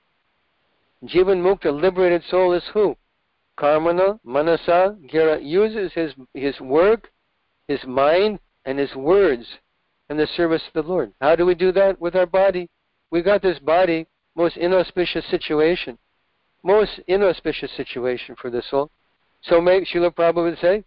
Jivan 1.05 1.41
Mukta, 1.43 1.73
liberated 1.73 2.25
soul 2.29 2.53
is 2.55 2.65
who? 2.73 2.97
Karmana, 3.57 4.19
Manasa, 4.25 4.97
Gira, 5.07 5.43
uses 5.43 5.93
his, 5.93 6.15
his 6.35 6.61
work, 6.61 7.11
his 7.69 7.85
mind, 7.87 8.41
and 8.65 8.79
his 8.79 8.95
words 8.95 9.47
in 10.11 10.17
the 10.17 10.27
service 10.37 10.63
of 10.67 10.85
the 10.85 10.89
Lord. 10.89 11.13
How 11.21 11.37
do 11.37 11.47
we 11.47 11.55
do 11.55 11.73
that? 11.73 12.01
With 12.01 12.17
our 12.17 12.27
body. 12.27 12.69
We 13.11 13.23
got 13.23 13.43
this 13.43 13.59
body, 13.59 14.07
most 14.35 14.57
inauspicious 14.57 15.25
situation. 15.31 15.99
Most 16.63 17.01
inauspicious 17.07 17.71
situation 17.77 18.35
for 18.41 18.51
the 18.51 18.63
soul. 18.69 18.91
So 19.43 19.61
make 19.61 19.85
Srila 19.87 20.15
Prabhupada 20.15 20.43
would 20.43 20.59
say, 20.59 20.85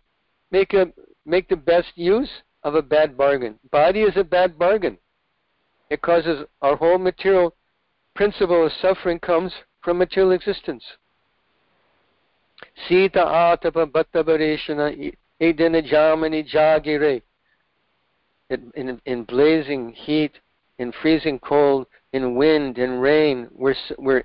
make 0.52 0.74
a 0.74 0.92
make 1.26 1.48
the 1.48 1.56
best 1.56 1.92
use 1.96 2.30
of 2.64 2.76
a 2.76 2.82
bad 2.82 3.18
bargain. 3.18 3.58
Body 3.72 4.02
is 4.02 4.18
a 4.18 4.24
bad 4.24 4.60
bargain. 4.60 4.98
It 5.92 6.02
causes 6.02 6.46
our 6.62 6.78
whole 6.78 6.98
material 6.98 7.54
principle 8.16 8.66
of 8.66 8.72
suffering 8.82 9.20
comes 9.20 9.52
from 9.84 9.98
material 9.98 10.32
existence. 10.32 10.86
Sita 12.88 13.20
atapa 13.20 13.86
bhattavareshana 13.92 15.14
edena 15.42 15.86
jamani 15.86 16.50
jagire. 16.50 17.22
In, 18.50 19.02
in 19.06 19.24
blazing 19.26 19.92
heat, 19.92 20.32
in 20.80 20.94
freezing 21.02 21.39
cold, 21.39 21.88
in 22.14 22.36
wind, 22.36 22.78
in 22.78 23.00
rain, 23.00 23.50
we're, 23.54 23.76
we're 23.98 24.24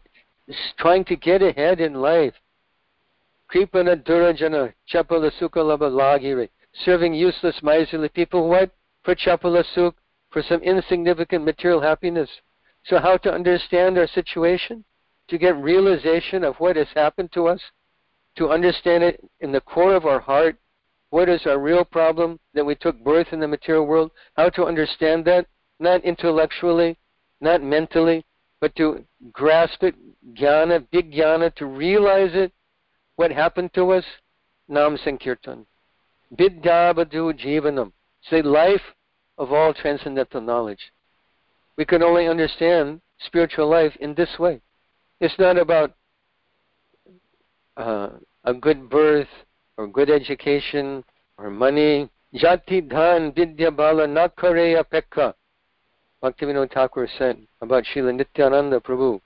trying 0.78 1.04
to 1.06 1.16
get 1.16 1.42
ahead 1.42 1.80
in 1.80 1.94
life. 1.94 2.34
Kripana 3.52 4.00
durajana 4.04 4.72
chapala 4.88 5.32
sukha 5.40 5.64
lagire. 5.64 6.48
Serving 6.84 7.12
useless 7.12 7.60
miserly 7.60 8.08
people, 8.08 8.48
what? 8.48 8.70
For 9.02 9.16
chapala 9.16 9.64
sukha, 9.76 9.94
for 10.36 10.42
some 10.42 10.60
insignificant 10.60 11.46
material 11.46 11.80
happiness. 11.80 12.28
So, 12.84 12.98
how 12.98 13.16
to 13.16 13.32
understand 13.32 13.96
our 13.96 14.06
situation? 14.06 14.84
to 15.28 15.38
get 15.38 15.56
realization 15.56 16.44
of 16.44 16.56
what 16.56 16.76
has 16.76 16.86
happened 16.94 17.32
to 17.32 17.48
us, 17.48 17.60
to 18.36 18.50
understand 18.50 19.02
it 19.02 19.20
in 19.40 19.52
the 19.52 19.60
core 19.60 19.94
of 19.94 20.06
our 20.06 20.20
heart, 20.20 20.56
what 21.10 21.28
is 21.28 21.46
our 21.46 21.58
real 21.58 21.84
problem 21.84 22.38
that 22.54 22.64
we 22.64 22.74
took 22.74 23.02
birth 23.02 23.28
in 23.32 23.40
the 23.40 23.48
material 23.48 23.86
world, 23.86 24.10
how 24.36 24.48
to 24.50 24.64
understand 24.64 25.24
that, 25.24 25.46
not 25.80 26.04
intellectually, 26.04 26.96
not 27.40 27.62
mentally, 27.62 28.24
but 28.60 28.74
to 28.76 29.04
grasp 29.32 29.82
it, 29.82 29.94
jnana, 30.34 30.84
big 30.90 31.12
jnana, 31.12 31.54
to 31.54 31.66
realize 31.66 32.30
it, 32.34 32.52
what 33.16 33.30
happened 33.30 33.72
to 33.74 33.92
us, 33.92 34.04
Nam 34.68 34.98
Sankirtan. 35.04 35.64
Vidyabadu 36.36 37.32
Jivanam. 37.38 37.92
Say 38.28 38.42
life 38.42 38.82
of 39.38 39.52
all 39.52 39.74
transcendental 39.74 40.40
knowledge. 40.40 40.92
We 41.76 41.84
can 41.84 42.02
only 42.02 42.26
understand 42.26 43.00
spiritual 43.18 43.68
life 43.68 43.92
in 44.00 44.14
this 44.14 44.38
way. 44.38 44.60
It's 45.20 45.38
not 45.38 45.58
about 45.58 45.94
uh, 47.76 48.10
a 48.44 48.54
good 48.54 48.88
birth 48.88 49.28
or 49.76 49.86
good 49.86 50.10
education 50.10 51.04
or 51.38 51.50
money. 51.50 52.08
Jati 52.34 52.88
dhan 52.88 53.34
vidya 53.34 53.70
bala 53.70 54.06
nakareya 54.06 54.84
pekka. 54.84 55.34
Bhaktivinoda 56.22 56.72
Thakur 56.72 57.08
said 57.18 57.38
about 57.60 57.84
Srila 57.84 58.14
Nityananda 58.14 58.80
Prabhu, 58.80 59.20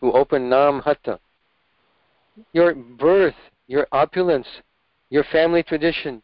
who 0.00 0.12
opened 0.12 0.48
Nam 0.50 0.80
Hatta. 0.80 1.18
Your 2.52 2.74
birth, 2.74 3.34
your 3.66 3.86
opulence, 3.92 4.46
your 5.10 5.24
family 5.24 5.62
tradition, 5.62 6.22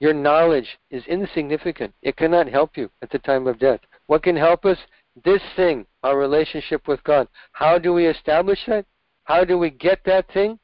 your 0.00 0.12
knowledge 0.12 0.78
is 0.90 1.04
insignificant. 1.06 1.94
It 2.02 2.16
cannot 2.16 2.48
help 2.48 2.76
you 2.76 2.90
at 3.02 3.10
the 3.10 3.18
time 3.18 3.46
of 3.46 3.58
death. 3.58 3.80
What 4.06 4.22
can 4.22 4.36
help 4.36 4.64
us? 4.64 4.78
This 5.24 5.40
thing, 5.56 5.86
our 6.02 6.18
relationship 6.18 6.86
with 6.86 7.02
God. 7.04 7.28
How 7.52 7.78
do 7.78 7.94
we 7.94 8.06
establish 8.06 8.58
that? 8.66 8.84
How 9.24 9.44
do 9.44 9.56
we 9.56 9.70
get 9.70 10.00
that 10.04 10.30
thing? 10.32 10.58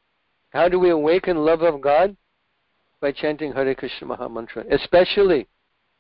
How 0.50 0.68
do 0.68 0.78
we 0.78 0.90
awaken 0.90 1.38
love 1.38 1.62
of 1.62 1.80
God? 1.80 2.16
By 3.00 3.12
chanting 3.12 3.52
Hare 3.52 3.74
Krishna 3.74 4.06
Maha 4.06 4.28
Mantra, 4.28 4.64
especially 4.70 5.48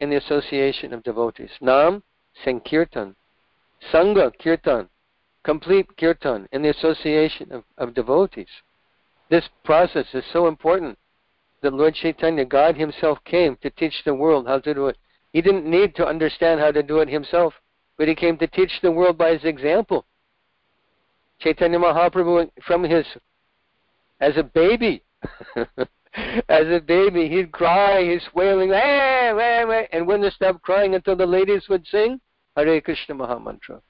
in 0.00 0.10
the 0.10 0.16
association 0.16 0.92
of 0.92 1.02
devotees. 1.02 1.50
Nam, 1.60 2.02
Sankirtan. 2.44 3.16
Sangha, 3.92 4.30
Kirtan. 4.38 4.88
Complete 5.42 5.96
Kirtan 5.96 6.46
in 6.52 6.62
the 6.62 6.68
association 6.68 7.50
of, 7.50 7.64
of 7.78 7.94
devotees. 7.94 8.46
This 9.30 9.48
process 9.64 10.06
is 10.12 10.24
so 10.32 10.46
important 10.46 10.98
that 11.62 11.72
Lord 11.72 11.94
Chaitanya, 11.94 12.44
God 12.44 12.76
Himself, 12.76 13.18
came 13.24 13.56
to 13.62 13.70
teach 13.70 14.02
the 14.04 14.14
world 14.14 14.46
how 14.46 14.58
to 14.58 14.74
do 14.74 14.88
it. 14.88 14.96
He 15.32 15.40
didn't 15.40 15.64
need 15.64 15.94
to 15.96 16.06
understand 16.06 16.60
how 16.60 16.72
to 16.72 16.82
do 16.82 16.98
it 16.98 17.08
Himself, 17.08 17.54
but 17.96 18.08
He 18.08 18.14
came 18.14 18.36
to 18.38 18.46
teach 18.46 18.72
the 18.82 18.90
world 18.90 19.16
by 19.16 19.32
His 19.32 19.44
example. 19.44 20.04
Chaitanya 21.42 21.78
Mahaprabhu, 21.78 22.48
from 22.64 22.84
his, 22.84 23.04
as 24.20 24.36
a 24.36 24.44
baby, 24.44 25.02
as 26.48 26.66
a 26.68 26.80
baby, 26.86 27.28
he'd 27.28 27.50
cry, 27.50 28.04
he's 28.04 28.22
wailing, 28.32 28.70
ah, 28.72 29.84
and 29.92 30.06
wouldn't 30.06 30.32
stop 30.34 30.62
crying 30.62 30.94
until 30.94 31.16
the 31.16 31.26
ladies 31.26 31.68
would 31.68 31.84
sing 31.88 32.20
Hare 32.56 32.80
Krishna 32.80 33.16
Mahamantra. 33.16 33.80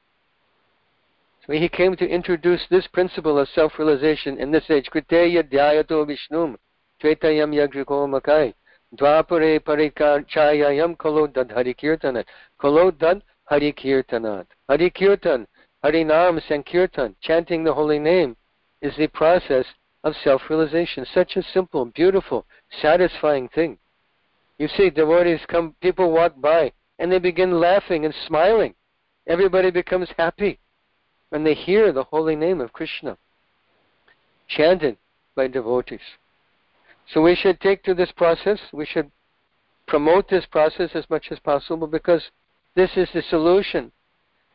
So 1.46 1.52
he 1.52 1.68
came 1.68 1.96
to 1.96 2.08
introduce 2.08 2.62
this 2.70 2.86
principle 2.86 3.38
of 3.38 3.48
self-realization 3.48 4.38
in 4.38 4.50
this 4.50 4.64
age. 4.70 4.88
Kriteya 4.90 5.42
dhyayato 5.42 6.06
vishnum 6.06 6.56
Yagriko 7.03 8.07
makai. 8.09 8.55
Dvapare 8.96 9.61
parikachayayam 9.61 10.96
kolo 10.96 11.26
dad 11.26 11.48
harikirtanat. 11.48 12.24
Kolo 12.59 12.90
dad 12.90 13.22
harikirtanat. 13.50 14.46
Harikirtan, 14.68 15.46
harinam 15.84 16.40
sankirtan, 16.48 17.14
chanting 17.20 17.64
the 17.64 17.72
holy 17.72 17.98
name, 17.98 18.36
is 18.80 18.94
the 18.96 19.09
process 19.09 19.64
of 20.05 20.14
self-realization. 20.22 21.07
Such 21.14 21.36
a 21.36 21.42
simple, 21.42 21.86
beautiful, 21.86 22.44
satisfying 22.80 23.48
thing. 23.48 23.78
You 24.59 24.68
see, 24.68 24.90
devotees 24.90 25.40
come, 25.48 25.74
people 25.80 26.12
walk 26.12 26.40
by, 26.40 26.72
and 26.98 27.11
they 27.11 27.18
begin 27.18 27.59
laughing 27.59 28.05
and 28.05 28.14
smiling. 28.26 28.74
Everybody 29.26 29.70
becomes 29.70 30.09
happy 30.16 30.59
when 31.30 31.44
they 31.44 31.55
hear 31.55 31.92
the 31.92 32.05
holy 32.05 32.36
name 32.36 32.61
of 32.61 32.72
Krishna 32.72 33.16
chanted 34.48 34.96
by 35.34 35.48
devotees. 35.48 36.00
So 37.09 37.20
we 37.22 37.34
should 37.34 37.61
take 37.61 37.82
to 37.84 37.94
this 37.94 38.12
process, 38.12 38.59
we 38.72 38.86
should 38.86 39.11
promote 39.86 40.28
this 40.28 40.46
process 40.46 40.90
as 40.94 41.09
much 41.11 41.26
as 41.30 41.38
possible 41.40 41.86
because 41.86 42.22
this 42.74 42.90
is 42.96 43.09
the 43.12 43.22
solution 43.22 43.92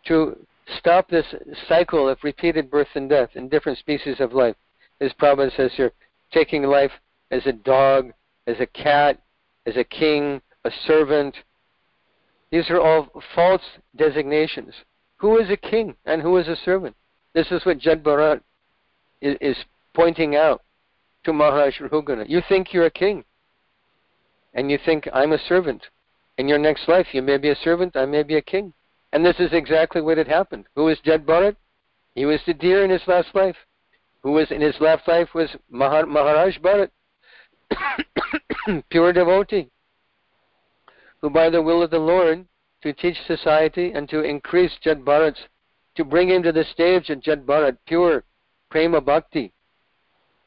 to 0.06 0.36
stop 0.80 1.10
this 1.10 1.26
cycle 1.68 2.10
of 2.10 2.18
repeated 2.24 2.72
birth 2.72 2.88
and 2.96 3.10
death 3.10 3.30
in 3.36 3.50
different 3.50 3.78
species 3.78 4.20
of 4.20 4.34
life. 4.34 4.56
As 5.00 5.12
Prabhupada 5.14 5.56
says 5.56 5.72
here, 5.76 5.92
taking 6.32 6.64
life 6.64 6.92
as 7.32 7.46
a 7.46 7.52
dog, 7.52 8.12
as 8.48 8.60
a 8.60 8.66
cat, 8.66 9.22
as 9.66 9.78
a 9.78 9.84
king, 9.84 10.42
a 10.66 10.72
servant. 10.86 11.36
These 12.52 12.70
are 12.70 12.80
all 12.80 13.10
false 13.36 13.62
designations. 13.96 14.74
Who 15.18 15.38
is 15.38 15.50
a 15.50 15.58
king 15.58 15.96
and 16.06 16.22
who 16.22 16.38
is 16.38 16.48
a 16.48 16.56
servant? 16.56 16.96
This 17.34 17.52
is 17.52 17.66
what 17.66 17.80
Jad 17.80 18.04
Bharat 18.04 18.42
is, 19.22 19.38
is 19.42 19.58
pointing 19.94 20.36
out 20.36 20.62
to 21.28 21.34
Maharaj. 21.34 21.82
You 22.28 22.42
think 22.48 22.74
you're 22.74 22.86
a 22.86 22.90
king, 22.90 23.26
and 24.54 24.72
you 24.72 24.80
think 24.86 25.10
I'm 25.14 25.34
a 25.34 25.38
servant. 25.38 25.84
In 26.38 26.48
your 26.48 26.58
next 26.58 26.88
life, 26.88 27.08
you 27.12 27.22
may 27.22 27.38
be 27.38 27.50
a 27.50 27.56
servant, 27.56 27.98
I 27.98 28.06
may 28.06 28.24
be 28.24 28.38
a 28.38 28.42
king. 28.42 28.74
And 29.12 29.26
this 29.26 29.36
is 29.40 29.52
exactly 29.52 30.02
what 30.02 30.18
had 30.18 30.28
happened. 30.28 30.66
Who 30.76 30.86
was 30.86 31.00
Jad 31.04 31.26
Bharat? 31.26 31.58
He 32.16 32.26
was 32.26 32.40
the 32.46 32.54
deer 32.54 32.86
in 32.86 32.90
his 32.90 33.06
last 33.08 33.36
life. 33.36 33.58
Who 34.24 34.32
was 34.32 34.50
in 34.52 34.62
his 34.62 34.76
last 34.80 35.06
life 35.08 35.34
was 35.34 35.50
Maharaj 35.70 36.58
Bharat, 36.60 36.90
pure 38.90 39.14
devotee, 39.14 39.70
who 41.22 41.30
by 41.30 41.50
the 41.50 41.62
will 41.62 41.84
of 41.84 41.92
the 41.92 42.00
Lord, 42.00 42.46
to 42.84 42.94
teach 42.94 43.18
society 43.28 43.92
and 43.92 44.08
to 44.10 44.22
increase 44.22 44.72
Jad 44.82 45.04
Bharat's, 45.04 45.42
to 45.96 46.06
bring 46.06 46.30
him 46.30 46.44
to 46.44 46.54
the 46.54 46.64
stage 46.72 47.10
of 47.10 47.22
Jad 47.22 47.46
Bharat, 47.46 47.78
pure 47.86 48.24
prema 48.70 49.02
bhakti, 49.02 49.52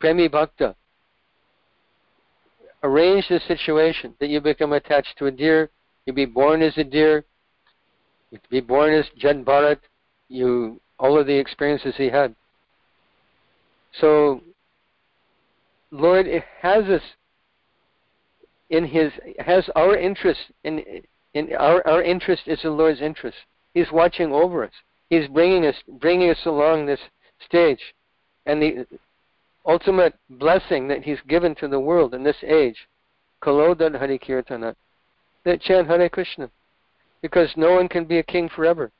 Premi 0.00 0.28
Bhakta. 0.28 0.74
Arrange 2.82 3.28
the 3.28 3.40
situation 3.46 4.14
that 4.18 4.30
you 4.30 4.40
become 4.40 4.72
attached 4.72 5.16
to 5.18 5.26
a 5.26 5.30
deer, 5.30 5.70
you 6.06 6.14
be 6.14 6.24
born 6.24 6.62
as 6.62 6.76
a 6.78 6.84
deer, 6.84 7.24
you 8.30 8.38
be 8.50 8.60
born 8.60 8.94
as 8.94 9.04
Jad 9.18 9.44
Bharat, 9.44 9.80
you 10.28 10.80
all 10.98 11.18
of 11.18 11.26
the 11.26 11.36
experiences 11.36 11.94
he 11.96 12.08
had. 12.08 12.34
So 14.00 14.40
Lord 15.90 16.26
has 16.62 16.84
us 16.84 17.02
in 18.70 18.86
his 18.86 19.12
has 19.38 19.68
our 19.74 19.96
interest 19.96 20.40
in 20.64 20.82
in 21.34 21.54
our 21.56 21.86
our 21.86 22.02
interest 22.02 22.42
is 22.46 22.62
the 22.62 22.70
Lord's 22.70 23.02
interest. 23.02 23.36
He's 23.74 23.90
watching 23.92 24.32
over 24.32 24.64
us. 24.64 24.72
He's 25.10 25.28
bringing 25.28 25.66
us 25.66 25.74
bringing 26.00 26.30
us 26.30 26.38
along 26.46 26.86
this 26.86 27.00
stage, 27.44 27.80
and 28.46 28.62
the 28.62 28.86
ultimate 29.66 30.14
blessing 30.28 30.88
that 30.88 31.04
He's 31.04 31.20
given 31.28 31.54
to 31.56 31.68
the 31.68 31.80
world 31.80 32.14
in 32.14 32.22
this 32.22 32.42
age, 32.42 32.88
Kalodan 33.42 33.98
Hari 33.98 34.18
Kirtana, 34.18 34.74
that 35.44 35.60
chant 35.60 35.88
Hare 35.88 36.08
Krishna. 36.08 36.50
Because 37.22 37.50
no 37.56 37.72
one 37.74 37.88
can 37.88 38.04
be 38.04 38.18
a 38.18 38.22
king 38.22 38.48
forever. 38.48 38.90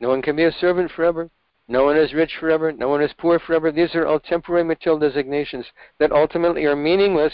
No 0.00 0.08
one 0.08 0.22
can 0.22 0.34
be 0.34 0.44
a 0.44 0.52
servant 0.52 0.90
forever. 0.90 1.30
No 1.68 1.84
one 1.84 1.96
is 1.96 2.12
rich 2.12 2.36
forever. 2.40 2.72
No 2.72 2.88
one 2.88 3.00
is 3.00 3.12
poor 3.16 3.38
forever. 3.38 3.70
These 3.70 3.94
are 3.94 4.06
all 4.06 4.18
temporary 4.18 4.64
material 4.64 4.98
designations 4.98 5.66
that 5.98 6.10
ultimately 6.10 6.64
are 6.64 6.74
meaningless 6.74 7.32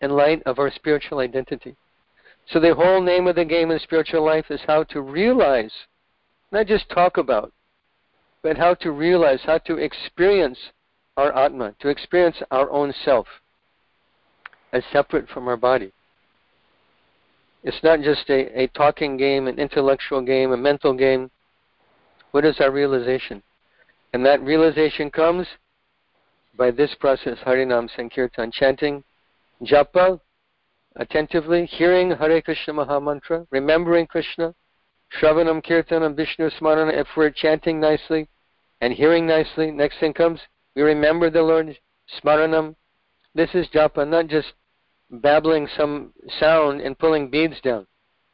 in 0.00 0.10
light 0.10 0.42
of 0.46 0.58
our 0.58 0.70
spiritual 0.70 1.18
identity. 1.18 1.76
So 2.46 2.60
the 2.60 2.74
whole 2.74 3.02
name 3.02 3.26
of 3.26 3.36
the 3.36 3.44
game 3.44 3.70
in 3.70 3.78
spiritual 3.78 4.24
life 4.24 4.46
is 4.50 4.60
how 4.66 4.84
to 4.84 5.00
realize, 5.00 5.72
not 6.52 6.66
just 6.66 6.88
talk 6.88 7.16
about, 7.16 7.52
but 8.42 8.56
how 8.56 8.74
to 8.74 8.90
realize, 8.90 9.40
how 9.44 9.58
to 9.58 9.76
experience 9.78 10.58
our 11.16 11.32
Atma, 11.36 11.74
to 11.80 11.88
experience 11.88 12.36
our 12.50 12.70
own 12.70 12.92
self 13.04 13.26
as 14.72 14.82
separate 14.92 15.28
from 15.28 15.46
our 15.46 15.56
body. 15.56 15.92
It's 17.62 17.82
not 17.82 18.00
just 18.00 18.28
a, 18.28 18.62
a 18.62 18.66
talking 18.68 19.16
game, 19.16 19.46
an 19.46 19.58
intellectual 19.58 20.20
game, 20.20 20.52
a 20.52 20.56
mental 20.56 20.92
game. 20.92 21.30
What 22.32 22.44
is 22.44 22.56
our 22.60 22.70
realization? 22.70 23.42
And 24.12 24.26
that 24.26 24.42
realization 24.42 25.10
comes 25.10 25.46
by 26.56 26.70
this 26.70 26.94
process, 26.98 27.38
Harinam 27.46 27.88
Sankirtan, 27.96 28.52
chanting, 28.52 29.02
japa, 29.62 30.20
attentively, 30.96 31.66
hearing 31.66 32.10
Hare 32.10 32.42
Krishna 32.42 32.74
Maha 32.74 33.00
Mantra, 33.00 33.46
remembering 33.50 34.06
Krishna, 34.06 34.54
Shravanam 35.20 35.64
Kirtanam 35.64 36.16
Vishnu 36.16 36.50
Smarana, 36.50 36.92
if 36.92 37.06
we're 37.16 37.30
chanting 37.30 37.80
nicely 37.80 38.28
and 38.80 38.92
hearing 38.92 39.26
nicely, 39.26 39.70
next 39.70 39.98
thing 40.00 40.12
comes 40.12 40.40
we 40.74 40.82
remember 40.82 41.30
the 41.30 41.42
Lord, 41.42 41.78
smaranam. 42.22 42.74
This 43.34 43.50
is 43.54 43.66
japa, 43.68 44.06
not 44.08 44.28
just 44.28 44.52
babbling 45.10 45.68
some 45.76 46.12
sound 46.40 46.80
and 46.80 46.98
pulling 46.98 47.30
beads 47.30 47.60
down, 47.62 47.86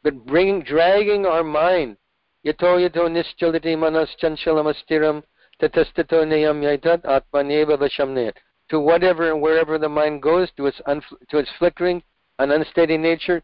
but 0.03 0.25
bringing, 0.25 0.63
dragging 0.63 1.25
our 1.25 1.43
mind. 1.43 1.97
Yato 2.45 2.77
yato 2.77 3.07
nischaliti 3.07 3.77
manas 3.77 4.09
chanchalam 4.21 4.73
astiram 4.73 5.23
Tatastato 5.61 6.25
yaitat 6.25 7.03
atmaneva 7.03 7.77
vashamnayat. 7.77 8.33
To 8.69 8.79
whatever 8.79 9.31
and 9.31 9.41
wherever 9.41 9.77
the 9.77 9.89
mind 9.89 10.21
goes, 10.21 10.49
to 10.57 10.65
its, 10.65 10.77
to 10.87 11.37
its 11.37 11.49
flickering 11.59 12.01
and 12.39 12.51
unsteady 12.51 12.97
nature, 12.97 13.43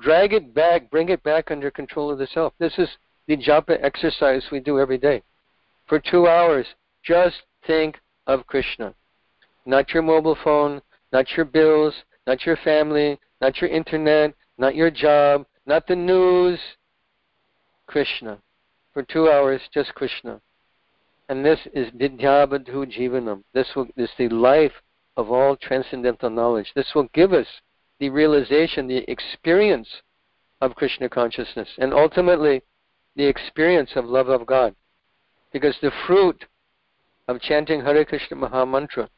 drag 0.00 0.32
it 0.32 0.54
back, 0.54 0.90
bring 0.90 1.10
it 1.10 1.22
back 1.22 1.50
under 1.50 1.70
control 1.70 2.10
of 2.10 2.18
the 2.18 2.26
self. 2.28 2.54
This 2.58 2.72
is 2.78 2.88
the 3.26 3.36
japa 3.36 3.78
exercise 3.82 4.44
we 4.50 4.60
do 4.60 4.78
every 4.78 4.96
day. 4.96 5.22
For 5.86 5.98
two 5.98 6.26
hours, 6.26 6.66
just 7.04 7.42
think 7.66 7.98
of 8.26 8.46
Krishna. 8.46 8.94
Not 9.66 9.90
your 9.92 10.02
mobile 10.02 10.36
phone, 10.42 10.80
not 11.12 11.26
your 11.36 11.44
bills, 11.44 11.94
not 12.26 12.44
your 12.46 12.56
family, 12.56 13.18
not 13.40 13.60
your 13.60 13.70
internet, 13.70 14.34
not 14.58 14.74
your 14.74 14.90
job, 14.90 15.46
not 15.66 15.86
the 15.86 15.96
news. 15.96 16.58
Krishna. 17.86 18.38
For 18.94 19.02
two 19.02 19.28
hours, 19.30 19.60
just 19.72 19.94
Krishna. 19.94 20.40
And 21.28 21.44
this 21.44 21.60
is 21.72 21.90
Vidyabadhu 21.90 22.92
Jivanam. 22.96 23.42
This, 23.54 23.68
will, 23.74 23.86
this 23.96 24.10
is 24.10 24.16
the 24.18 24.28
life 24.28 24.72
of 25.16 25.30
all 25.30 25.56
transcendental 25.56 26.30
knowledge. 26.30 26.72
This 26.74 26.92
will 26.94 27.08
give 27.14 27.32
us 27.32 27.46
the 28.00 28.10
realization, 28.10 28.86
the 28.86 29.10
experience 29.10 29.88
of 30.60 30.74
Krishna 30.74 31.08
consciousness, 31.08 31.68
and 31.78 31.92
ultimately 31.92 32.62
the 33.16 33.24
experience 33.24 33.90
of 33.94 34.04
love 34.04 34.28
of 34.28 34.46
God. 34.46 34.74
Because 35.52 35.76
the 35.82 35.92
fruit 36.06 36.44
of 37.32 37.40
chanting 37.40 37.80
Hare 37.80 38.04
Krishna 38.04 38.36
Maha 38.36 38.66
Mantra 38.66 39.08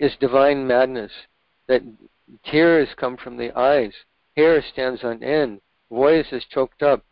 is 0.00 0.16
divine 0.20 0.66
madness, 0.66 1.12
that 1.68 1.82
tears 2.44 2.88
come 2.96 3.16
from 3.16 3.36
the 3.36 3.56
eyes, 3.56 3.92
hair 4.36 4.60
stands 4.60 5.04
on 5.04 5.22
end, 5.22 5.60
voice 5.88 6.26
is 6.32 6.44
choked 6.50 6.82
up. 6.82 7.04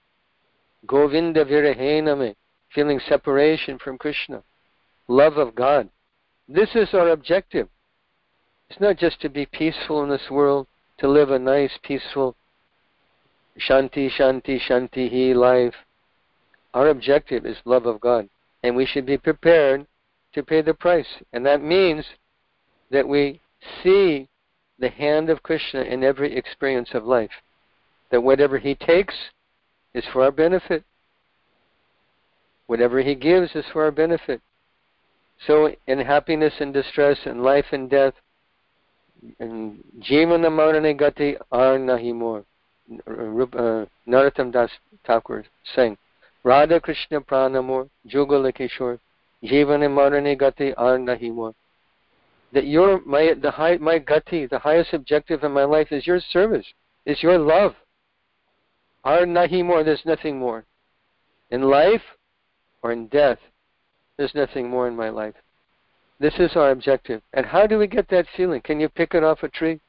Govinda 0.84 1.44
Virahename, 1.44 2.34
feeling 2.74 3.00
separation 3.08 3.78
from 3.78 3.98
Krishna, 3.98 4.42
love 5.06 5.36
of 5.36 5.54
God. 5.54 5.88
This 6.48 6.70
is 6.74 6.88
our 6.92 7.10
objective. 7.10 7.68
It's 8.68 8.80
not 8.80 8.96
just 8.96 9.20
to 9.20 9.28
be 9.28 9.46
peaceful 9.46 10.02
in 10.02 10.10
this 10.10 10.28
world, 10.28 10.66
to 10.98 11.08
live 11.08 11.30
a 11.30 11.38
nice, 11.38 11.78
peaceful, 11.84 12.34
shanti, 13.60 14.10
shanti, 14.10 14.60
shanti 14.60 15.08
He 15.08 15.34
life. 15.34 15.74
Our 16.74 16.88
objective 16.88 17.46
is 17.46 17.56
love 17.64 17.86
of 17.86 18.00
God, 18.00 18.28
and 18.64 18.74
we 18.74 18.86
should 18.86 19.06
be 19.06 19.18
prepared 19.18 19.86
to 20.37 20.43
pay 20.43 20.62
the 20.62 20.74
price. 20.74 21.09
And 21.32 21.45
that 21.47 21.62
means 21.62 22.05
that 22.91 23.09
we 23.09 23.41
see 23.82 24.28
the 24.78 24.91
hand 24.91 25.30
of 25.30 25.43
Krishna 25.43 25.80
in 25.80 26.05
every 26.05 26.37
experience 26.37 26.91
of 26.93 27.05
life. 27.05 27.30
That 28.11 28.22
whatever 28.22 28.59
he 28.59 28.74
takes 28.74 29.14
is 29.95 30.05
for 30.12 30.22
our 30.22 30.30
benefit. 30.30 30.84
Whatever 32.66 33.01
he 33.01 33.14
gives 33.14 33.57
is 33.57 33.64
for 33.72 33.84
our 33.84 33.91
benefit. 33.91 34.41
So 35.47 35.74
in 35.87 35.99
happiness 35.99 36.53
and 36.61 36.72
distress, 36.72 37.18
in 37.24 37.43
life 37.43 37.66
and 37.72 37.91
death, 37.91 38.14
in 39.41 39.82
jivana 40.01 40.49
marane 40.49 40.99
gati 40.99 41.37
ar 41.51 41.78
nahi 41.78 42.14
more. 42.14 42.45
Uh, 43.07 43.84
Narottam 44.07 44.53
Das 44.53 44.70
Thakur 45.05 45.45
sang, 45.74 45.97
Radha 46.45 46.78
Krishna 46.78 47.20
pranamor, 47.20 47.89
Jugala 48.09 48.55
Jivana 49.47 49.88
marane 49.88 50.36
gati 50.38 50.74
ar 50.76 50.99
nahi 50.99 51.55
that 52.53 52.66
your 52.66 53.01
my 53.05 53.34
the 53.40 53.51
high 53.51 53.76
my 53.76 53.99
gati, 53.99 54.49
the 54.49 54.59
highest 54.59 54.92
objective 54.92 55.44
in 55.44 55.53
my 55.53 55.64
life 55.64 55.92
is 55.92 56.07
your 56.07 56.20
service, 56.20 56.66
is 57.05 57.22
your 57.22 57.38
love. 57.38 57.74
Ar 59.05 59.20
nahi 59.20 59.64
more, 59.64 59.84
there's 59.84 60.05
nothing 60.05 60.38
more. 60.38 60.64
In 61.51 61.62
life 61.62 62.03
or 62.82 62.92
in 62.92 63.09
death, 63.09 63.38
there's 64.16 64.34
nothing 64.34 64.68
more 64.68 64.88
in 64.88 64.97
my 64.97 65.11
life. 65.11 65.34
This 66.18 66.34
is 66.38 66.57
our 66.57 66.70
objective. 66.70 67.20
And 67.32 67.44
how 67.44 67.66
do 67.66 67.78
we 67.78 67.86
get 67.86 68.09
that 68.09 68.26
feeling? 68.36 68.62
Can 68.62 68.80
you 68.80 68.88
pick 68.88 69.14
it 69.14 69.22
off 69.22 69.42
a 69.42 69.49
tree? 69.49 69.80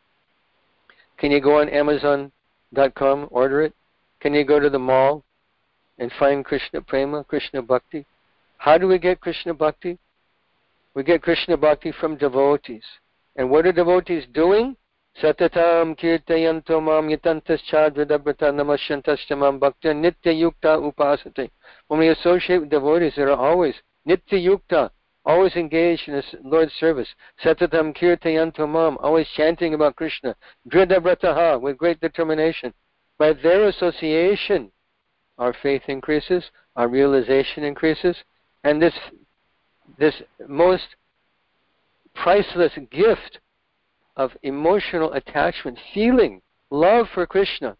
Can 1.18 1.32
you 1.32 1.39
go 1.39 1.62
on 1.62 1.70
Amazon.com, 1.70 3.28
order 3.32 3.62
it? 3.62 3.74
Can 4.20 4.34
you 4.34 4.43
go 4.43 4.60
to 4.60 4.70
the 4.70 4.80
mall 4.80 5.24
and 5.97 6.12
find 6.20 6.43
Krishna 6.43 6.82
Prema, 6.82 7.24
Krishna 7.24 7.62
Bhakti? 7.62 8.05
How 8.58 8.78
do 8.78 8.88
we 8.88 8.97
get 8.97 9.22
Krishna 9.22 9.53
Bhakti? 9.53 9.97
We 10.93 11.03
get 11.03 11.22
Krishna 11.22 11.58
Bhakti 11.58 11.91
from 11.91 12.18
devotees. 12.18 12.84
And 13.36 13.49
what 13.51 13.66
are 13.66 13.72
devotees 13.72 14.26
doing? 14.34 14.76
Satatam 15.22 15.95
kirtayanto 15.97 16.82
mam 16.82 17.10
yatantaschadvidabrata 17.10 18.51
namasyantastamam 18.53 19.60
bhakta 19.60 19.89
nitya 19.89 20.34
yukta 20.34 20.78
upasate. 20.78 21.49
When 21.88 21.99
we 21.99 22.10
associate 22.10 22.62
with 22.62 22.70
devotees 22.70 23.14
that 23.16 23.28
are 23.28 23.38
always 23.38 23.76
nitya 24.08 24.43
yukta, 24.43 24.91
always 25.26 25.55
engaged 25.55 26.08
in 26.08 26.16
the 26.16 26.24
Lord's 26.43 26.74
service. 26.74 27.08
Satatam 27.43 27.95
kirtayanto 27.95 28.68
mam, 28.68 28.97
always 28.99 29.28
chanting 29.36 29.74
about 29.74 29.95
Krishna. 29.95 30.36
Dridabrataha, 30.70 31.62
with 31.62 31.78
great 31.78 31.99
determination. 31.99 32.74
By 33.18 33.34
their 33.34 33.68
association, 33.68 34.72
our 35.38 35.53
faith 35.62 35.84
increases, 35.88 36.43
our 36.76 36.88
realization 36.88 37.64
increases, 37.64 38.16
and 38.68 38.82
this 38.82 38.93
this 39.97 40.13
most 40.45 40.88
priceless 42.13 42.74
gift 42.91 43.39
of 44.18 44.32
emotional 44.43 45.13
attachment, 45.13 45.80
feeling, 45.93 46.41
love 46.70 47.07
for 47.13 47.26
Krishna 47.26 47.78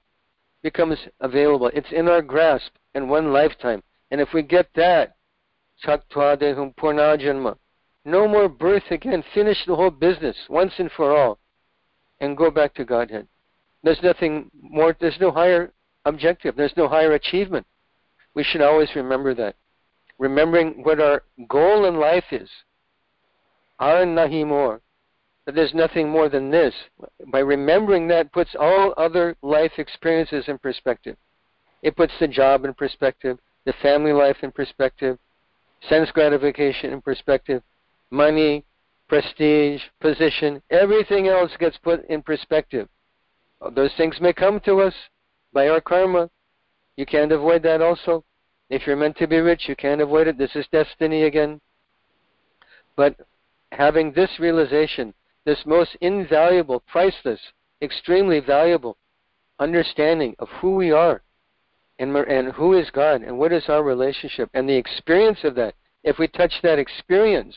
becomes 0.63 0.97
available. 1.19 1.69
It's 1.73 1.91
in 1.91 2.07
our 2.07 2.21
grasp 2.21 2.71
in 2.95 3.09
one 3.09 3.33
lifetime. 3.33 3.83
And 4.11 4.21
if 4.21 4.29
we 4.33 4.43
get 4.43 4.69
that, 4.75 5.15
Sattva 5.85 6.73
Purnajanma, 6.75 7.57
no 8.05 8.25
more 8.25 8.47
birth 8.47 8.89
again, 8.89 9.23
finish 9.33 9.57
the 9.65 9.75
whole 9.75 9.89
business 9.89 10.38
once 10.49 10.71
and 10.77 10.89
for 10.91 11.15
all, 11.15 11.38
and 12.21 12.38
go 12.38 12.49
back 12.49 12.73
to 12.75 12.85
Godhead. 12.85 13.27
There's 13.83 14.01
nothing 14.01 14.49
more, 14.61 14.95
there's 14.97 15.19
no 15.19 15.31
higher 15.31 15.73
objective, 16.05 16.55
there's 16.55 16.77
no 16.77 16.88
higher 16.88 17.11
achievement. 17.13 17.67
We 18.33 18.45
should 18.45 18.61
always 18.61 18.89
remember 18.95 19.33
that 19.35 19.55
remembering 20.20 20.84
what 20.84 20.99
our 20.99 21.24
goal 21.47 21.86
in 21.86 21.99
life 21.99 22.26
is. 22.32 22.49
Ar 23.80 24.05
nahi 24.05 24.45
more. 24.45 24.82
That 25.45 25.55
there's 25.55 25.74
nothing 25.74 26.09
more 26.09 26.30
than 26.30 26.51
this. 26.51 26.74
By 27.32 27.39
remembering 27.39 28.07
that 28.07 28.34
puts 28.34 28.55
all 28.59 28.93
other 28.97 29.38
life 29.41 29.74
experiences 29.78 30.45
in 30.47 30.57
perspective. 30.57 31.15
It 31.84 31.95
puts 31.95 32.13
the 32.20 32.28
job 32.28 32.65
in 32.65 32.74
perspective, 32.74 33.38
the 33.65 33.74
family 33.82 34.11
life 34.11 34.38
in 34.41 34.51
perspective, 34.51 35.18
sense 35.88 36.09
gratification 36.11 36.91
in 36.91 37.01
perspective, 37.01 37.61
money, 38.09 38.65
prestige, 39.07 39.82
position, 40.01 40.61
everything 40.70 41.28
else 41.28 41.51
gets 41.59 41.78
put 41.78 42.05
in 42.09 42.22
perspective. 42.22 42.89
Those 43.74 43.93
things 43.95 44.20
may 44.20 44.34
come 44.34 44.59
to 44.61 44.82
us 44.82 44.93
by 45.53 45.70
our 45.70 45.82
karma. 45.82 46.30
You 46.95 47.05
can't 47.05 47.32
avoid 47.32 47.63
that 47.63 47.82
also. 47.82 48.24
If 48.70 48.86
you're 48.86 48.95
meant 48.95 49.18
to 49.18 49.28
be 49.28 49.38
rich, 49.38 49.68
you 49.68 49.76
can't 49.76 50.01
avoid 50.01 50.28
it. 50.28 50.38
This 50.38 50.55
is 50.55 50.65
destiny 50.72 51.24
again. 51.24 51.61
But 52.95 53.15
having 53.72 54.11
this 54.11 54.39
realization, 54.39 55.13
this 55.45 55.59
most 55.65 55.95
invaluable, 56.01 56.82
priceless, 56.82 57.39
extremely 57.82 58.39
valuable 58.39 58.97
understanding 59.59 60.36
of 60.39 60.49
who 60.61 60.76
we 60.76 60.91
are 60.91 61.22
and, 61.99 62.15
and 62.15 62.53
who 62.53 62.74
is 62.74 62.89
God 62.91 63.22
and 63.22 63.38
what 63.38 63.53
is 63.53 63.70
our 63.70 63.84
relationship 63.84 64.49
and 64.53 64.68
the 64.68 64.76
experience 64.76 65.39
of 65.43 65.55
that, 65.55 65.74
if 66.03 66.18
we 66.20 66.28
touch 66.28 66.53
that 66.63 66.80
experience, 66.80 67.55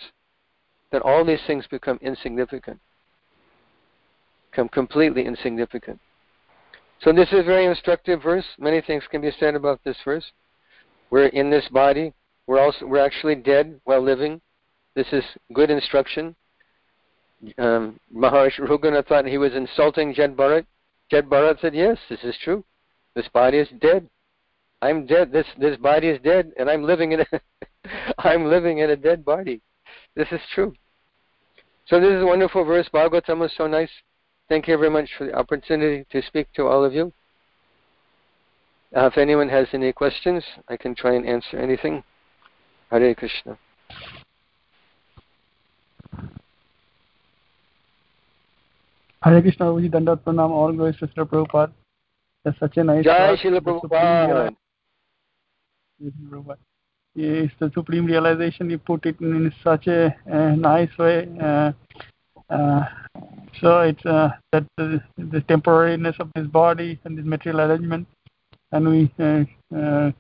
then 0.93 1.03
all 1.03 1.25
these 1.25 1.41
things 1.47 1.67
become 1.71 1.99
insignificant, 2.03 2.81
become 4.51 4.69
completely 4.69 5.25
insignificant. 5.25 6.01
So 7.03 7.13
this 7.13 7.29
is 7.29 7.41
a 7.41 7.45
very 7.45 7.65
instructive 7.65 8.23
verse. 8.23 8.45
Many 8.59 8.81
things 8.81 9.05
can 9.11 9.21
be 9.21 9.31
said 9.39 9.55
about 9.55 9.81
this 9.85 9.97
verse. 10.05 10.25
We're 11.11 11.27
in 11.27 11.51
this 11.51 11.67
body. 11.69 12.13
We're 12.47 12.61
also 12.61 12.87
we're 12.87 13.05
actually 13.05 13.37
dead 13.37 13.81
while 13.85 14.01
living. 14.01 14.41
This 14.95 15.07
is 15.13 15.25
good 15.53 15.71
instruction. 15.71 16.35
Um, 17.59 17.99
Maharishi 18.15 18.61
Rahugana 18.61 19.07
thought 19.07 19.27
he 19.27 19.39
was 19.39 19.55
insulting 19.55 20.15
Jad 20.15 20.37
Bharat. 20.37 20.67
Jad 21.11 21.27
Bharat 21.27 21.61
said, 21.61 21.75
"Yes, 21.75 21.99
this 22.09 22.23
is 22.23 22.37
true. 22.43 22.65
This 23.15 23.29
body 23.29 23.59
is 23.59 23.69
dead. 23.81 24.09
I'm 24.83 25.07
dead. 25.07 25.33
This 25.33 25.47
this 25.59 25.77
body 25.77 26.09
is 26.09 26.21
dead, 26.23 26.53
and 26.59 26.71
I'm 26.71 26.85
living 26.85 27.13
in 27.13 27.21
a 27.21 27.27
I'm 28.19 28.47
living 28.47 28.79
in 28.79 28.91
a 28.91 28.97
dead 28.97 29.25
body. 29.25 29.61
This 30.15 30.29
is 30.31 30.41
true." 30.55 30.75
So 31.87 31.99
this 32.01 32.13
is 32.13 32.23
a 32.23 32.27
wonderful 32.27 32.65
verse. 32.65 32.89
Bhagavatam 32.95 33.39
was 33.39 33.53
so 33.57 33.67
nice. 33.67 33.91
Thank 34.49 34.69
you 34.69 34.77
very 34.77 34.91
much 34.91 35.11
for 35.17 35.27
the 35.27 35.35
opportunity 35.35 36.05
to 36.11 36.23
speak 36.23 36.53
to 36.55 36.67
all 36.67 36.85
of 36.85 36.93
you. 36.93 37.13
Uh, 38.97 39.07
if 39.07 39.19
anyone 39.19 39.49
has 39.49 39.69
any 39.73 39.93
questions, 39.93 40.43
I 40.69 40.77
can 40.77 40.95
try 40.95 41.15
and 41.15 41.27
answer 41.27 41.59
anything. 41.59 42.03
Hare 42.91 43.15
Krishna. 43.15 43.57
Hare 49.23 49.43
Krishna, 49.43 49.67
Prabhuji, 49.67 49.91
Dandat 49.91 50.25
Pranam, 50.25 50.51
all 50.51 50.73
to 50.73 50.79
Srila 50.79 51.29
Prabhupada. 51.29 51.73
That's 52.45 52.59
such 52.59 52.79
a 52.79 52.85
nice 52.85 53.05
Jai 53.05 53.37
Srila 53.37 53.61
Prabhupada. 53.61 54.57
it's 57.15 57.55
the 57.61 57.71
supreme 57.75 58.07
realization. 58.07 58.71
You 58.71 58.79
put 58.79 59.07
it 59.07 59.21
in 59.21 59.53
such 59.63 59.87
a, 59.87 60.17
a 60.27 60.57
nice 60.57 60.97
way. 60.99 61.29
Uh, 61.41 61.73
uh, 62.49 62.85
so 63.61 63.81
it's 63.81 64.05
uh, 64.07 64.31
that 64.53 64.65
the, 64.77 65.01
the, 65.17 65.41
temporariness 65.43 66.19
of 66.19 66.31
this 66.35 66.47
body 66.47 66.99
and 67.05 67.17
this 67.17 67.25
material 67.25 67.61
arrangement, 67.61 68.09
and 68.73 68.89
we 68.89 69.13
uh, 69.19 70.11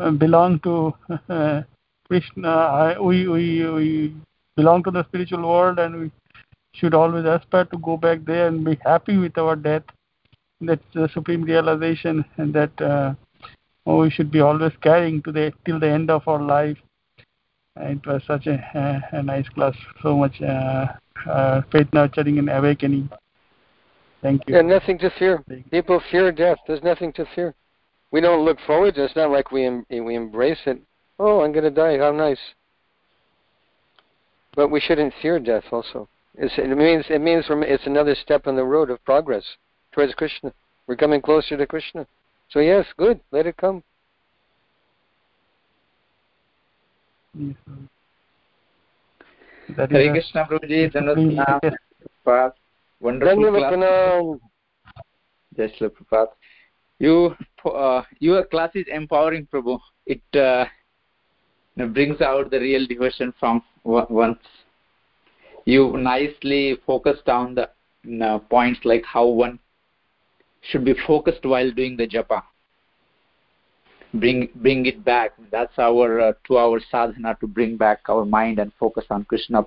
uh, 0.00 0.10
belong 0.12 0.60
to 0.60 0.94
uh, 1.28 1.62
Krishna. 2.06 2.96
we, 3.00 3.28
we 3.28 3.70
we 3.70 4.14
belong 4.56 4.82
to 4.84 4.90
the 4.90 5.04
spiritual 5.04 5.42
world, 5.48 5.78
and 5.78 6.00
we 6.00 6.10
should 6.74 6.94
always 6.94 7.24
aspire 7.24 7.64
to 7.66 7.78
go 7.78 7.96
back 7.96 8.24
there 8.24 8.48
and 8.48 8.64
be 8.64 8.78
happy 8.84 9.16
with 9.16 9.36
our 9.38 9.56
death. 9.56 9.82
That's 10.60 10.84
the 10.94 11.08
supreme 11.12 11.42
realization, 11.42 12.24
and 12.36 12.54
that 12.54 13.16
we 13.84 14.10
should 14.10 14.30
be 14.30 14.40
always 14.40 14.72
carrying 14.82 15.22
to 15.22 15.32
the 15.32 15.52
till 15.64 15.80
the 15.80 15.88
end 15.88 16.10
of 16.10 16.26
our 16.28 16.42
life. 16.42 16.78
It 17.76 18.06
was 18.06 18.22
such 18.26 18.46
a, 18.46 18.56
a, 19.12 19.18
a 19.18 19.22
nice 19.22 19.48
class, 19.48 19.74
so 20.02 20.16
much 20.16 20.40
uh, 20.42 20.86
uh, 21.28 21.62
faith 21.72 21.88
nurturing 21.92 22.38
and 22.38 22.50
awakening. 22.50 23.08
Thank 24.20 24.46
you. 24.46 24.56
Yeah, 24.56 24.62
nothing 24.62 24.98
to 24.98 25.10
fear. 25.18 25.42
People 25.70 26.00
fear 26.10 26.30
death. 26.30 26.58
There's 26.66 26.82
nothing 26.82 27.12
to 27.14 27.26
fear. 27.34 27.54
We 28.12 28.20
don't 28.20 28.44
look 28.44 28.58
forward 28.66 28.94
to 28.94 29.02
it. 29.02 29.04
It's 29.06 29.16
not 29.16 29.30
like 29.30 29.50
we 29.50 29.64
em- 29.64 29.86
we 29.90 30.14
embrace 30.14 30.60
it. 30.66 30.80
Oh, 31.18 31.40
I'm 31.40 31.52
going 31.52 31.64
to 31.64 31.70
die. 31.70 31.98
How 31.98 32.12
nice. 32.12 32.38
But 34.54 34.68
we 34.68 34.80
shouldn't 34.80 35.14
fear 35.22 35.40
death. 35.40 35.64
Also, 35.72 36.08
it's, 36.34 36.52
it 36.58 36.76
means 36.76 37.06
it 37.08 37.20
means 37.22 37.46
it's 37.48 37.86
another 37.86 38.14
step 38.14 38.46
on 38.46 38.54
the 38.54 38.64
road 38.64 38.90
of 38.90 39.02
progress 39.04 39.44
towards 39.92 40.14
Krishna. 40.14 40.52
We're 40.86 40.96
coming 40.96 41.22
closer 41.22 41.56
to 41.56 41.66
Krishna. 41.66 42.06
So 42.50 42.60
yes, 42.60 42.86
good. 42.98 43.18
Let 43.30 43.46
it 43.46 43.56
come. 43.56 43.82
Yes, 47.34 47.56
Hare 49.90 50.12
Krishna 50.12 50.44
Prabhuji, 50.44 50.92
Dhanvat 50.92 52.52
Wonderful 53.00 53.36
class. 53.54 53.72
Jai 55.56 55.72
Shri 55.78 55.88
Prabhupada. 55.88 56.28
You, 57.02 57.34
uh, 57.64 58.02
your 58.20 58.44
class 58.44 58.70
is 58.76 58.86
empowering, 58.86 59.48
Prabhu. 59.52 59.80
It 60.06 60.22
uh, 60.36 60.66
brings 61.88 62.20
out 62.20 62.52
the 62.52 62.60
real 62.60 62.86
devotion 62.86 63.34
from 63.40 63.60
once. 63.82 64.38
You 65.64 65.96
nicely 65.96 66.76
focused 66.86 67.28
on 67.28 67.56
the 67.56 67.70
uh, 68.24 68.38
points 68.38 68.78
like 68.84 69.04
how 69.04 69.26
one 69.26 69.58
should 70.60 70.84
be 70.84 70.94
focused 71.04 71.44
while 71.44 71.72
doing 71.72 71.96
the 71.96 72.06
japa 72.06 72.40
bring 74.14 74.48
bring 74.56 74.86
it 74.86 75.04
back 75.04 75.32
that's 75.50 75.78
our 75.78 76.20
uh, 76.20 76.32
two 76.46 76.58
hour 76.58 76.80
sadhana 76.90 77.36
to 77.40 77.46
bring 77.46 77.76
back 77.76 78.00
our 78.08 78.24
mind 78.24 78.58
and 78.58 78.70
focus 78.78 79.04
on 79.10 79.24
krishna 79.24 79.64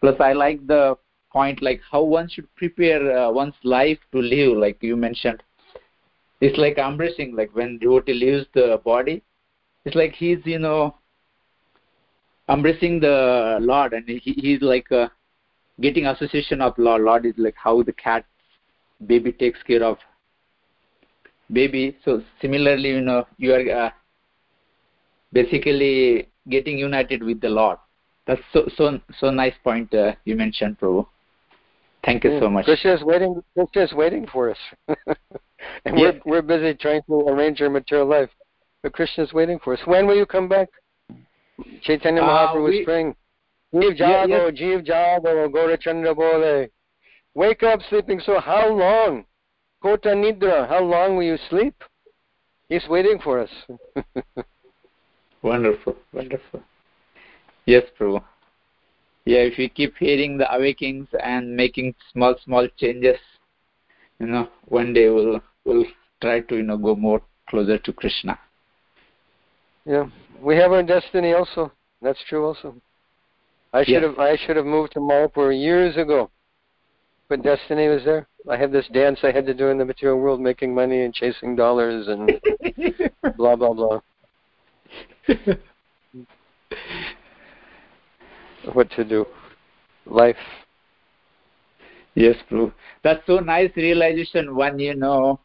plus 0.00 0.14
i 0.20 0.32
like 0.32 0.64
the 0.66 0.96
point 1.32 1.62
like 1.62 1.80
how 1.90 2.02
one 2.02 2.28
should 2.28 2.46
prepare 2.56 3.18
uh, 3.18 3.30
one's 3.30 3.54
life 3.64 3.98
to 4.12 4.18
live 4.18 4.56
like 4.56 4.76
you 4.82 4.96
mentioned 4.96 5.42
it's 6.40 6.58
like 6.58 6.78
embracing 6.78 7.34
like 7.34 7.54
when 7.54 7.78
devotee 7.78 8.14
leaves 8.14 8.46
the 8.54 8.80
body 8.84 9.22
it's 9.84 9.96
like 9.96 10.12
he's 10.12 10.38
you 10.44 10.58
know 10.58 10.94
embracing 12.48 13.00
the 13.00 13.58
lord 13.60 13.92
and 13.92 14.08
he, 14.08 14.18
he's 14.18 14.62
like 14.62 14.90
uh, 14.92 15.08
getting 15.80 16.06
association 16.06 16.60
of 16.60 16.74
lord. 16.78 17.02
Lord 17.02 17.26
is 17.26 17.34
like 17.36 17.54
how 17.56 17.82
the 17.82 17.92
cat 17.92 18.24
baby 19.06 19.32
takes 19.32 19.62
care 19.62 19.82
of 19.82 19.98
baby. 21.52 21.96
So 22.04 22.22
similarly 22.40 22.90
you 22.90 23.00
know 23.00 23.26
you 23.36 23.52
are 23.54 23.86
uh, 23.86 23.90
basically 25.32 26.28
getting 26.48 26.78
united 26.78 27.22
with 27.22 27.40
the 27.40 27.48
lord. 27.48 27.78
That's 28.26 28.40
so 28.52 28.68
so 28.76 29.00
so 29.18 29.30
nice 29.30 29.54
point 29.62 29.92
uh, 29.94 30.12
you 30.24 30.36
mentioned 30.36 30.78
prabhu. 30.78 31.06
Thank 32.04 32.24
you 32.24 32.32
yeah, 32.32 32.40
so 32.40 32.50
much. 32.50 32.64
Krishna 32.64 32.94
is 32.94 33.02
waiting 33.02 33.42
krishna 33.54 33.82
is 33.82 33.92
waiting 33.92 34.26
for 34.32 34.50
us 34.50 34.58
and 35.84 35.96
we're 35.96 36.20
we're 36.24 36.42
busy 36.42 36.74
trying 36.74 37.02
to 37.08 37.14
arrange 37.28 37.60
our 37.60 37.70
material 37.70 38.06
life 38.06 38.30
but 38.82 38.92
krishna 38.92 39.24
is 39.24 39.32
waiting 39.32 39.58
for 39.62 39.72
us 39.72 39.80
when 39.86 40.06
will 40.06 40.16
you 40.16 40.26
come 40.26 40.48
back 40.48 40.68
chaitanya 41.82 42.22
uh, 42.22 42.28
mahaprabhu 42.28 42.64
was 42.64 42.84
praying 42.84 43.14
Jeev 43.74 43.98
jago, 43.98 44.46
yeah, 44.46 44.50
Jeev 44.50 44.86
jago, 44.86 45.48
Gaurachandra 45.48 46.14
bole. 46.14 46.68
Wake 47.34 47.62
up 47.62 47.80
sleeping 47.90 48.20
so 48.20 48.40
how 48.40 48.68
long? 48.68 49.26
Kota 49.82 50.10
Nidra, 50.10 50.68
how 50.68 50.82
long 50.82 51.16
will 51.16 51.24
you 51.24 51.38
sleep? 51.50 51.74
He's 52.68 52.86
waiting 52.88 53.18
for 53.22 53.40
us. 53.40 53.50
wonderful, 55.42 55.96
wonderful. 56.12 56.62
Yes, 57.66 57.84
Prabhu. 57.98 58.22
Yeah, 59.26 59.40
if 59.40 59.58
we 59.58 59.68
keep 59.68 59.96
hearing 59.98 60.38
the 60.38 60.52
awakenings 60.52 61.08
and 61.22 61.54
making 61.54 61.94
small, 62.12 62.36
small 62.44 62.68
changes, 62.78 63.18
you 64.18 64.26
know, 64.26 64.48
one 64.66 64.92
day 64.92 65.08
we'll 65.08 65.40
we'll 65.64 65.84
try 66.20 66.40
to 66.40 66.56
you 66.56 66.62
know 66.62 66.76
go 66.76 66.94
more 66.94 67.22
closer 67.48 67.78
to 67.78 67.92
Krishna. 67.92 68.38
Yeah, 69.84 70.06
we 70.40 70.56
have 70.56 70.72
our 70.72 70.82
destiny 70.82 71.32
also. 71.32 71.72
That's 72.02 72.22
true 72.28 72.44
also. 72.46 72.74
I 73.72 73.84
should 73.84 73.92
yes. 73.92 74.04
have 74.04 74.18
I 74.18 74.36
should 74.36 74.56
have 74.56 74.66
moved 74.66 74.92
to 74.92 75.00
Mayapur 75.00 75.52
years 75.58 75.96
ago, 75.96 76.30
but 77.28 77.42
destiny 77.42 77.88
was 77.88 78.04
there. 78.04 78.26
I 78.48 78.56
had 78.56 78.72
this 78.72 78.86
dance 78.92 79.18
I 79.22 79.32
had 79.32 79.46
to 79.46 79.54
do 79.54 79.68
in 79.68 79.78
the 79.78 79.84
material 79.84 80.18
world, 80.18 80.40
making 80.40 80.74
money 80.74 81.02
and 81.02 81.12
chasing 81.12 81.56
dollars 81.56 82.08
and 82.08 82.30
blah 83.36 83.56
blah 83.56 83.72
blah. 83.72 84.00
what 88.72 88.90
to 88.92 89.04
do? 89.04 89.26
Life. 90.06 90.36
Yes, 92.16 92.36
Prabhu. 92.50 92.72
That's 93.04 93.24
so 93.26 93.40
nice 93.40 93.70
realization 93.76 94.56
when 94.56 94.78
you 94.78 94.94
know 94.94 95.38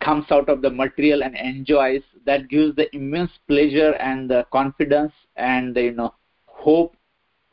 comes 0.00 0.24
out 0.30 0.48
of 0.48 0.62
the 0.62 0.70
material 0.70 1.22
and 1.22 1.36
enjoys. 1.36 2.02
That 2.24 2.48
gives 2.48 2.74
the 2.74 2.94
immense 2.96 3.32
pleasure 3.46 3.92
and 4.00 4.28
the 4.28 4.46
confidence 4.50 5.12
and 5.36 5.74
the, 5.74 5.82
you 5.82 5.92
know 5.92 6.14
hope 6.46 6.96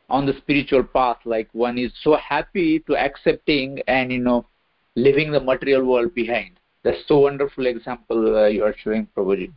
on 0.10 0.26
the 0.26 0.34
spiritual 0.38 0.84
path. 0.84 1.18
Like 1.26 1.50
one 1.52 1.78
is 1.78 1.92
so 2.02 2.16
happy 2.16 2.80
to 2.88 2.96
accepting 2.96 3.82
and 3.88 4.14
you 4.14 4.20
know 4.20 4.46
leaving 4.96 5.32
the 5.32 5.42
material 5.42 5.84
world 5.86 6.16
behind. 6.16 6.58
That's 6.84 7.06
so 7.08 7.20
wonderful 7.20 7.68
example 7.68 8.38
uh, 8.38 8.48
you 8.48 8.64
are 8.64 8.76
showing, 8.82 9.08
Prabhuji. 9.16 9.52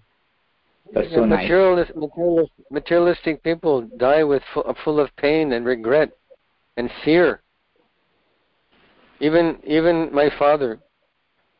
That's 0.93 1.11
yeah, 1.11 1.18
so 1.18 1.25
nice. 1.27 1.49
Materialist, 1.49 1.97
materialist, 1.97 2.53
materialistic 2.70 3.43
people 3.45 3.83
die 3.99 4.25
with 4.25 4.43
full, 4.53 4.77
full 4.85 4.99
of 4.99 5.14
pain 5.16 5.53
and 5.53 5.64
regret 5.64 6.11
and 6.77 6.91
fear. 7.05 7.41
Even 9.25 9.59
even 9.64 10.12
my 10.12 10.29
father, 10.39 10.79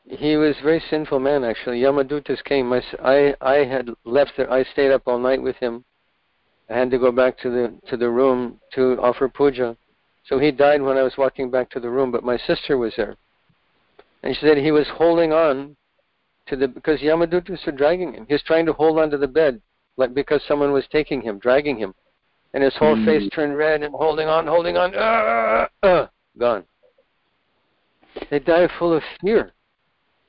he 0.07 0.37
was 0.37 0.55
a 0.61 0.63
very 0.63 0.83
sinful 0.91 1.19
man 1.19 1.45
actually. 1.45 1.81
Yamadutas 1.81 2.45
came. 2.45 2.67
My, 2.69 2.83
I 3.03 3.35
I 3.41 3.65
had 3.65 3.89
left 4.05 4.33
there. 4.37 4.53
I 4.53 4.65
stayed 4.65 4.91
up 4.91 5.05
all 5.07 5.19
night 5.19 5.41
with 5.41 5.57
him. 5.57 5.83
I 6.69 6.77
had 6.77 6.91
to 6.91 6.99
go 6.99 7.11
back 7.11 7.39
to 7.39 7.49
the 7.49 7.65
to 7.89 7.97
the 7.97 8.11
room 8.11 8.61
to 8.75 8.99
offer 9.01 9.31
puja. 9.31 9.79
So 10.27 10.39
he 10.39 10.51
died 10.51 10.83
when 10.83 10.99
I 10.99 11.03
was 11.03 11.17
walking 11.17 11.51
back 11.51 11.71
to 11.71 11.81
the 11.81 11.89
room, 11.89 12.11
but 12.13 12.23
my 12.23 12.37
sister 12.37 12.77
was 12.77 12.93
there. 12.99 13.17
And 14.23 14.35
she 14.35 14.47
said 14.47 14.59
he 14.59 14.71
was 14.71 14.89
holding 14.89 15.33
on 15.33 15.75
to 16.49 16.57
the 16.57 16.69
because 16.69 17.01
Yamadutas 17.01 17.65
were 17.65 17.73
dragging 17.73 18.13
him. 18.13 18.27
He 18.29 18.35
was 18.35 18.43
trying 18.43 18.67
to 18.67 18.75
hold 18.75 18.99
on 18.99 19.09
to 19.09 19.17
the 19.17 19.35
bed, 19.41 19.63
like 19.97 20.13
because 20.13 20.43
someone 20.47 20.73
was 20.73 20.87
taking 20.93 21.23
him, 21.23 21.39
dragging 21.39 21.79
him, 21.79 21.95
and 22.53 22.63
his 22.63 22.77
whole 22.77 22.97
mm. 22.97 23.07
face 23.07 23.31
turned 23.31 23.57
red 23.57 23.83
and 23.83 23.95
holding 23.95 24.29
on, 24.29 24.47
holding 24.47 24.77
on, 24.77 24.95
uh, 24.95 25.67
uh, 25.83 26.07
gone. 26.37 26.65
They 28.31 28.39
die 28.39 28.69
full 28.79 28.93
of 28.93 29.03
fear, 29.21 29.53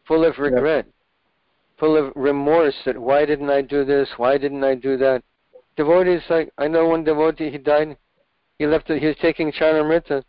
full 0.07 0.25
of 0.25 0.37
regret, 0.37 0.87
full 1.79 1.97
of 1.97 2.11
remorse 2.15 2.75
that 2.85 2.97
why 2.97 3.25
didn't 3.25 3.49
I 3.49 3.61
do 3.61 3.85
this? 3.85 4.09
Why 4.17 4.37
didn't 4.37 4.63
I 4.63 4.75
do 4.75 4.97
that? 4.97 5.23
Devotees 5.77 6.21
like 6.29 6.51
I 6.57 6.67
know 6.67 6.87
one 6.87 7.03
devotee 7.03 7.51
he 7.51 7.57
died. 7.57 7.97
He 8.57 8.65
left. 8.65 8.87
He 8.87 9.05
was 9.05 9.15
taking 9.21 9.51
Charnamrita, 9.51 10.23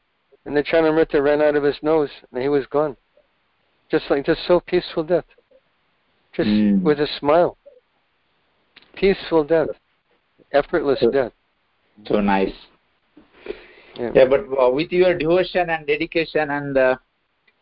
and 0.45 0.57
the 0.57 0.63
Charnamrita 0.63 1.23
ran 1.23 1.41
out 1.41 1.57
of 1.57 1.63
his 1.63 1.77
nose, 1.83 2.11
and 2.33 2.43
he 2.43 2.49
was 2.49 2.67
gone 2.67 2.97
just 3.91 4.05
like 4.11 4.27
just 4.27 4.41
so 4.47 4.61
peaceful 4.61 5.05
death, 5.05 5.25
just 6.35 6.49
mm. 6.49 6.83
with 6.83 7.01
a 7.01 7.09
smile, 7.19 7.57
peaceful 8.97 9.45
death, 9.45 9.69
effortless 10.53 11.01
so, 11.01 11.11
death. 11.11 11.33
So 12.07 12.21
nice. 12.21 12.53
Yeah, 13.97 14.11
yeah 14.15 14.25
but 14.29 14.41
uh, 14.61 14.71
with 14.71 14.91
your 14.93 15.17
devotion 15.17 15.71
and 15.71 15.87
dedication 15.87 16.51
and 16.51 16.77
uh, 16.77 16.97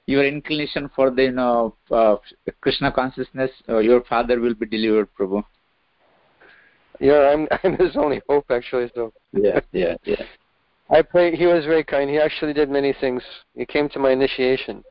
your 0.07 0.25
inclination 0.27 0.91
for 0.95 1.11
the 1.11 1.25
you 1.25 1.33
know 1.33 1.77
uh, 1.91 2.17
Krishna 2.61 2.93
consciousness, 2.93 3.51
uh, 3.69 3.79
your 3.79 4.03
father 4.05 4.41
will 4.41 4.55
be 4.55 4.67
delivered, 4.67 5.09
Prabhu. 5.19 5.43
Yeah, 7.01 7.33
I'm 7.33 7.49
I'm 7.65 7.77
his 7.77 7.97
only 7.97 8.21
hope 8.29 8.47
actually. 8.51 8.91
So. 8.95 9.13
Yeah, 9.33 9.61
yeah, 9.73 9.97
yeah. 10.05 10.23
I 10.91 11.03
pray. 11.03 11.35
He 11.35 11.47
was 11.47 11.65
very 11.65 11.85
kind. 11.85 12.11
He 12.11 12.19
actually 12.19 12.53
did 12.53 12.69
many 12.69 12.95
things. 13.01 13.23
He 13.55 13.65
came 13.65 13.89
to 13.91 13.99
my 13.99 14.11
initiation. 14.11 14.85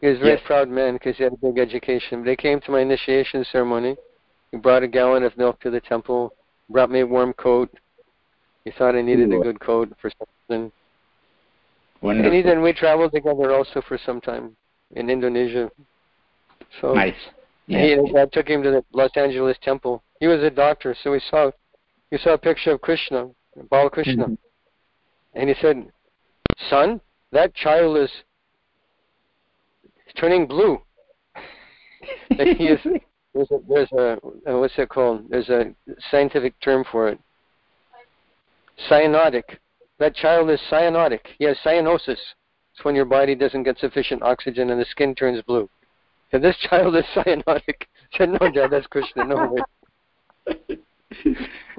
He 0.00 0.06
was 0.06 0.18
a 0.18 0.20
very 0.20 0.32
yes. 0.34 0.42
proud 0.46 0.68
man 0.68 0.94
because 0.94 1.16
he 1.16 1.24
had 1.24 1.32
a 1.32 1.36
big 1.36 1.58
education. 1.58 2.24
They 2.24 2.36
came 2.36 2.60
to 2.60 2.70
my 2.70 2.80
initiation 2.80 3.44
ceremony. 3.50 3.96
He 4.52 4.58
brought 4.58 4.82
a 4.82 4.88
gallon 4.88 5.24
of 5.24 5.36
milk 5.36 5.60
to 5.60 5.70
the 5.70 5.80
temple. 5.80 6.32
brought 6.70 6.90
me 6.90 7.00
a 7.00 7.06
warm 7.06 7.32
coat. 7.32 7.70
He 8.64 8.70
thought 8.70 8.94
I 8.94 9.02
needed 9.02 9.32
Ooh. 9.32 9.40
a 9.40 9.42
good 9.42 9.60
coat 9.60 9.92
for 10.00 10.10
something. 10.48 10.70
Wonderful. 12.00 12.26
And 12.26 12.36
he, 12.36 12.42
then 12.42 12.62
we 12.62 12.72
traveled 12.72 13.12
together 13.12 13.52
also 13.52 13.82
for 13.86 13.98
some 14.04 14.20
time 14.20 14.56
in 14.94 15.10
Indonesia. 15.10 15.70
So 16.80 16.94
nice. 16.94 17.14
Yeah. 17.66 17.82
He, 17.82 18.16
I 18.16 18.26
took 18.26 18.48
him 18.48 18.62
to 18.62 18.70
the 18.70 18.84
Los 18.92 19.10
Angeles 19.16 19.56
temple. 19.62 20.02
He 20.20 20.26
was 20.26 20.42
a 20.42 20.50
doctor, 20.50 20.96
so 21.02 21.12
we 21.12 21.20
saw 21.30 21.50
we 22.10 22.18
saw 22.18 22.34
a 22.34 22.38
picture 22.38 22.72
of 22.72 22.80
Krishna, 22.80 23.28
Balakrishna, 23.70 24.16
mm-hmm. 24.16 24.34
and 25.34 25.48
he 25.48 25.54
said, 25.60 25.90
"Son, 26.70 27.00
that 27.32 27.54
child 27.54 27.96
is 27.98 28.10
turning 30.16 30.46
blue." 30.46 30.80
he 32.30 32.68
is 32.68 32.80
there's 33.34 33.50
a, 33.50 33.58
there's 33.68 33.92
a 33.92 34.12
uh, 34.50 34.58
what's 34.58 34.74
it 34.78 34.88
called? 34.88 35.28
There's 35.28 35.48
a 35.48 35.74
scientific 36.10 36.58
term 36.60 36.84
for 36.90 37.08
it. 37.08 37.20
Cyanotic. 38.90 39.42
That 39.98 40.14
child 40.14 40.50
is 40.50 40.60
cyanotic. 40.70 41.20
He 41.38 41.44
has 41.44 41.56
cyanosis. 41.64 42.08
It's 42.08 42.84
when 42.84 42.94
your 42.94 43.04
body 43.04 43.34
doesn't 43.34 43.64
get 43.64 43.78
sufficient 43.78 44.22
oxygen 44.22 44.70
and 44.70 44.80
the 44.80 44.86
skin 44.90 45.14
turns 45.14 45.42
blue. 45.42 45.68
And 46.32 46.42
this 46.42 46.56
child 46.58 46.96
is 46.96 47.04
cyanotic. 47.14 47.86
Said, 48.16 48.30
no, 48.30 48.50
Dad, 48.50 48.70
that's 48.70 48.86
Krishna. 48.86 49.24
No 49.24 49.52
way. 49.52 50.76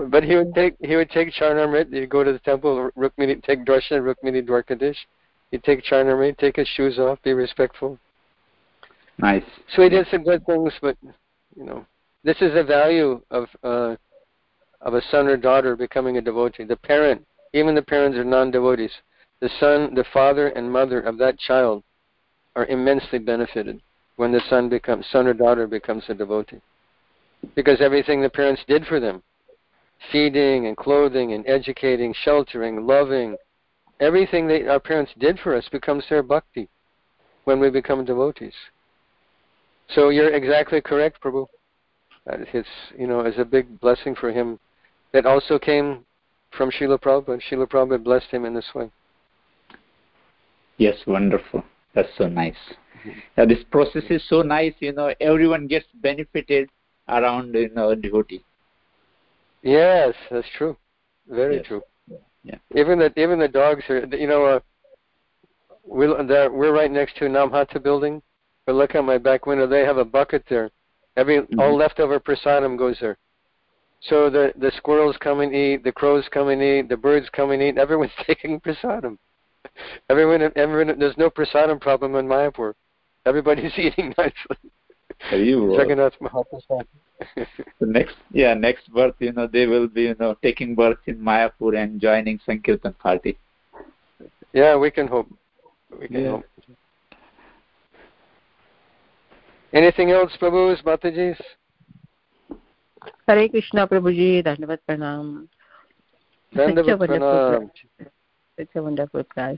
but 0.10 0.24
he 0.24 0.36
would 0.36 0.54
take 0.54 0.76
he 0.82 0.96
would 0.96 1.10
take 1.10 1.32
Charnamrit. 1.34 1.94
He'd 1.94 2.10
go 2.10 2.24
to 2.24 2.34
the 2.34 2.40
temple, 2.40 2.90
Rukmini, 2.98 3.42
take 3.44 3.66
darshan, 3.66 4.02
Rukmini 4.02 4.46
Dwarkadish. 4.46 4.98
He'd 5.52 5.64
take 5.64 5.84
Charnamrit, 5.84 6.38
take 6.38 6.58
his 6.58 6.68
shoes 6.68 7.00
off, 7.00 7.22
be 7.24 7.34
respectful. 7.34 7.98
Nice. 9.18 9.44
So 9.76 9.82
he 9.82 9.90
did 9.90 10.08
some 10.12 10.24
good 10.24 10.46
things, 10.46 10.74
but 10.82 10.98
you 11.56 11.64
know, 11.66 11.86
this 12.24 12.38
is 12.42 12.54
the 12.54 12.64
value 12.64 13.22
of 13.32 13.48
uh, 13.64 13.96
of 14.82 14.94
a 14.94 15.02
son 15.12 15.28
or 15.28 15.38
daughter 15.38 15.76
becoming 15.76 16.18
a 16.18 16.22
devotee. 16.22 16.64
The 16.64 16.78
parent, 16.78 17.26
even 17.54 17.76
the 17.76 17.82
parents 17.82 18.18
are 18.18 18.24
non-devotees. 18.24 18.92
The 19.42 19.50
son, 19.60 19.94
the 19.96 20.06
father, 20.12 20.50
and 20.50 20.72
mother 20.72 21.00
of 21.02 21.18
that 21.20 21.40
child 21.40 21.84
are 22.56 22.66
immensely 22.66 23.20
benefited 23.20 23.82
when 24.18 24.32
the 24.32 24.42
son 24.50 24.68
becomes 24.70 25.06
son 25.12 25.28
or 25.28 25.34
daughter 25.34 25.66
becomes 25.66 26.04
a 26.10 26.14
devotee, 26.14 26.62
because 27.56 27.80
everything 27.80 28.22
the 28.22 28.30
parents 28.30 28.62
did 28.68 28.86
for 28.86 29.00
them, 29.00 29.24
feeding 30.12 30.68
and 30.68 30.76
clothing 30.76 31.34
and 31.34 31.48
educating, 31.48 32.14
sheltering, 32.24 32.86
loving, 32.86 33.38
everything 34.02 34.48
that 34.48 34.68
our 34.70 34.80
parents 34.80 35.12
did 35.20 35.40
for 35.40 35.56
us 35.56 35.68
becomes 35.72 36.04
their 36.10 36.24
bhakti 36.24 36.68
when 37.46 37.60
we 37.60 37.70
become 37.70 38.04
devotees. 38.04 38.54
So 39.90 40.10
you're 40.10 40.34
exactly 40.34 40.82
correct, 40.82 41.22
Prabhu. 41.22 41.48
It's 42.28 42.68
you 42.98 43.08
know 43.08 43.22
is 43.22 43.40
a 43.40 43.46
big 43.46 43.80
blessing 43.80 44.16
for 44.16 44.32
him. 44.32 44.60
That 45.14 45.26
also 45.26 45.58
came 45.58 46.06
from 46.58 46.72
Srila 46.72 47.00
Prabhupada. 47.00 47.34
And 47.34 47.44
Srila 47.44 47.68
Prabhupada 47.68 48.04
blessed 48.04 48.28
him 48.32 48.46
in 48.46 48.54
this 48.54 48.70
way. 48.74 48.90
Yes, 50.78 50.96
wonderful. 51.06 51.64
That's 51.94 52.10
so 52.18 52.28
nice. 52.28 52.56
Yeah, 53.38 53.46
this 53.46 53.64
process 53.72 54.04
is 54.10 54.24
so 54.28 54.42
nice. 54.42 54.74
You 54.80 54.94
know, 54.94 55.14
everyone 55.20 55.68
gets 55.68 55.86
benefited 55.96 56.70
around 57.08 57.54
you 57.54 57.70
know 57.74 57.94
devotee. 57.96 58.44
Yes, 59.62 60.14
that's 60.32 60.48
true. 60.58 60.78
Very 61.28 61.58
yes. 61.58 61.66
true. 61.68 61.82
Yeah. 62.44 62.56
Even 62.76 63.00
the 63.00 63.12
even 63.20 63.40
the 63.40 63.48
dogs 63.48 63.84
are. 63.90 64.06
You 64.06 64.28
know, 64.28 64.46
uh, 64.46 64.60
we're 65.86 66.50
we're 66.52 66.74
right 66.74 66.92
next 66.92 67.18
to 67.18 67.26
Namhata 67.26 67.82
building, 67.82 68.22
but 68.66 68.76
look 68.76 68.96
at 68.96 69.04
my 69.04 69.18
back 69.18 69.46
window. 69.46 69.68
They 69.68 69.82
have 69.82 69.98
a 69.98 70.06
bucket 70.06 70.44
there. 70.50 70.70
Every 71.18 71.40
mm-hmm. 71.40 71.60
all 71.60 71.76
leftover 71.76 72.20
prasadam 72.20 72.78
goes 72.78 72.98
there. 73.02 73.18
So 74.02 74.30
the 74.30 74.54
the 74.58 74.72
squirrels 74.78 75.18
come 75.20 75.42
and 75.42 75.54
eat, 75.54 75.84
the 75.84 75.92
crows 75.92 76.26
come 76.32 76.50
and 76.50 76.62
eat, 76.62 76.90
the 76.90 76.98
birds 76.98 77.28
come 77.32 77.52
and 77.52 77.62
eat. 77.62 77.78
Everyone's 77.78 78.12
taking 78.28 78.60
prasadam. 78.60 79.18
Everyone, 80.10 80.52
everyone. 80.56 80.98
There's 81.00 81.18
no 81.18 81.30
prasadam 81.30 81.80
problem 81.82 82.16
in 82.16 82.26
Mayapur. 82.28 82.74
Everybody's 83.26 83.74
eating 83.78 84.14
nicely. 84.18 84.72
You 85.32 85.76
uh, 85.76 85.82
Jagannath 85.82 86.14
Mahaprasad. 86.22 86.86
the 87.36 87.86
next, 87.86 88.16
yeah, 88.32 88.54
next 88.54 88.92
birth, 88.94 89.16
you 89.20 89.34
know, 89.34 89.48
they 89.48 89.66
will 89.68 89.88
be, 89.88 90.04
you 90.04 90.16
know, 90.20 90.36
taking 90.42 90.76
birth 90.76 91.00
in 91.06 91.18
Mayapur 91.18 91.78
and 91.78 92.00
joining 92.00 92.40
Sankirtan 92.46 92.94
party. 92.94 93.38
Yeah, 94.54 94.78
we 94.78 94.90
can 94.90 95.08
hope. 95.08 95.28
We 96.00 96.08
can 96.08 96.24
yeah. 96.24 96.30
hope. 96.32 96.46
Anything 99.74 100.12
else, 100.12 100.32
Prabhu's, 100.42 100.82
Mataji's? 100.82 101.40
Hare 103.28 103.50
Krishna, 103.50 103.88
Prabhuji, 103.88 104.44
Dandavat 104.44 104.80
Pranam. 104.88 105.48
Dandavat 106.56 106.98
Pranam. 106.98 107.70
Such 108.58 108.76
a 108.76 108.84
wonderful 108.84 109.24
class. 109.24 109.58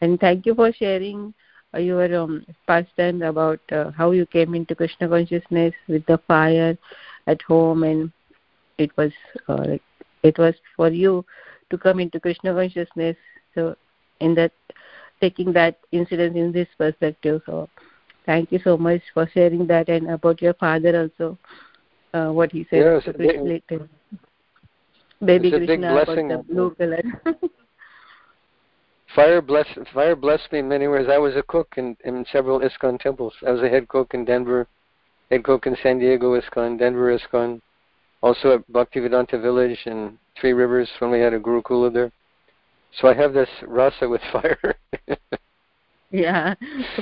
And 0.00 0.18
thank 0.20 0.46
you 0.46 0.54
for 0.54 0.72
sharing 0.72 1.34
uh, 1.74 1.78
your 1.78 2.14
um, 2.16 2.44
pastime 2.66 3.22
about 3.22 3.60
uh, 3.72 3.90
how 3.90 4.10
you 4.12 4.26
came 4.26 4.54
into 4.54 4.74
Krishna 4.74 5.08
consciousness 5.08 5.74
with 5.88 6.04
the 6.06 6.18
fire 6.26 6.76
at 7.26 7.42
home 7.42 7.82
and 7.82 8.12
it 8.78 8.90
was 8.96 9.12
uh, 9.48 9.76
it 10.22 10.38
was 10.38 10.54
for 10.76 10.88
you 10.88 11.24
to 11.70 11.78
come 11.78 12.00
into 12.00 12.20
Krishna 12.20 12.54
consciousness. 12.54 13.16
So 13.54 13.76
in 14.20 14.34
that 14.34 14.52
taking 15.20 15.52
that 15.52 15.78
incident 15.92 16.36
in 16.36 16.52
this 16.52 16.68
perspective. 16.78 17.42
So 17.46 17.68
thank 18.26 18.50
you 18.52 18.58
so 18.62 18.76
much 18.76 19.02
for 19.12 19.28
sharing 19.32 19.66
that 19.66 19.88
and 19.88 20.10
about 20.10 20.40
your 20.40 20.54
father 20.54 20.98
also 20.98 21.38
uh, 22.14 22.28
what 22.28 22.52
he 22.52 22.66
said 22.70 23.02
yes, 23.04 23.16
big, 23.16 23.62
baby 25.24 25.50
krishna 25.50 26.04
the 26.06 26.44
blue 26.48 26.74
color. 26.76 27.02
Fire 29.14 29.42
blessed 29.42 29.78
fire 29.92 30.14
blessed 30.14 30.52
me 30.52 30.60
in 30.60 30.68
many 30.68 30.86
ways. 30.86 31.06
I 31.10 31.18
was 31.18 31.34
a 31.34 31.42
cook 31.42 31.74
in, 31.76 31.96
in 32.04 32.24
several 32.30 32.60
ISKCON 32.60 33.00
temples. 33.00 33.34
I 33.44 33.50
was 33.50 33.60
a 33.60 33.68
head 33.68 33.88
cook 33.88 34.14
in 34.14 34.24
denver 34.24 34.68
head 35.30 35.42
cook 35.42 35.66
in 35.66 35.76
san 35.82 35.98
diego 35.98 36.40
ISKCON 36.40 36.78
denver 36.78 37.16
ISKCON 37.18 37.60
also 38.22 38.54
at 38.54 38.72
bhaktivedanta 38.72 39.40
village 39.40 39.78
in 39.86 40.16
three 40.40 40.52
rivers 40.52 40.88
when 41.00 41.10
we 41.10 41.18
had 41.18 41.34
a 41.34 41.40
guru 41.40 41.60
gurukula 41.62 41.92
there. 41.92 42.12
So 43.00 43.08
i 43.08 43.14
have 43.14 43.32
this 43.32 43.48
rasa 43.66 44.08
with 44.08 44.20
fire. 44.32 44.76
Yeah 46.12 46.54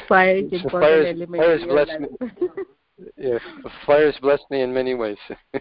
fire 0.09 0.37
is 0.37 0.53
important 0.53 0.71
fire 0.71 1.07
element 1.07 1.43
fire 1.43 1.67
blessed 1.67 2.01
me 2.01 2.09
yeah 3.17 3.39
fire 3.87 4.07
has 4.07 4.21
blessed 4.21 4.45
me 4.51 4.63
in 4.63 4.73
many 4.73 4.95
ways. 4.95 5.19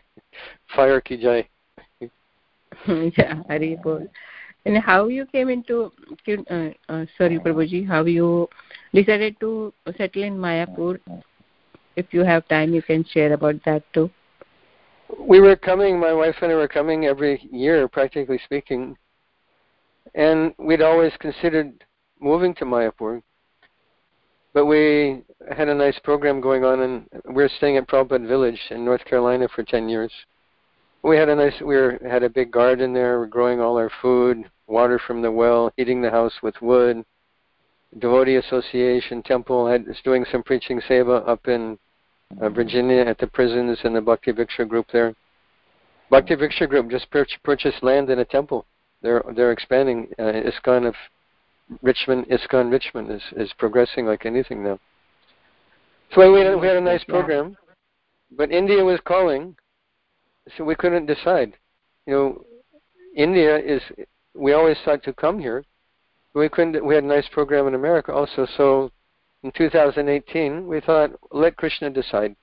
Fire 0.76 1.02
ki 1.02 1.18
jai. 1.18 1.50
Yeah 3.18 3.42
hari 3.48 3.78
and 4.66 4.78
how 4.78 5.08
you 5.08 5.26
came 5.28 5.50
into 5.50 5.92
uh, 6.28 6.70
uh, 6.90 7.06
sorry 7.18 7.40
prabhuji 7.40 7.88
how 7.88 8.04
you 8.04 8.50
decided 8.94 9.40
to 9.40 9.74
settle 9.98 10.24
in 10.24 10.38
mayapur? 10.38 11.00
If 11.96 12.14
you 12.14 12.24
have 12.24 12.48
time 12.48 12.74
you 12.74 12.82
can 12.82 13.06
share 13.06 13.34
about 13.34 13.64
that 13.66 13.84
too. 13.94 14.10
We 15.18 15.40
were 15.40 15.56
coming 15.56 16.00
my 16.00 16.14
wife 16.14 16.36
and 16.42 16.52
i 16.52 16.56
were 16.56 16.68
coming 16.68 17.06
every 17.06 17.48
year 17.52 17.88
practically 17.88 18.40
speaking. 18.44 18.98
And 20.16 20.54
we'd 20.58 20.82
always 20.82 21.14
considered 21.20 21.86
moving 22.20 22.54
to 22.56 22.66
mayapur 22.66 23.22
but 24.58 24.66
we 24.66 25.22
had 25.55 25.70
a 25.70 25.76
nice 25.76 25.99
program 25.99 26.41
going 26.41 26.66
on, 26.66 26.80
and 26.80 27.05
we 27.28 27.43
were 27.43 27.51
staying 27.58 27.78
at 27.78 27.88
Prabhupada 27.88 28.28
Village 28.28 28.60
in 28.72 28.84
North 28.84 29.05
Carolina 29.05 29.47
for 29.53 29.62
10 29.62 29.88
years. 29.88 30.12
We 31.03 31.16
had 31.16 31.30
a 31.30 31.36
nice, 31.36 31.53
we 31.60 31.76
were, 31.76 31.99
had 32.01 32.24
a 32.24 32.30
big 32.30 32.49
garden 32.49 32.91
there. 32.91 33.20
We're 33.20 33.28
growing 33.28 33.62
all 33.62 33.78
our 33.78 33.91
food, 34.01 34.49
water 34.66 34.99
from 35.05 35.22
the 35.22 35.32
well, 35.32 35.72
heating 35.78 36.01
the 36.01 36.10
house 36.10 36.34
with 36.41 36.60
wood. 36.60 37.05
Devotee 37.99 38.38
Association 38.38 39.22
Temple 39.22 39.68
had 39.68 39.86
was 39.86 39.97
doing 40.03 40.26
some 40.32 40.41
preaching 40.41 40.82
seva 40.89 41.22
up 41.30 41.47
in 41.47 41.78
uh, 42.41 42.49
Virginia 42.49 43.01
at 43.01 43.20
the 43.20 43.28
prisons 43.28 43.78
and 43.84 43.95
the 43.95 44.01
Bhakti 44.01 44.32
Vriksha 44.32 44.68
group 44.68 44.88
there. 44.91 45.14
Bhakti 46.10 46.36
Vriksha 46.36 46.68
group 46.68 46.89
just 46.89 47.12
pur- 47.12 47.28
purchased 47.43 47.84
land 47.84 48.10
in 48.10 48.18
a 48.18 48.26
temple. 48.26 48.66
They're 49.03 49.24
they're 49.36 49.51
expanding. 49.51 50.08
Uh, 50.18 50.41
ISKCON 50.49 50.88
of 50.88 50.95
Richmond, 51.82 52.28
ISKCON 52.28 52.72
Richmond 52.72 53.11
is, 53.11 53.22
is 53.36 53.51
progressing 53.57 54.05
like 54.05 54.26
anything 54.26 54.63
now. 54.63 54.80
So 56.13 56.32
we 56.32 56.39
had, 56.39 56.59
we 56.59 56.68
had 56.68 56.78
a 56.78 56.82
nice 56.82 57.03
program, 57.03 57.57
but 58.32 58.51
India 58.51 58.84
was 58.84 58.99
calling, 59.05 59.55
so 60.57 60.63
we 60.63 60.76
couldn't 60.76 61.05
decide. 61.05 61.53
You 62.05 62.13
know, 62.13 62.45
India 63.15 63.57
is, 63.57 63.82
we 64.34 64.53
always 64.53 64.78
thought 64.86 65.03
to 65.03 65.13
come 65.13 65.39
here, 65.39 65.63
but 66.34 66.39
we 66.39 66.49
couldn't, 66.49 66.86
we 66.86 66.95
had 66.95 67.03
a 67.03 67.07
nice 67.07 67.28
program 67.32 67.68
in 67.68 67.76
America 67.76 68.13
also, 68.13 68.47
so 68.55 68.91
in 69.43 69.51
2018 69.51 70.65
we 70.65 70.80
thought, 70.80 71.11
let 71.32 71.57
Krishna 71.57 71.89
decide. 71.89 72.36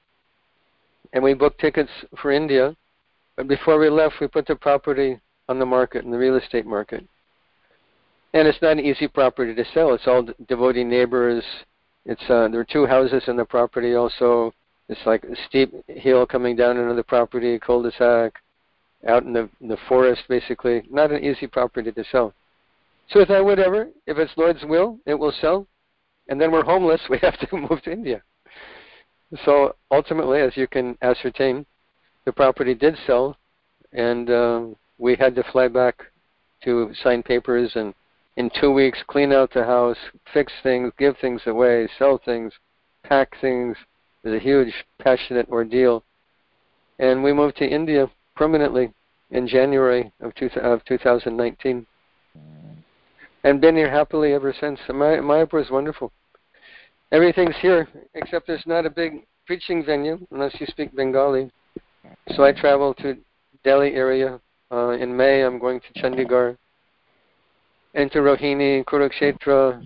And 1.14 1.22
we 1.22 1.32
booked 1.32 1.60
tickets 1.60 1.90
for 2.20 2.30
India, 2.30 2.76
but 3.36 3.48
before 3.48 3.78
we 3.78 3.88
left 3.88 4.16
we 4.20 4.28
put 4.28 4.46
the 4.46 4.56
property 4.56 5.18
on 5.48 5.58
the 5.58 5.66
market, 5.66 6.04
in 6.04 6.10
the 6.10 6.18
real 6.18 6.36
estate 6.36 6.66
market 6.66 7.06
and 8.34 8.48
it's 8.48 8.60
not 8.60 8.72
an 8.72 8.80
easy 8.80 9.06
property 9.06 9.54
to 9.54 9.64
sell. 9.72 9.94
It's 9.94 10.08
all 10.08 10.26
devotee 10.48 10.84
neighbors. 10.84 11.44
It's 12.04 12.22
uh, 12.28 12.48
there 12.48 12.60
are 12.60 12.64
two 12.64 12.84
houses 12.84 13.22
in 13.28 13.36
the 13.36 13.44
property. 13.44 13.94
Also, 13.94 14.52
it's 14.88 15.00
like 15.06 15.22
a 15.24 15.36
steep 15.46 15.72
hill 15.88 16.26
coming 16.26 16.56
down 16.56 16.76
into 16.76 16.94
the 16.94 17.04
property, 17.04 17.58
cul-de-sac, 17.60 18.34
out 19.08 19.22
in 19.22 19.32
the 19.32 19.48
in 19.60 19.68
the 19.68 19.78
forest, 19.88 20.22
basically. 20.28 20.82
Not 20.90 21.12
an 21.12 21.24
easy 21.24 21.46
property 21.46 21.92
to 21.92 22.04
sell. 22.10 22.34
So 23.08 23.22
I 23.22 23.24
thought, 23.24 23.44
whatever. 23.44 23.88
If 24.06 24.18
it's 24.18 24.32
Lord's 24.36 24.64
will, 24.64 24.98
it 25.06 25.14
will 25.14 25.32
sell. 25.40 25.66
And 26.28 26.40
then 26.40 26.50
we're 26.50 26.64
homeless. 26.64 27.00
We 27.08 27.18
have 27.18 27.38
to 27.38 27.56
move 27.56 27.82
to 27.82 27.92
India. 27.92 28.20
So 29.44 29.76
ultimately, 29.90 30.40
as 30.40 30.56
you 30.56 30.66
can 30.66 30.98
ascertain, 31.02 31.66
the 32.24 32.32
property 32.32 32.74
did 32.74 32.96
sell, 33.06 33.36
and 33.92 34.28
uh, 34.28 34.62
we 34.98 35.14
had 35.16 35.34
to 35.36 35.44
fly 35.52 35.68
back 35.68 36.02
to 36.64 36.92
sign 37.02 37.22
papers 37.22 37.72
and 37.74 37.94
in 38.36 38.50
two 38.60 38.72
weeks 38.72 38.98
clean 39.06 39.32
out 39.32 39.52
the 39.52 39.64
house, 39.64 39.96
fix 40.32 40.52
things, 40.62 40.92
give 40.98 41.16
things 41.18 41.42
away, 41.46 41.88
sell 41.98 42.20
things, 42.24 42.52
pack 43.04 43.40
things. 43.40 43.76
It 44.22 44.28
was 44.28 44.36
a 44.36 44.42
huge, 44.42 44.72
passionate 44.98 45.48
ordeal. 45.48 46.02
And 46.98 47.22
we 47.22 47.32
moved 47.32 47.56
to 47.58 47.66
India 47.66 48.10
permanently 48.36 48.92
in 49.30 49.46
January 49.46 50.12
of, 50.20 50.34
two, 50.34 50.48
of 50.60 50.84
2019. 50.84 51.86
And 53.44 53.60
been 53.60 53.76
here 53.76 53.90
happily 53.90 54.32
ever 54.32 54.54
since. 54.58 54.80
My, 54.88 55.18
Mayapur 55.18 55.62
is 55.62 55.70
wonderful. 55.70 56.12
Everything's 57.12 57.56
here, 57.60 57.86
except 58.14 58.46
there's 58.46 58.66
not 58.66 58.86
a 58.86 58.90
big 58.90 59.26
preaching 59.46 59.84
venue 59.84 60.18
unless 60.30 60.58
you 60.58 60.66
speak 60.66 60.94
Bengali. 60.96 61.50
So 62.34 62.42
I 62.42 62.52
travel 62.52 62.94
to 62.94 63.16
Delhi 63.62 63.94
area. 63.94 64.40
Uh, 64.72 64.90
in 64.90 65.14
May, 65.14 65.42
I'm 65.42 65.58
going 65.58 65.80
to 65.80 66.00
Chandigarh 66.00 66.56
to 67.94 68.18
Rohini, 68.18 68.84
Kurukshetra, 68.84 69.80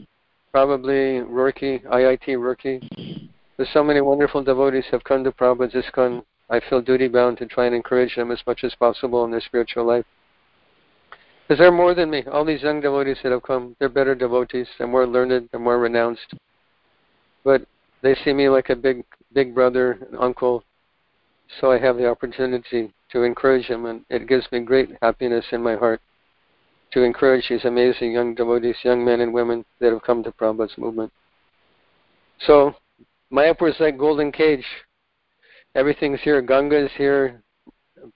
probably 0.50 1.20
Roorkee, 1.20 1.84
IIT 1.84 2.26
Roorkee. 2.26 3.28
There's 3.56 3.68
so 3.72 3.84
many 3.84 4.00
wonderful 4.00 4.42
devotees 4.42 4.86
have 4.90 5.04
come 5.04 5.22
to 5.24 5.30
Prabhupada's 5.30 5.74
ISKCON. 5.74 6.22
I 6.48 6.60
feel 6.68 6.80
duty 6.80 7.08
bound 7.08 7.36
to 7.38 7.46
try 7.46 7.66
and 7.66 7.74
encourage 7.74 8.16
them 8.16 8.30
as 8.30 8.40
much 8.46 8.64
as 8.64 8.74
possible 8.74 9.24
in 9.24 9.30
their 9.30 9.42
spiritual 9.42 9.84
life. 9.84 10.06
Because 11.46 11.58
they're 11.58 11.70
more 11.70 11.94
than 11.94 12.10
me. 12.10 12.24
All 12.32 12.46
these 12.46 12.62
young 12.62 12.80
devotees 12.80 13.18
that 13.22 13.32
have 13.32 13.42
come, 13.42 13.76
they're 13.78 13.90
better 13.90 14.14
devotees. 14.14 14.66
They're 14.78 14.86
more 14.86 15.06
learned. 15.06 15.48
They're 15.50 15.60
more 15.60 15.78
renounced. 15.78 16.34
But 17.44 17.66
they 18.02 18.14
see 18.24 18.32
me 18.32 18.48
like 18.48 18.70
a 18.70 18.76
big, 18.76 19.04
big 19.34 19.54
brother, 19.54 19.98
uncle. 20.18 20.64
So 21.60 21.70
I 21.70 21.78
have 21.78 21.96
the 21.98 22.08
opportunity 22.08 22.92
to 23.12 23.22
encourage 23.22 23.68
them, 23.68 23.84
and 23.84 24.04
it 24.08 24.26
gives 24.26 24.50
me 24.50 24.60
great 24.60 24.90
happiness 25.02 25.44
in 25.52 25.62
my 25.62 25.76
heart 25.76 26.00
to 26.92 27.02
encourage 27.02 27.48
these 27.48 27.64
amazing 27.64 28.12
young 28.12 28.34
devotees, 28.34 28.76
young 28.82 29.04
men 29.04 29.20
and 29.20 29.32
women 29.32 29.64
that 29.80 29.92
have 29.92 30.02
come 30.02 30.22
to 30.22 30.32
Prabhupada's 30.32 30.78
movement. 30.78 31.12
So, 32.46 32.74
Mayapur 33.32 33.70
is 33.70 33.80
like 33.80 33.98
golden 33.98 34.32
cage. 34.32 34.64
Everything's 35.74 36.20
here. 36.22 36.40
Ganga 36.40 36.84
is 36.84 36.90
here. 36.96 37.42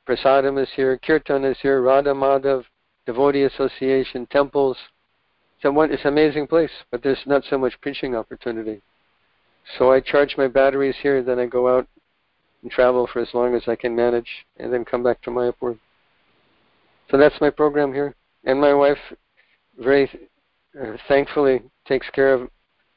Prasadam 0.08 0.60
is 0.62 0.68
here. 0.74 0.98
Kirtan 0.98 1.44
is 1.44 1.58
here. 1.60 1.82
Radha 1.82 2.14
Madhav, 2.14 2.64
devotee 3.04 3.42
association, 3.42 4.26
temples. 4.26 4.76
It's, 5.60 5.92
it's 5.92 6.04
an 6.04 6.08
amazing 6.08 6.46
place, 6.46 6.70
but 6.90 7.02
there's 7.02 7.22
not 7.26 7.42
so 7.50 7.58
much 7.58 7.78
preaching 7.82 8.16
opportunity. 8.16 8.80
So 9.76 9.92
I 9.92 10.00
charge 10.00 10.34
my 10.36 10.48
batteries 10.48 10.96
here, 11.02 11.22
then 11.22 11.38
I 11.38 11.46
go 11.46 11.76
out 11.76 11.86
and 12.62 12.70
travel 12.70 13.08
for 13.12 13.20
as 13.20 13.28
long 13.34 13.54
as 13.54 13.62
I 13.68 13.76
can 13.76 13.94
manage, 13.94 14.28
and 14.56 14.72
then 14.72 14.84
come 14.84 15.02
back 15.02 15.20
to 15.22 15.30
Mayapur. 15.30 15.78
So 17.10 17.16
that's 17.18 17.40
my 17.40 17.50
program 17.50 17.92
here 17.92 18.16
and 18.45 18.61
my 18.61 18.74
wife 18.74 18.99
very 19.78 20.11
uh, 20.80 20.97
thankfully 21.09 21.62
takes 21.86 22.09
care 22.11 22.34
of 22.34 22.49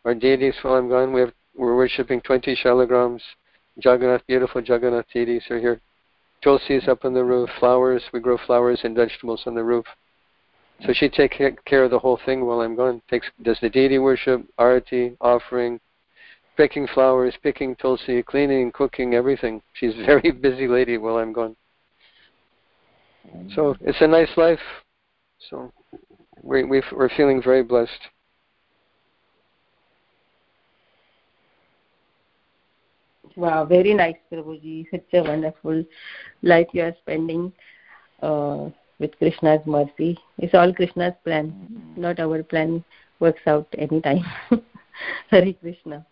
our 0.03 0.13
deities 0.13 0.55
while 0.61 0.75
I'm 0.75 0.89
gone. 0.89 1.13
We 1.13 1.21
have 1.21 1.33
we're 1.57 1.75
worshiping 1.75 2.21
20 2.21 2.57
shalagrams. 2.63 3.21
Jagannath, 3.77 4.25
beautiful 4.27 4.61
Jagannath 4.61 5.05
deities 5.13 5.43
are 5.49 5.59
here. 5.59 5.79
Tulsi 6.43 6.75
is 6.75 6.87
up 6.87 7.05
on 7.05 7.13
the 7.13 7.23
roof. 7.23 7.49
Flowers, 7.59 8.03
we 8.13 8.19
grow 8.19 8.37
flowers 8.45 8.81
and 8.83 8.95
vegetables 8.95 9.43
on 9.45 9.55
the 9.55 9.63
roof. 9.63 9.85
So 10.85 10.93
she 10.93 11.07
takes 11.07 11.37
care 11.65 11.85
of 11.85 11.91
the 11.91 11.99
whole 11.99 12.19
thing 12.25 12.45
while 12.45 12.59
I'm 12.59 12.75
gone. 12.75 13.01
Takes 13.09 13.27
does 13.41 13.57
the 13.61 13.69
deity 13.69 13.97
worship, 13.97 14.45
arati, 14.59 15.15
offering, 15.21 15.79
picking 16.57 16.87
flowers, 16.93 17.33
picking 17.41 17.75
tulsi, 17.77 18.21
cleaning, 18.23 18.71
cooking, 18.73 19.13
everything. 19.13 19.61
She's 19.73 19.93
a 19.97 20.05
very 20.05 20.31
busy 20.31 20.67
lady 20.67 20.97
while 20.97 21.17
I'm 21.17 21.31
gone. 21.31 21.55
So 23.55 23.75
it's 23.81 24.01
a 24.01 24.07
nice 24.07 24.29
life. 24.37 24.59
So 25.49 25.71
we, 26.41 26.63
we 26.63 26.81
are 26.97 27.09
feeling 27.15 27.41
very 27.41 27.63
blessed. 27.63 27.91
Wow, 33.35 33.65
very 33.65 33.93
nice, 33.93 34.15
Prabhuji. 34.31 34.85
Such 34.89 35.03
a 35.13 35.21
wonderful 35.21 35.83
life 36.41 36.67
you 36.71 36.83
are 36.83 36.95
spending 37.01 37.51
uh, 38.21 38.69
with 38.97 39.17
Krishna's 39.17 39.59
mercy. 39.65 40.17
It's 40.37 40.53
all 40.53 40.73
Krishna's 40.73 41.13
plan, 41.25 41.93
not 41.97 42.19
our 42.19 42.43
plan 42.43 42.83
works 43.19 43.41
out 43.45 43.67
any 43.77 43.99
time. 43.99 44.23
Hari 45.31 45.53
Krishna. 45.53 46.05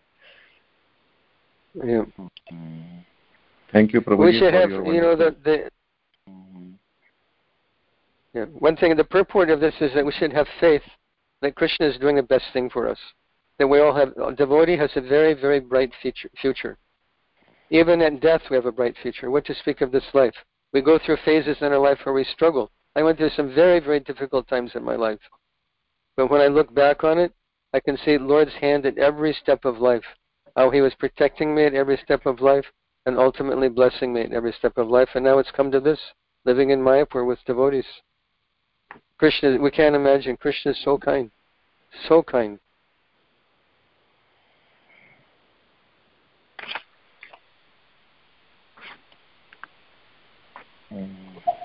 Yeah. 1.82 2.04
Thank 3.72 3.94
you, 3.94 4.02
Prabhuji. 4.02 4.32
We 4.32 4.38
should 4.38 4.54
have, 4.54 4.70
you 4.70 5.00
know, 5.00 5.16
the, 5.16 5.34
the 5.44 5.70
yeah. 8.34 8.46
One 8.46 8.76
thing, 8.76 8.96
the 8.96 9.04
purport 9.04 9.48
of 9.48 9.60
this 9.60 9.74
is 9.80 9.92
that 9.94 10.04
we 10.04 10.12
should 10.12 10.32
have 10.32 10.48
faith 10.60 10.82
that 11.40 11.54
Krishna 11.54 11.86
is 11.86 11.98
doing 11.98 12.16
the 12.16 12.22
best 12.22 12.46
thing 12.52 12.68
for 12.68 12.88
us. 12.88 12.98
That 13.58 13.68
we 13.68 13.78
all 13.78 13.94
have, 13.94 14.12
a 14.16 14.32
devotee 14.32 14.76
has 14.76 14.90
a 14.96 15.00
very, 15.00 15.34
very 15.34 15.60
bright 15.60 15.92
future. 16.42 16.78
Even 17.70 18.02
at 18.02 18.20
death, 18.20 18.42
we 18.50 18.56
have 18.56 18.66
a 18.66 18.72
bright 18.72 18.96
future. 19.00 19.30
What 19.30 19.46
to 19.46 19.54
speak 19.54 19.80
of 19.80 19.92
this 19.92 20.04
life? 20.12 20.34
We 20.72 20.82
go 20.82 20.98
through 20.98 21.18
phases 21.24 21.58
in 21.60 21.72
our 21.72 21.78
life 21.78 21.98
where 22.02 22.14
we 22.14 22.24
struggle. 22.24 22.70
I 22.96 23.02
went 23.02 23.18
through 23.18 23.30
some 23.30 23.54
very, 23.54 23.78
very 23.78 24.00
difficult 24.00 24.48
times 24.48 24.72
in 24.74 24.82
my 24.82 24.96
life. 24.96 25.20
But 26.16 26.30
when 26.30 26.40
I 26.40 26.48
look 26.48 26.74
back 26.74 27.04
on 27.04 27.18
it, 27.18 27.32
I 27.72 27.80
can 27.80 27.96
see 27.98 28.18
Lord's 28.18 28.54
hand 28.54 28.86
at 28.86 28.98
every 28.98 29.32
step 29.32 29.64
of 29.64 29.78
life. 29.78 30.04
How 30.56 30.70
He 30.70 30.80
was 30.80 30.94
protecting 30.94 31.54
me 31.54 31.64
at 31.64 31.74
every 31.74 31.96
step 31.98 32.26
of 32.26 32.40
life 32.40 32.66
and 33.06 33.18
ultimately 33.18 33.68
blessing 33.68 34.12
me 34.12 34.22
at 34.22 34.32
every 34.32 34.52
step 34.52 34.76
of 34.76 34.88
life. 34.88 35.10
And 35.14 35.24
now 35.24 35.38
it's 35.38 35.50
come 35.50 35.70
to 35.70 35.80
this, 35.80 36.00
living 36.44 36.70
in 36.70 36.80
Mayapur 36.80 37.26
with 37.26 37.44
devotees. 37.44 37.86
Krishna, 39.18 39.58
we 39.60 39.70
can't 39.70 39.94
imagine. 39.94 40.36
Krishna 40.36 40.72
is 40.72 40.82
so 40.84 40.98
kind, 40.98 41.30
so 42.08 42.22
kind. 42.22 42.58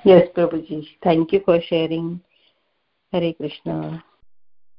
Yes, 0.05 0.27
Prabhuji. 0.35 0.87
Thank 1.03 1.33
you 1.33 1.41
for 1.43 1.59
sharing. 1.61 2.21
Hare 3.11 3.33
Krishna. 3.33 4.03